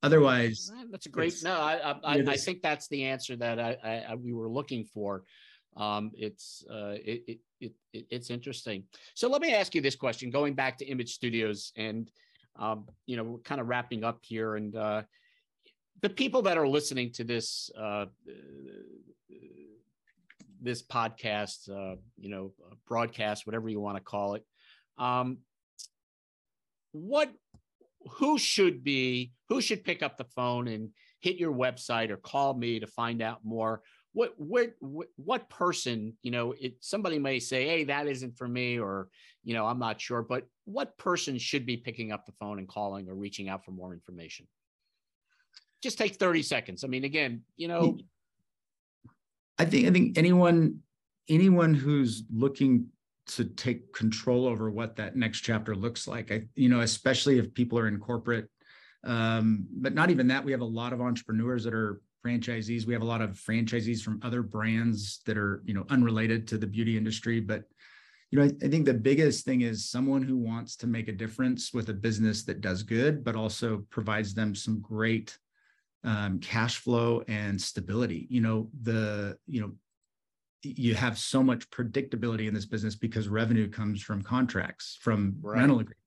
Otherwise, 0.03 0.70
that's 0.91 1.07
a 1.07 1.09
great. 1.09 1.35
No, 1.43 1.55
I 1.55 1.95
I, 2.05 2.18
I 2.26 2.37
think 2.37 2.61
that's 2.61 2.89
the 2.89 3.05
answer 3.05 3.37
that 3.37 3.59
I, 3.59 4.05
I, 4.09 4.14
we 4.16 4.35
were 4.35 4.51
looking 4.51 4.85
for. 4.85 5.22
Um, 5.76 6.11
it's 6.14 6.62
uh, 6.70 6.97
it, 7.03 7.41
it, 7.61 7.72
it, 7.93 8.07
it's 8.11 8.30
interesting. 8.30 8.85
So 9.14 9.28
let 9.28 9.41
me 9.41 9.55
ask 9.55 9.74
you 9.74 9.80
this 9.80 9.97
question, 9.97 10.30
going 10.30 10.55
back 10.55 10.76
to 10.78 10.85
Image 10.85 11.14
Studios, 11.14 11.72
and 11.76 12.11
um, 12.57 12.85
you 13.07 13.16
know, 13.16 13.24
we're 13.24 13.39
kind 13.39 13.61
of 13.61 13.68
wrapping 13.68 14.05
up 14.05 14.18
here, 14.22 14.57
and 14.57 14.76
uh, 14.76 15.03
the 16.03 16.11
people 16.11 16.43
that 16.43 16.59
are 16.59 16.68
listening 16.68 17.11
to 17.12 17.24
this 17.24 17.70
uh, 17.78 18.05
this 20.64 20.82
podcast, 20.82 21.68
uh, 21.70 21.96
you 22.18 22.30
know, 22.30 22.52
broadcast, 22.86 23.46
whatever 23.46 23.68
you 23.68 23.80
want 23.80 23.96
to 23.96 24.02
call 24.02 24.34
it, 24.34 24.44
um, 24.98 25.38
what 26.92 27.30
who 28.18 28.38
should 28.38 28.84
be 28.84 29.32
who 29.48 29.60
should 29.60 29.84
pick 29.84 30.02
up 30.02 30.16
the 30.16 30.24
phone 30.36 30.68
and 30.68 30.90
hit 31.20 31.36
your 31.36 31.52
website 31.52 32.10
or 32.10 32.16
call 32.16 32.54
me 32.54 32.78
to 32.78 32.86
find 32.86 33.22
out 33.22 33.40
more 33.42 33.82
what 34.12 34.34
what 34.36 34.74
what 35.16 35.48
person 35.48 36.14
you 36.22 36.30
know 36.30 36.54
it 36.60 36.74
somebody 36.80 37.18
may 37.18 37.40
say 37.40 37.66
hey 37.66 37.84
that 37.84 38.06
isn't 38.06 38.36
for 38.36 38.46
me 38.46 38.78
or 38.78 39.08
you 39.42 39.54
know 39.54 39.66
i'm 39.66 39.78
not 39.78 39.98
sure 39.98 40.20
but 40.20 40.46
what 40.66 40.96
person 40.98 41.38
should 41.38 41.64
be 41.64 41.78
picking 41.78 42.12
up 42.12 42.26
the 42.26 42.32
phone 42.32 42.58
and 42.58 42.68
calling 42.68 43.08
or 43.08 43.14
reaching 43.14 43.48
out 43.48 43.64
for 43.64 43.70
more 43.70 43.94
information 43.94 44.46
just 45.84 45.98
take 45.98 46.16
30 46.16 46.42
seconds. 46.42 46.82
I 46.82 46.88
mean, 46.88 47.04
again, 47.04 47.42
you 47.56 47.68
know. 47.68 47.98
I 49.59 49.64
think 49.64 49.86
I 49.86 49.90
think 49.90 50.18
anyone 50.18 50.80
anyone 51.28 51.74
who's 51.74 52.24
looking 52.32 52.88
to 53.26 53.44
take 53.44 53.92
control 53.92 54.46
over 54.46 54.70
what 54.70 54.96
that 54.96 55.16
next 55.16 55.40
chapter 55.40 55.74
looks 55.74 56.07
like. 56.07 56.30
I, 56.30 56.42
you 56.55 56.68
know, 56.68 56.80
especially 56.80 57.38
if 57.38 57.55
people 57.55 57.78
are 57.78 57.88
in 57.88 57.98
corporate, 57.98 58.50
um, 59.05 59.66
but 59.72 59.94
not 59.94 60.11
even 60.11 60.28
that. 60.28 60.44
We 60.44 60.52
have 60.52 60.61
a 60.61 60.66
lot 60.66 60.92
of 60.92 61.00
entrepreneurs 61.00 61.64
that 61.64 61.74
are 61.74 62.00
franchisees. 62.24 62.86
We 62.86 62.92
have 62.92 63.02
a 63.02 63.07
lot 63.07 63.22
of 63.22 63.30
franchisees 63.30 64.02
from 64.02 64.20
other 64.22 64.42
brands 64.42 65.20
that 65.26 65.38
are, 65.38 65.62
you 65.64 65.74
know, 65.74 65.84
unrelated 65.88 66.46
to 66.48 66.59
the 66.59 66.66
beauty 66.66 66.96
industry. 66.96 67.40
But, 67.40 67.64
you 68.30 68.38
know, 68.38 68.44
I, 68.44 68.50
I 68.62 68.68
think 68.68 68.84
the 68.84 68.94
biggest 68.94 69.44
thing 69.44 69.62
is 69.62 69.88
someone 69.88 70.22
who 70.22 70.36
wants 70.36 70.76
to 70.76 70.86
make 70.86 71.09
a 71.09 71.12
difference 71.12 71.72
with 71.72 71.88
a 71.88 71.94
business 71.94 72.44
that 72.44 72.61
does 72.61 72.82
good, 72.82 73.24
but 73.24 73.36
also 73.36 73.84
provides 73.90 74.34
them 74.34 74.55
some 74.55 74.80
great 74.80 75.38
um, 76.05 76.38
cash 76.38 76.78
flow 76.78 77.22
and 77.28 77.61
stability. 77.61 78.26
You 78.30 78.40
know, 78.40 78.68
the, 78.82 79.36
you 79.46 79.61
know, 79.61 79.72
you 80.62 80.94
have 80.94 81.18
so 81.18 81.42
much 81.42 81.68
predictability 81.70 82.46
in 82.46 82.55
this 82.55 82.66
business 82.66 82.94
because 82.94 83.28
revenue 83.28 83.68
comes 83.68 84.02
from 84.02 84.22
contracts, 84.22 84.98
from 85.00 85.36
right. 85.42 85.59
rental 85.59 85.80
agreements. 85.80 86.00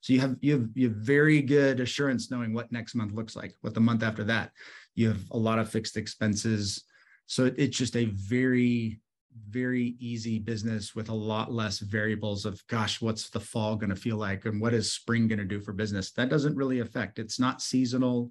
So 0.00 0.12
you 0.12 0.20
have 0.20 0.36
you 0.40 0.52
have 0.52 0.68
you 0.74 0.88
have 0.88 0.96
very 0.96 1.42
good 1.42 1.78
assurance 1.78 2.30
knowing 2.30 2.52
what 2.52 2.72
next 2.72 2.94
month 2.94 3.12
looks 3.12 3.36
like, 3.36 3.54
what 3.60 3.74
the 3.74 3.80
month 3.80 4.02
after 4.02 4.24
that. 4.24 4.50
You 4.94 5.08
have 5.08 5.22
a 5.30 5.38
lot 5.38 5.58
of 5.58 5.70
fixed 5.70 5.96
expenses. 5.96 6.84
So 7.26 7.52
it's 7.56 7.76
just 7.76 7.96
a 7.96 8.06
very 8.06 9.00
very 9.48 9.96
easy 9.98 10.38
business 10.38 10.94
with 10.94 11.08
a 11.08 11.14
lot 11.14 11.50
less 11.50 11.78
variables 11.78 12.44
of 12.44 12.62
gosh 12.66 13.00
what's 13.00 13.30
the 13.30 13.40
fall 13.40 13.76
going 13.76 13.88
to 13.88 13.96
feel 13.96 14.18
like 14.18 14.44
and 14.44 14.60
what 14.60 14.74
is 14.74 14.92
spring 14.92 15.26
going 15.26 15.38
to 15.38 15.44
do 15.46 15.58
for 15.58 15.72
business 15.72 16.10
that 16.12 16.28
doesn't 16.28 16.54
really 16.54 16.80
affect 16.80 17.18
it's 17.18 17.40
not 17.40 17.62
seasonal 17.62 18.30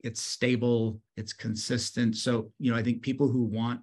it's 0.00 0.22
stable, 0.22 1.00
it's 1.16 1.32
consistent. 1.32 2.16
So, 2.16 2.52
you 2.58 2.70
know, 2.70 2.76
I 2.76 2.82
think 2.82 3.02
people 3.02 3.28
who 3.28 3.44
want 3.44 3.80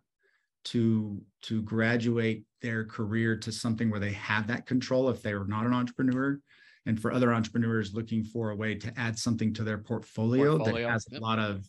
to 0.65 1.21
to 1.43 1.61
graduate 1.61 2.43
their 2.61 2.85
career 2.85 3.37
to 3.37 3.51
something 3.51 3.89
where 3.89 3.99
they 3.99 4.13
have 4.13 4.47
that 4.47 4.65
control 4.65 5.09
if 5.09 5.21
they're 5.21 5.45
not 5.45 5.65
an 5.65 5.73
entrepreneur 5.73 6.39
and 6.87 6.99
for 6.99 7.13
other 7.13 7.33
entrepreneurs 7.33 7.93
looking 7.93 8.23
for 8.23 8.51
a 8.51 8.55
way 8.55 8.75
to 8.75 8.91
add 8.97 9.17
something 9.17 9.53
to 9.53 9.63
their 9.63 9.77
portfolio, 9.77 10.57
portfolio. 10.57 10.87
that 10.87 10.91
has 10.91 11.07
yep. 11.11 11.21
a 11.21 11.23
lot 11.23 11.39
of 11.39 11.67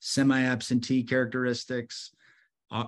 semi-absentee 0.00 1.02
characteristics 1.02 2.10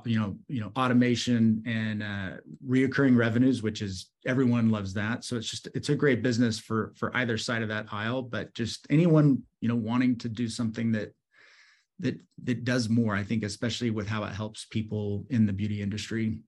you 0.05 0.19
know 0.19 0.37
you 0.49 0.61
know 0.61 0.73
automation 0.77 1.63
and 1.67 2.03
uh, 2.03 2.31
reoccurring 2.67 3.17
revenues 3.17 3.63
which 3.63 3.83
is 3.83 4.11
everyone 4.27 4.71
loves 4.71 4.93
that. 4.95 5.25
So 5.25 5.37
it's 5.37 5.49
just 5.49 5.69
it's 5.75 5.89
a 5.89 5.95
great 5.95 6.23
business 6.23 6.59
for 6.59 6.93
for 6.97 7.17
either 7.17 7.39
side 7.39 7.63
of 7.63 7.69
that 7.69 7.87
aisle 7.93 8.23
but 8.23 8.53
just 8.55 8.87
anyone 8.91 9.43
you 9.61 9.69
know 9.69 9.77
wanting 9.77 10.19
to 10.19 10.29
do 10.29 10.49
something 10.49 10.93
that 10.93 11.13
that 12.01 12.21
that 12.45 12.65
does 12.65 12.91
more 12.91 13.15
i 13.17 13.25
think 13.25 13.43
especially 13.43 13.91
with 13.91 14.07
how 14.07 14.23
it 14.25 14.35
helps 14.35 14.67
people 14.67 15.25
in 15.31 15.47
the 15.47 15.53
beauty 15.53 15.81
industry. 15.81 16.39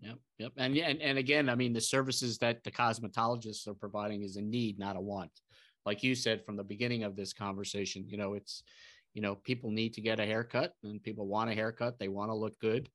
Yep 0.00 0.18
yep. 0.38 0.52
And 0.56 0.76
yeah 0.76 0.88
and, 0.88 1.00
and 1.00 1.18
again 1.18 1.48
i 1.48 1.54
mean 1.54 1.72
the 1.72 1.80
services 1.80 2.38
that 2.38 2.62
the 2.64 2.70
cosmetologists 2.70 3.66
are 3.66 3.74
providing 3.74 4.22
is 4.22 4.36
a 4.36 4.42
need 4.42 4.78
not 4.78 4.96
a 4.96 5.00
want. 5.00 5.32
Like 5.84 6.04
you 6.04 6.14
said 6.14 6.44
from 6.44 6.56
the 6.56 6.64
beginning 6.64 7.02
of 7.04 7.16
this 7.16 7.32
conversation 7.32 8.04
you 8.06 8.18
know 8.18 8.34
it's 8.34 8.62
you 9.14 9.22
know 9.22 9.34
people 9.34 9.70
need 9.70 9.94
to 9.94 10.00
get 10.00 10.20
a 10.20 10.26
haircut 10.26 10.74
and 10.84 11.02
people 11.02 11.26
want 11.26 11.50
a 11.50 11.54
haircut 11.54 11.98
they 11.98 12.08
want 12.08 12.30
to 12.30 12.34
look 12.34 12.58
good 12.60 12.88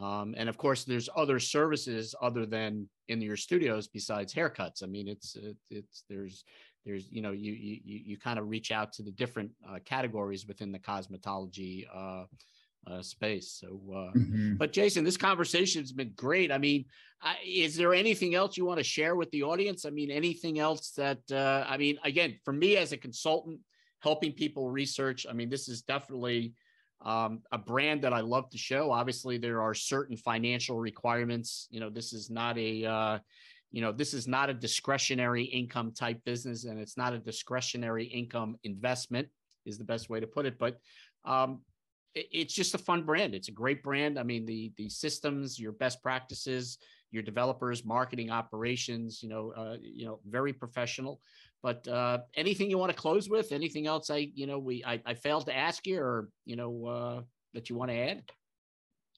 um, 0.00 0.34
and 0.36 0.48
of 0.48 0.56
course 0.56 0.84
there's 0.84 1.08
other 1.16 1.38
services 1.38 2.14
other 2.20 2.46
than 2.46 2.88
in 3.08 3.20
your 3.20 3.36
studios 3.36 3.88
besides 3.88 4.34
haircuts 4.34 4.82
i 4.82 4.86
mean 4.86 5.08
it's 5.08 5.36
it, 5.36 5.56
it's 5.70 6.04
there's 6.08 6.44
there's 6.84 7.10
you 7.10 7.22
know 7.22 7.32
you 7.32 7.52
you 7.52 7.80
you 7.84 8.18
kind 8.18 8.38
of 8.38 8.48
reach 8.48 8.70
out 8.70 8.92
to 8.92 9.02
the 9.02 9.10
different 9.12 9.50
uh, 9.68 9.78
categories 9.84 10.46
within 10.46 10.70
the 10.70 10.78
cosmetology 10.78 11.86
uh, 11.94 12.24
uh, 12.86 13.02
space. 13.02 13.58
So, 13.60 13.80
uh, 13.90 14.18
mm-hmm. 14.18 14.56
but 14.56 14.72
Jason, 14.72 15.04
this 15.04 15.16
conversation 15.16 15.82
has 15.82 15.92
been 15.92 16.12
great. 16.16 16.52
I 16.52 16.58
mean, 16.58 16.84
I, 17.22 17.36
is 17.44 17.76
there 17.76 17.94
anything 17.94 18.34
else 18.34 18.56
you 18.56 18.66
want 18.66 18.78
to 18.78 18.84
share 18.84 19.16
with 19.16 19.30
the 19.30 19.42
audience? 19.42 19.84
I 19.86 19.90
mean, 19.90 20.10
anything 20.10 20.58
else 20.58 20.90
that 20.92 21.20
uh, 21.30 21.64
I 21.66 21.76
mean, 21.76 21.98
again, 22.04 22.38
for 22.44 22.52
me 22.52 22.76
as 22.76 22.92
a 22.92 22.96
consultant, 22.96 23.60
helping 24.04 24.32
people 24.32 24.70
research. 24.70 25.26
I 25.28 25.32
mean, 25.32 25.48
this 25.48 25.68
is 25.68 25.82
definitely 25.82 26.52
um, 27.00 27.40
a 27.50 27.58
brand 27.58 28.02
that 28.02 28.12
I 28.12 28.20
love 28.20 28.50
to 28.50 28.58
show. 28.58 28.92
Obviously, 28.92 29.38
there 29.38 29.60
are 29.62 29.74
certain 29.74 30.16
financial 30.16 30.78
requirements. 30.78 31.66
You 31.70 31.80
know, 31.80 31.90
this 31.90 32.12
is 32.12 32.30
not 32.30 32.56
a, 32.58 32.84
uh, 32.84 33.18
you 33.72 33.80
know, 33.80 33.92
this 33.92 34.14
is 34.14 34.28
not 34.28 34.50
a 34.50 34.54
discretionary 34.54 35.44
income 35.44 35.92
type 35.92 36.20
business, 36.24 36.64
and 36.64 36.78
it's 36.78 36.96
not 36.96 37.14
a 37.14 37.18
discretionary 37.18 38.04
income 38.04 38.56
investment. 38.62 39.28
Is 39.66 39.78
the 39.78 39.84
best 39.84 40.10
way 40.10 40.20
to 40.20 40.26
put 40.26 40.44
it. 40.44 40.58
But 40.58 40.78
um, 41.24 41.62
it, 42.14 42.26
it's 42.30 42.54
just 42.54 42.74
a 42.74 42.78
fun 42.78 43.02
brand. 43.04 43.34
It's 43.34 43.48
a 43.48 43.52
great 43.62 43.82
brand. 43.82 44.18
I 44.18 44.22
mean, 44.22 44.44
the 44.44 44.72
the 44.76 44.88
systems, 44.90 45.58
your 45.58 45.72
best 45.72 46.02
practices, 46.02 46.78
your 47.10 47.22
developers, 47.22 47.84
marketing 47.84 48.30
operations. 48.30 49.22
You 49.22 49.30
know, 49.30 49.52
uh, 49.56 49.76
you 49.80 50.04
know, 50.06 50.20
very 50.28 50.52
professional. 50.52 51.20
But 51.64 51.88
uh, 51.88 52.18
anything 52.36 52.68
you 52.68 52.76
want 52.76 52.92
to 52.92 52.96
close 52.96 53.30
with? 53.30 53.50
Anything 53.50 53.86
else? 53.86 54.10
I 54.10 54.28
you 54.34 54.46
know 54.46 54.58
we 54.58 54.84
I, 54.84 55.00
I 55.06 55.14
failed 55.14 55.46
to 55.46 55.56
ask 55.56 55.86
you, 55.86 55.98
or 55.98 56.28
you 56.44 56.56
know 56.56 56.84
uh, 56.84 57.20
that 57.54 57.70
you 57.70 57.74
want 57.76 57.90
to 57.90 57.96
add? 57.96 58.22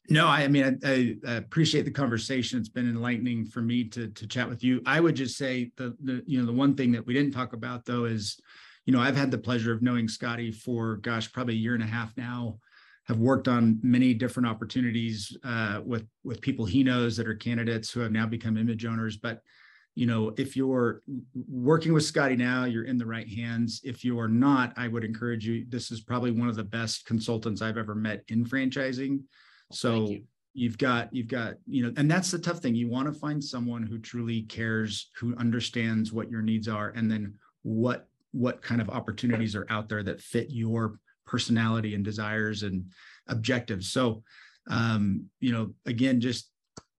No, 0.08 0.28
I, 0.28 0.42
I 0.42 0.48
mean 0.48 0.78
I, 0.84 1.16
I, 1.26 1.32
appreciate 1.32 1.84
the 1.84 1.90
conversation. 1.90 2.60
It's 2.60 2.68
been 2.68 2.88
enlightening 2.88 3.46
for 3.46 3.62
me 3.62 3.82
to 3.88 4.06
to 4.10 4.26
chat 4.28 4.48
with 4.48 4.62
you. 4.62 4.80
I 4.86 5.00
would 5.00 5.16
just 5.16 5.36
say 5.36 5.72
the 5.76 5.96
the 6.00 6.22
you 6.24 6.38
know 6.38 6.46
the 6.46 6.52
one 6.52 6.76
thing 6.76 6.92
that 6.92 7.04
we 7.04 7.14
didn't 7.14 7.32
talk 7.32 7.52
about 7.52 7.84
though 7.84 8.04
is, 8.04 8.38
you 8.84 8.92
know, 8.92 9.00
I've 9.00 9.16
had 9.16 9.32
the 9.32 9.38
pleasure 9.38 9.72
of 9.72 9.82
knowing 9.82 10.06
Scotty 10.06 10.52
for 10.52 10.98
gosh 10.98 11.32
probably 11.32 11.54
a 11.54 11.58
year 11.58 11.74
and 11.74 11.82
a 11.82 11.86
half 11.86 12.16
now. 12.16 12.60
Have 13.08 13.18
worked 13.18 13.48
on 13.48 13.80
many 13.82 14.14
different 14.14 14.48
opportunities 14.48 15.36
uh, 15.42 15.80
with 15.84 16.06
with 16.22 16.40
people 16.40 16.64
he 16.64 16.84
knows 16.84 17.16
that 17.16 17.26
are 17.26 17.34
candidates 17.34 17.90
who 17.90 17.98
have 18.00 18.12
now 18.12 18.26
become 18.26 18.56
image 18.56 18.86
owners, 18.86 19.16
but 19.16 19.42
you 19.96 20.06
know, 20.06 20.34
if 20.36 20.56
you're 20.56 21.02
working 21.48 21.94
with 21.94 22.04
Scotty 22.04 22.36
now, 22.36 22.66
you're 22.66 22.84
in 22.84 22.98
the 22.98 23.06
right 23.06 23.28
hands. 23.28 23.80
If 23.82 24.04
you're 24.04 24.28
not, 24.28 24.74
I 24.76 24.88
would 24.88 25.04
encourage 25.04 25.46
you. 25.46 25.64
This 25.68 25.90
is 25.90 26.02
probably 26.02 26.30
one 26.30 26.50
of 26.50 26.54
the 26.54 26.62
best 26.64 27.06
consultants 27.06 27.62
I've 27.62 27.78
ever 27.78 27.94
met 27.94 28.22
in 28.28 28.44
franchising. 28.44 29.22
So 29.72 30.10
you. 30.10 30.22
you've 30.52 30.76
got, 30.76 31.08
you've 31.14 31.28
got, 31.28 31.54
you 31.66 31.82
know, 31.82 31.92
and 31.96 32.10
that's 32.10 32.30
the 32.30 32.38
tough 32.38 32.58
thing. 32.58 32.74
You 32.74 32.90
want 32.90 33.12
to 33.12 33.18
find 33.18 33.42
someone 33.42 33.84
who 33.84 33.98
truly 33.98 34.42
cares, 34.42 35.10
who 35.18 35.34
understands 35.36 36.12
what 36.12 36.30
your 36.30 36.42
needs 36.42 36.68
are, 36.68 36.90
and 36.90 37.10
then 37.10 37.34
what 37.62 38.06
what 38.32 38.60
kind 38.60 38.82
of 38.82 38.90
opportunities 38.90 39.56
are 39.56 39.66
out 39.70 39.88
there 39.88 40.02
that 40.02 40.20
fit 40.20 40.48
your 40.50 41.00
personality 41.26 41.94
and 41.94 42.04
desires 42.04 42.64
and 42.64 42.84
objectives. 43.28 43.90
So, 43.90 44.22
um, 44.68 45.24
you 45.40 45.52
know, 45.52 45.72
again, 45.86 46.20
just 46.20 46.50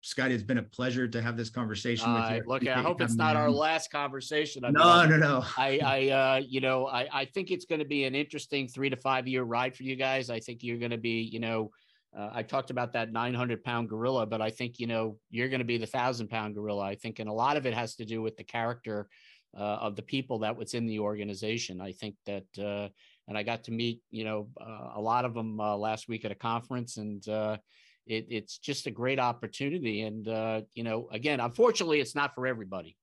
Scotty, 0.07 0.35
it's 0.35 0.45
been 0.45 0.59
a 0.59 0.63
pleasure 0.63 1.09
to 1.09 1.21
have 1.21 1.37
this 1.37 1.51
conversation 1.51 2.09
uh, 2.09 2.29
with 2.31 2.63
you. 2.63 2.71
Look, 2.71 2.77
I 2.79 2.81
hope 2.81 3.01
it's 3.01 3.17
not 3.17 3.35
our 3.35 3.51
last 3.51 3.91
conversation. 3.91 4.65
I 4.65 4.71
no, 4.71 5.01
mean, 5.01 5.11
no, 5.11 5.41
no. 5.41 5.45
I, 5.59 5.81
I, 5.85 6.09
uh, 6.11 6.43
you 6.47 6.61
know, 6.61 6.87
I, 6.87 7.09
I 7.13 7.25
think 7.25 7.51
it's 7.51 7.65
going 7.65 7.81
to 7.81 7.85
be 7.85 8.05
an 8.05 8.15
interesting 8.15 8.69
three 8.69 8.89
to 8.89 8.97
five 8.97 9.27
year 9.27 9.43
ride 9.43 9.75
for 9.75 9.83
you 9.83 9.97
guys. 9.97 10.31
I 10.31 10.39
think 10.39 10.63
you're 10.63 10.79
going 10.79 10.93
to 10.93 10.97
be, 10.97 11.23
you 11.23 11.41
know, 11.41 11.73
uh, 12.17 12.31
I 12.33 12.45
talked 12.45 12.71
about 12.71 12.93
that 12.93 13.11
900 13.11 13.65
pound 13.65 13.89
gorilla, 13.89 14.27
but 14.27 14.41
I 14.41 14.49
think, 14.49 14.79
you 14.79 14.87
know, 14.87 15.19
you're 15.31 15.49
going 15.49 15.59
to 15.59 15.65
be 15.67 15.77
the 15.77 15.87
thousand 15.87 16.29
pound 16.29 16.55
gorilla. 16.55 16.85
I 16.85 16.95
think, 16.95 17.19
and 17.19 17.29
a 17.29 17.33
lot 17.33 17.57
of 17.57 17.67
it 17.67 17.75
has 17.75 17.97
to 17.97 18.05
do 18.05 18.23
with 18.23 18.37
the 18.37 18.45
character 18.45 19.09
uh, 19.59 19.61
of 19.61 19.97
the 19.97 20.03
people 20.03 20.39
that 20.39 20.57
was 20.57 20.75
in 20.75 20.87
the 20.87 21.01
organization. 21.01 21.81
I 21.81 21.91
think 21.91 22.15
that, 22.27 22.47
uh, 22.61 22.91
and 23.27 23.37
I 23.37 23.43
got 23.43 23.65
to 23.65 23.73
meet 23.73 24.03
you 24.11 24.23
know 24.23 24.51
uh, 24.61 24.93
a 24.95 25.01
lot 25.01 25.25
of 25.25 25.35
them 25.35 25.59
uh, 25.59 25.77
last 25.77 26.09
week 26.09 26.25
at 26.25 26.31
a 26.31 26.37
conference, 26.37 26.97
and 26.97 27.29
uh, 27.29 27.57
it, 28.07 28.27
it's 28.31 28.59
just 28.59 28.87
a 28.87 28.91
great 28.91 29.19
opportunity. 29.19 30.03
And 30.03 30.27
uh, 30.29 30.63
you 30.75 30.85
know, 30.85 31.09
again, 31.13 31.41
unfortunately, 31.41 32.01
it's 32.01 32.15
not 32.15 32.35
for 32.35 32.47
everybody, 32.47 32.97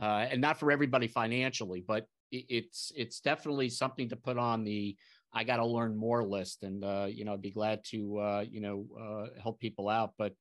uh, 0.00 0.26
and 0.30 0.40
not 0.40 0.58
for 0.58 0.70
everybody 0.70 1.08
financially, 1.08 1.84
but 1.86 2.06
it, 2.30 2.46
it's 2.48 2.92
it's 2.96 3.20
definitely 3.20 3.68
something 3.68 4.08
to 4.08 4.16
put 4.16 4.38
on 4.38 4.64
the 4.64 4.96
I 5.32 5.44
got 5.44 5.56
to 5.56 5.66
learn 5.66 5.96
more 5.96 6.24
list, 6.24 6.64
and 6.64 6.84
uh, 6.84 7.06
you 7.08 7.24
know, 7.24 7.34
I'd 7.34 7.42
be 7.42 7.50
glad 7.50 7.84
to 7.90 8.46
you 8.50 8.60
know 8.60 9.28
help 9.42 9.60
people 9.60 9.88
out, 9.88 10.14
but 10.18 10.34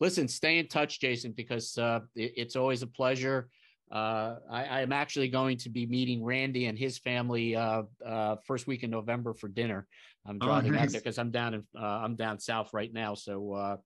listen, 0.00 0.28
stay 0.28 0.58
in 0.58 0.68
touch, 0.68 1.00
Jason, 1.00 1.32
because 1.32 1.76
uh, 1.78 2.00
it, 2.14 2.32
it's 2.36 2.56
always 2.56 2.82
a 2.82 2.86
pleasure. 2.86 3.48
Uh, 3.90 4.36
I, 4.50 4.82
am 4.82 4.92
actually 4.92 5.28
going 5.28 5.56
to 5.58 5.70
be 5.70 5.86
meeting 5.86 6.22
Randy 6.22 6.66
and 6.66 6.78
his 6.78 6.98
family 6.98 7.56
uh, 7.56 7.84
uh 8.04 8.36
first 8.46 8.66
week 8.66 8.82
in 8.82 8.90
November 8.90 9.32
for 9.32 9.48
dinner. 9.48 9.86
I'm 10.26 10.36
oh, 10.42 10.46
driving 10.46 10.72
oh, 10.72 10.74
nice. 10.74 10.84
out 10.84 10.92
there 10.92 11.00
because 11.00 11.18
I'm 11.18 11.30
down 11.30 11.54
in 11.54 11.64
uh, 11.74 11.84
I'm 11.84 12.14
down 12.14 12.38
south 12.38 12.74
right 12.74 12.92
now. 12.92 13.14
So 13.14 13.54
uh, 13.54 13.76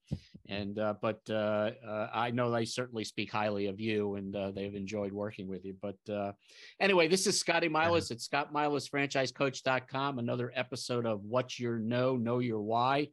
and 0.49 0.75
but 1.01 1.21
I 1.31 2.33
know 2.35 2.51
they 2.51 2.65
certainly 2.65 3.05
speak 3.05 3.31
highly 3.31 3.69
of 3.69 3.79
you 3.79 4.17
and 4.17 4.35
they've 4.57 4.75
enjoyed 4.75 5.13
working 5.13 5.47
with 5.47 5.65
you. 5.65 5.77
But 5.81 6.35
anyway, 6.81 7.07
this 7.07 7.29
is 7.29 7.39
Scotty 7.39 7.69
Milas 7.69 8.11
at 8.11 8.19
ScottMilasFranchiseCoach.com. 8.19 10.19
Another 10.19 10.53
episode 10.57 11.07
of 11.07 11.25
What's 11.25 11.61
Your 11.61 11.79
No, 11.79 12.17
Know 12.17 12.41
Your 12.41 12.61
Why 12.61 13.09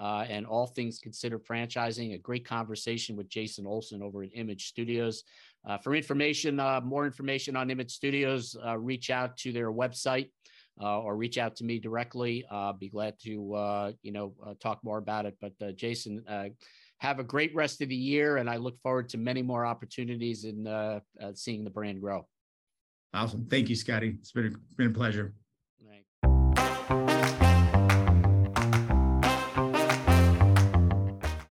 uh, 0.00 0.24
and 0.28 0.46
all 0.46 0.66
things 0.66 0.98
considered 0.98 1.44
franchising. 1.44 2.14
A 2.14 2.18
great 2.18 2.46
conversation 2.46 3.16
with 3.16 3.28
Jason 3.28 3.66
Olsen 3.66 4.02
over 4.02 4.22
at 4.22 4.30
Image 4.34 4.68
Studios. 4.68 5.24
Uh, 5.66 5.78
for 5.78 5.94
information, 5.94 6.58
uh, 6.58 6.80
more 6.80 7.04
information 7.04 7.56
on 7.56 7.70
Image 7.70 7.92
Studios, 7.92 8.56
uh, 8.66 8.78
reach 8.78 9.10
out 9.10 9.36
to 9.38 9.52
their 9.52 9.72
website. 9.72 10.30
Uh, 10.82 10.98
or 11.00 11.14
reach 11.14 11.36
out 11.36 11.54
to 11.54 11.62
me 11.62 11.78
directly. 11.78 12.42
Uh, 12.50 12.72
be 12.72 12.88
glad 12.88 13.14
to 13.20 13.92
you 14.02 14.12
know 14.12 14.32
talk 14.62 14.82
more 14.82 14.96
about 14.96 15.26
it. 15.26 15.36
But 15.38 15.76
Jason, 15.76 16.24
have 16.98 17.18
a 17.18 17.24
great 17.24 17.54
rest 17.54 17.82
of 17.82 17.90
the 17.90 17.94
year, 17.94 18.38
and 18.38 18.48
I 18.48 18.56
look 18.56 18.80
forward 18.80 19.10
to 19.10 19.18
many 19.18 19.42
more 19.42 19.66
opportunities 19.66 20.44
in 20.44 20.64
seeing 21.34 21.64
the 21.64 21.70
brand 21.70 22.00
grow. 22.00 22.26
Awesome, 23.12 23.44
thank 23.44 23.68
you, 23.68 23.76
Scotty. 23.76 24.16
It's 24.20 24.32
been 24.32 24.46
a, 24.46 24.76
been 24.78 24.86
a 24.86 24.94
pleasure. 24.94 25.34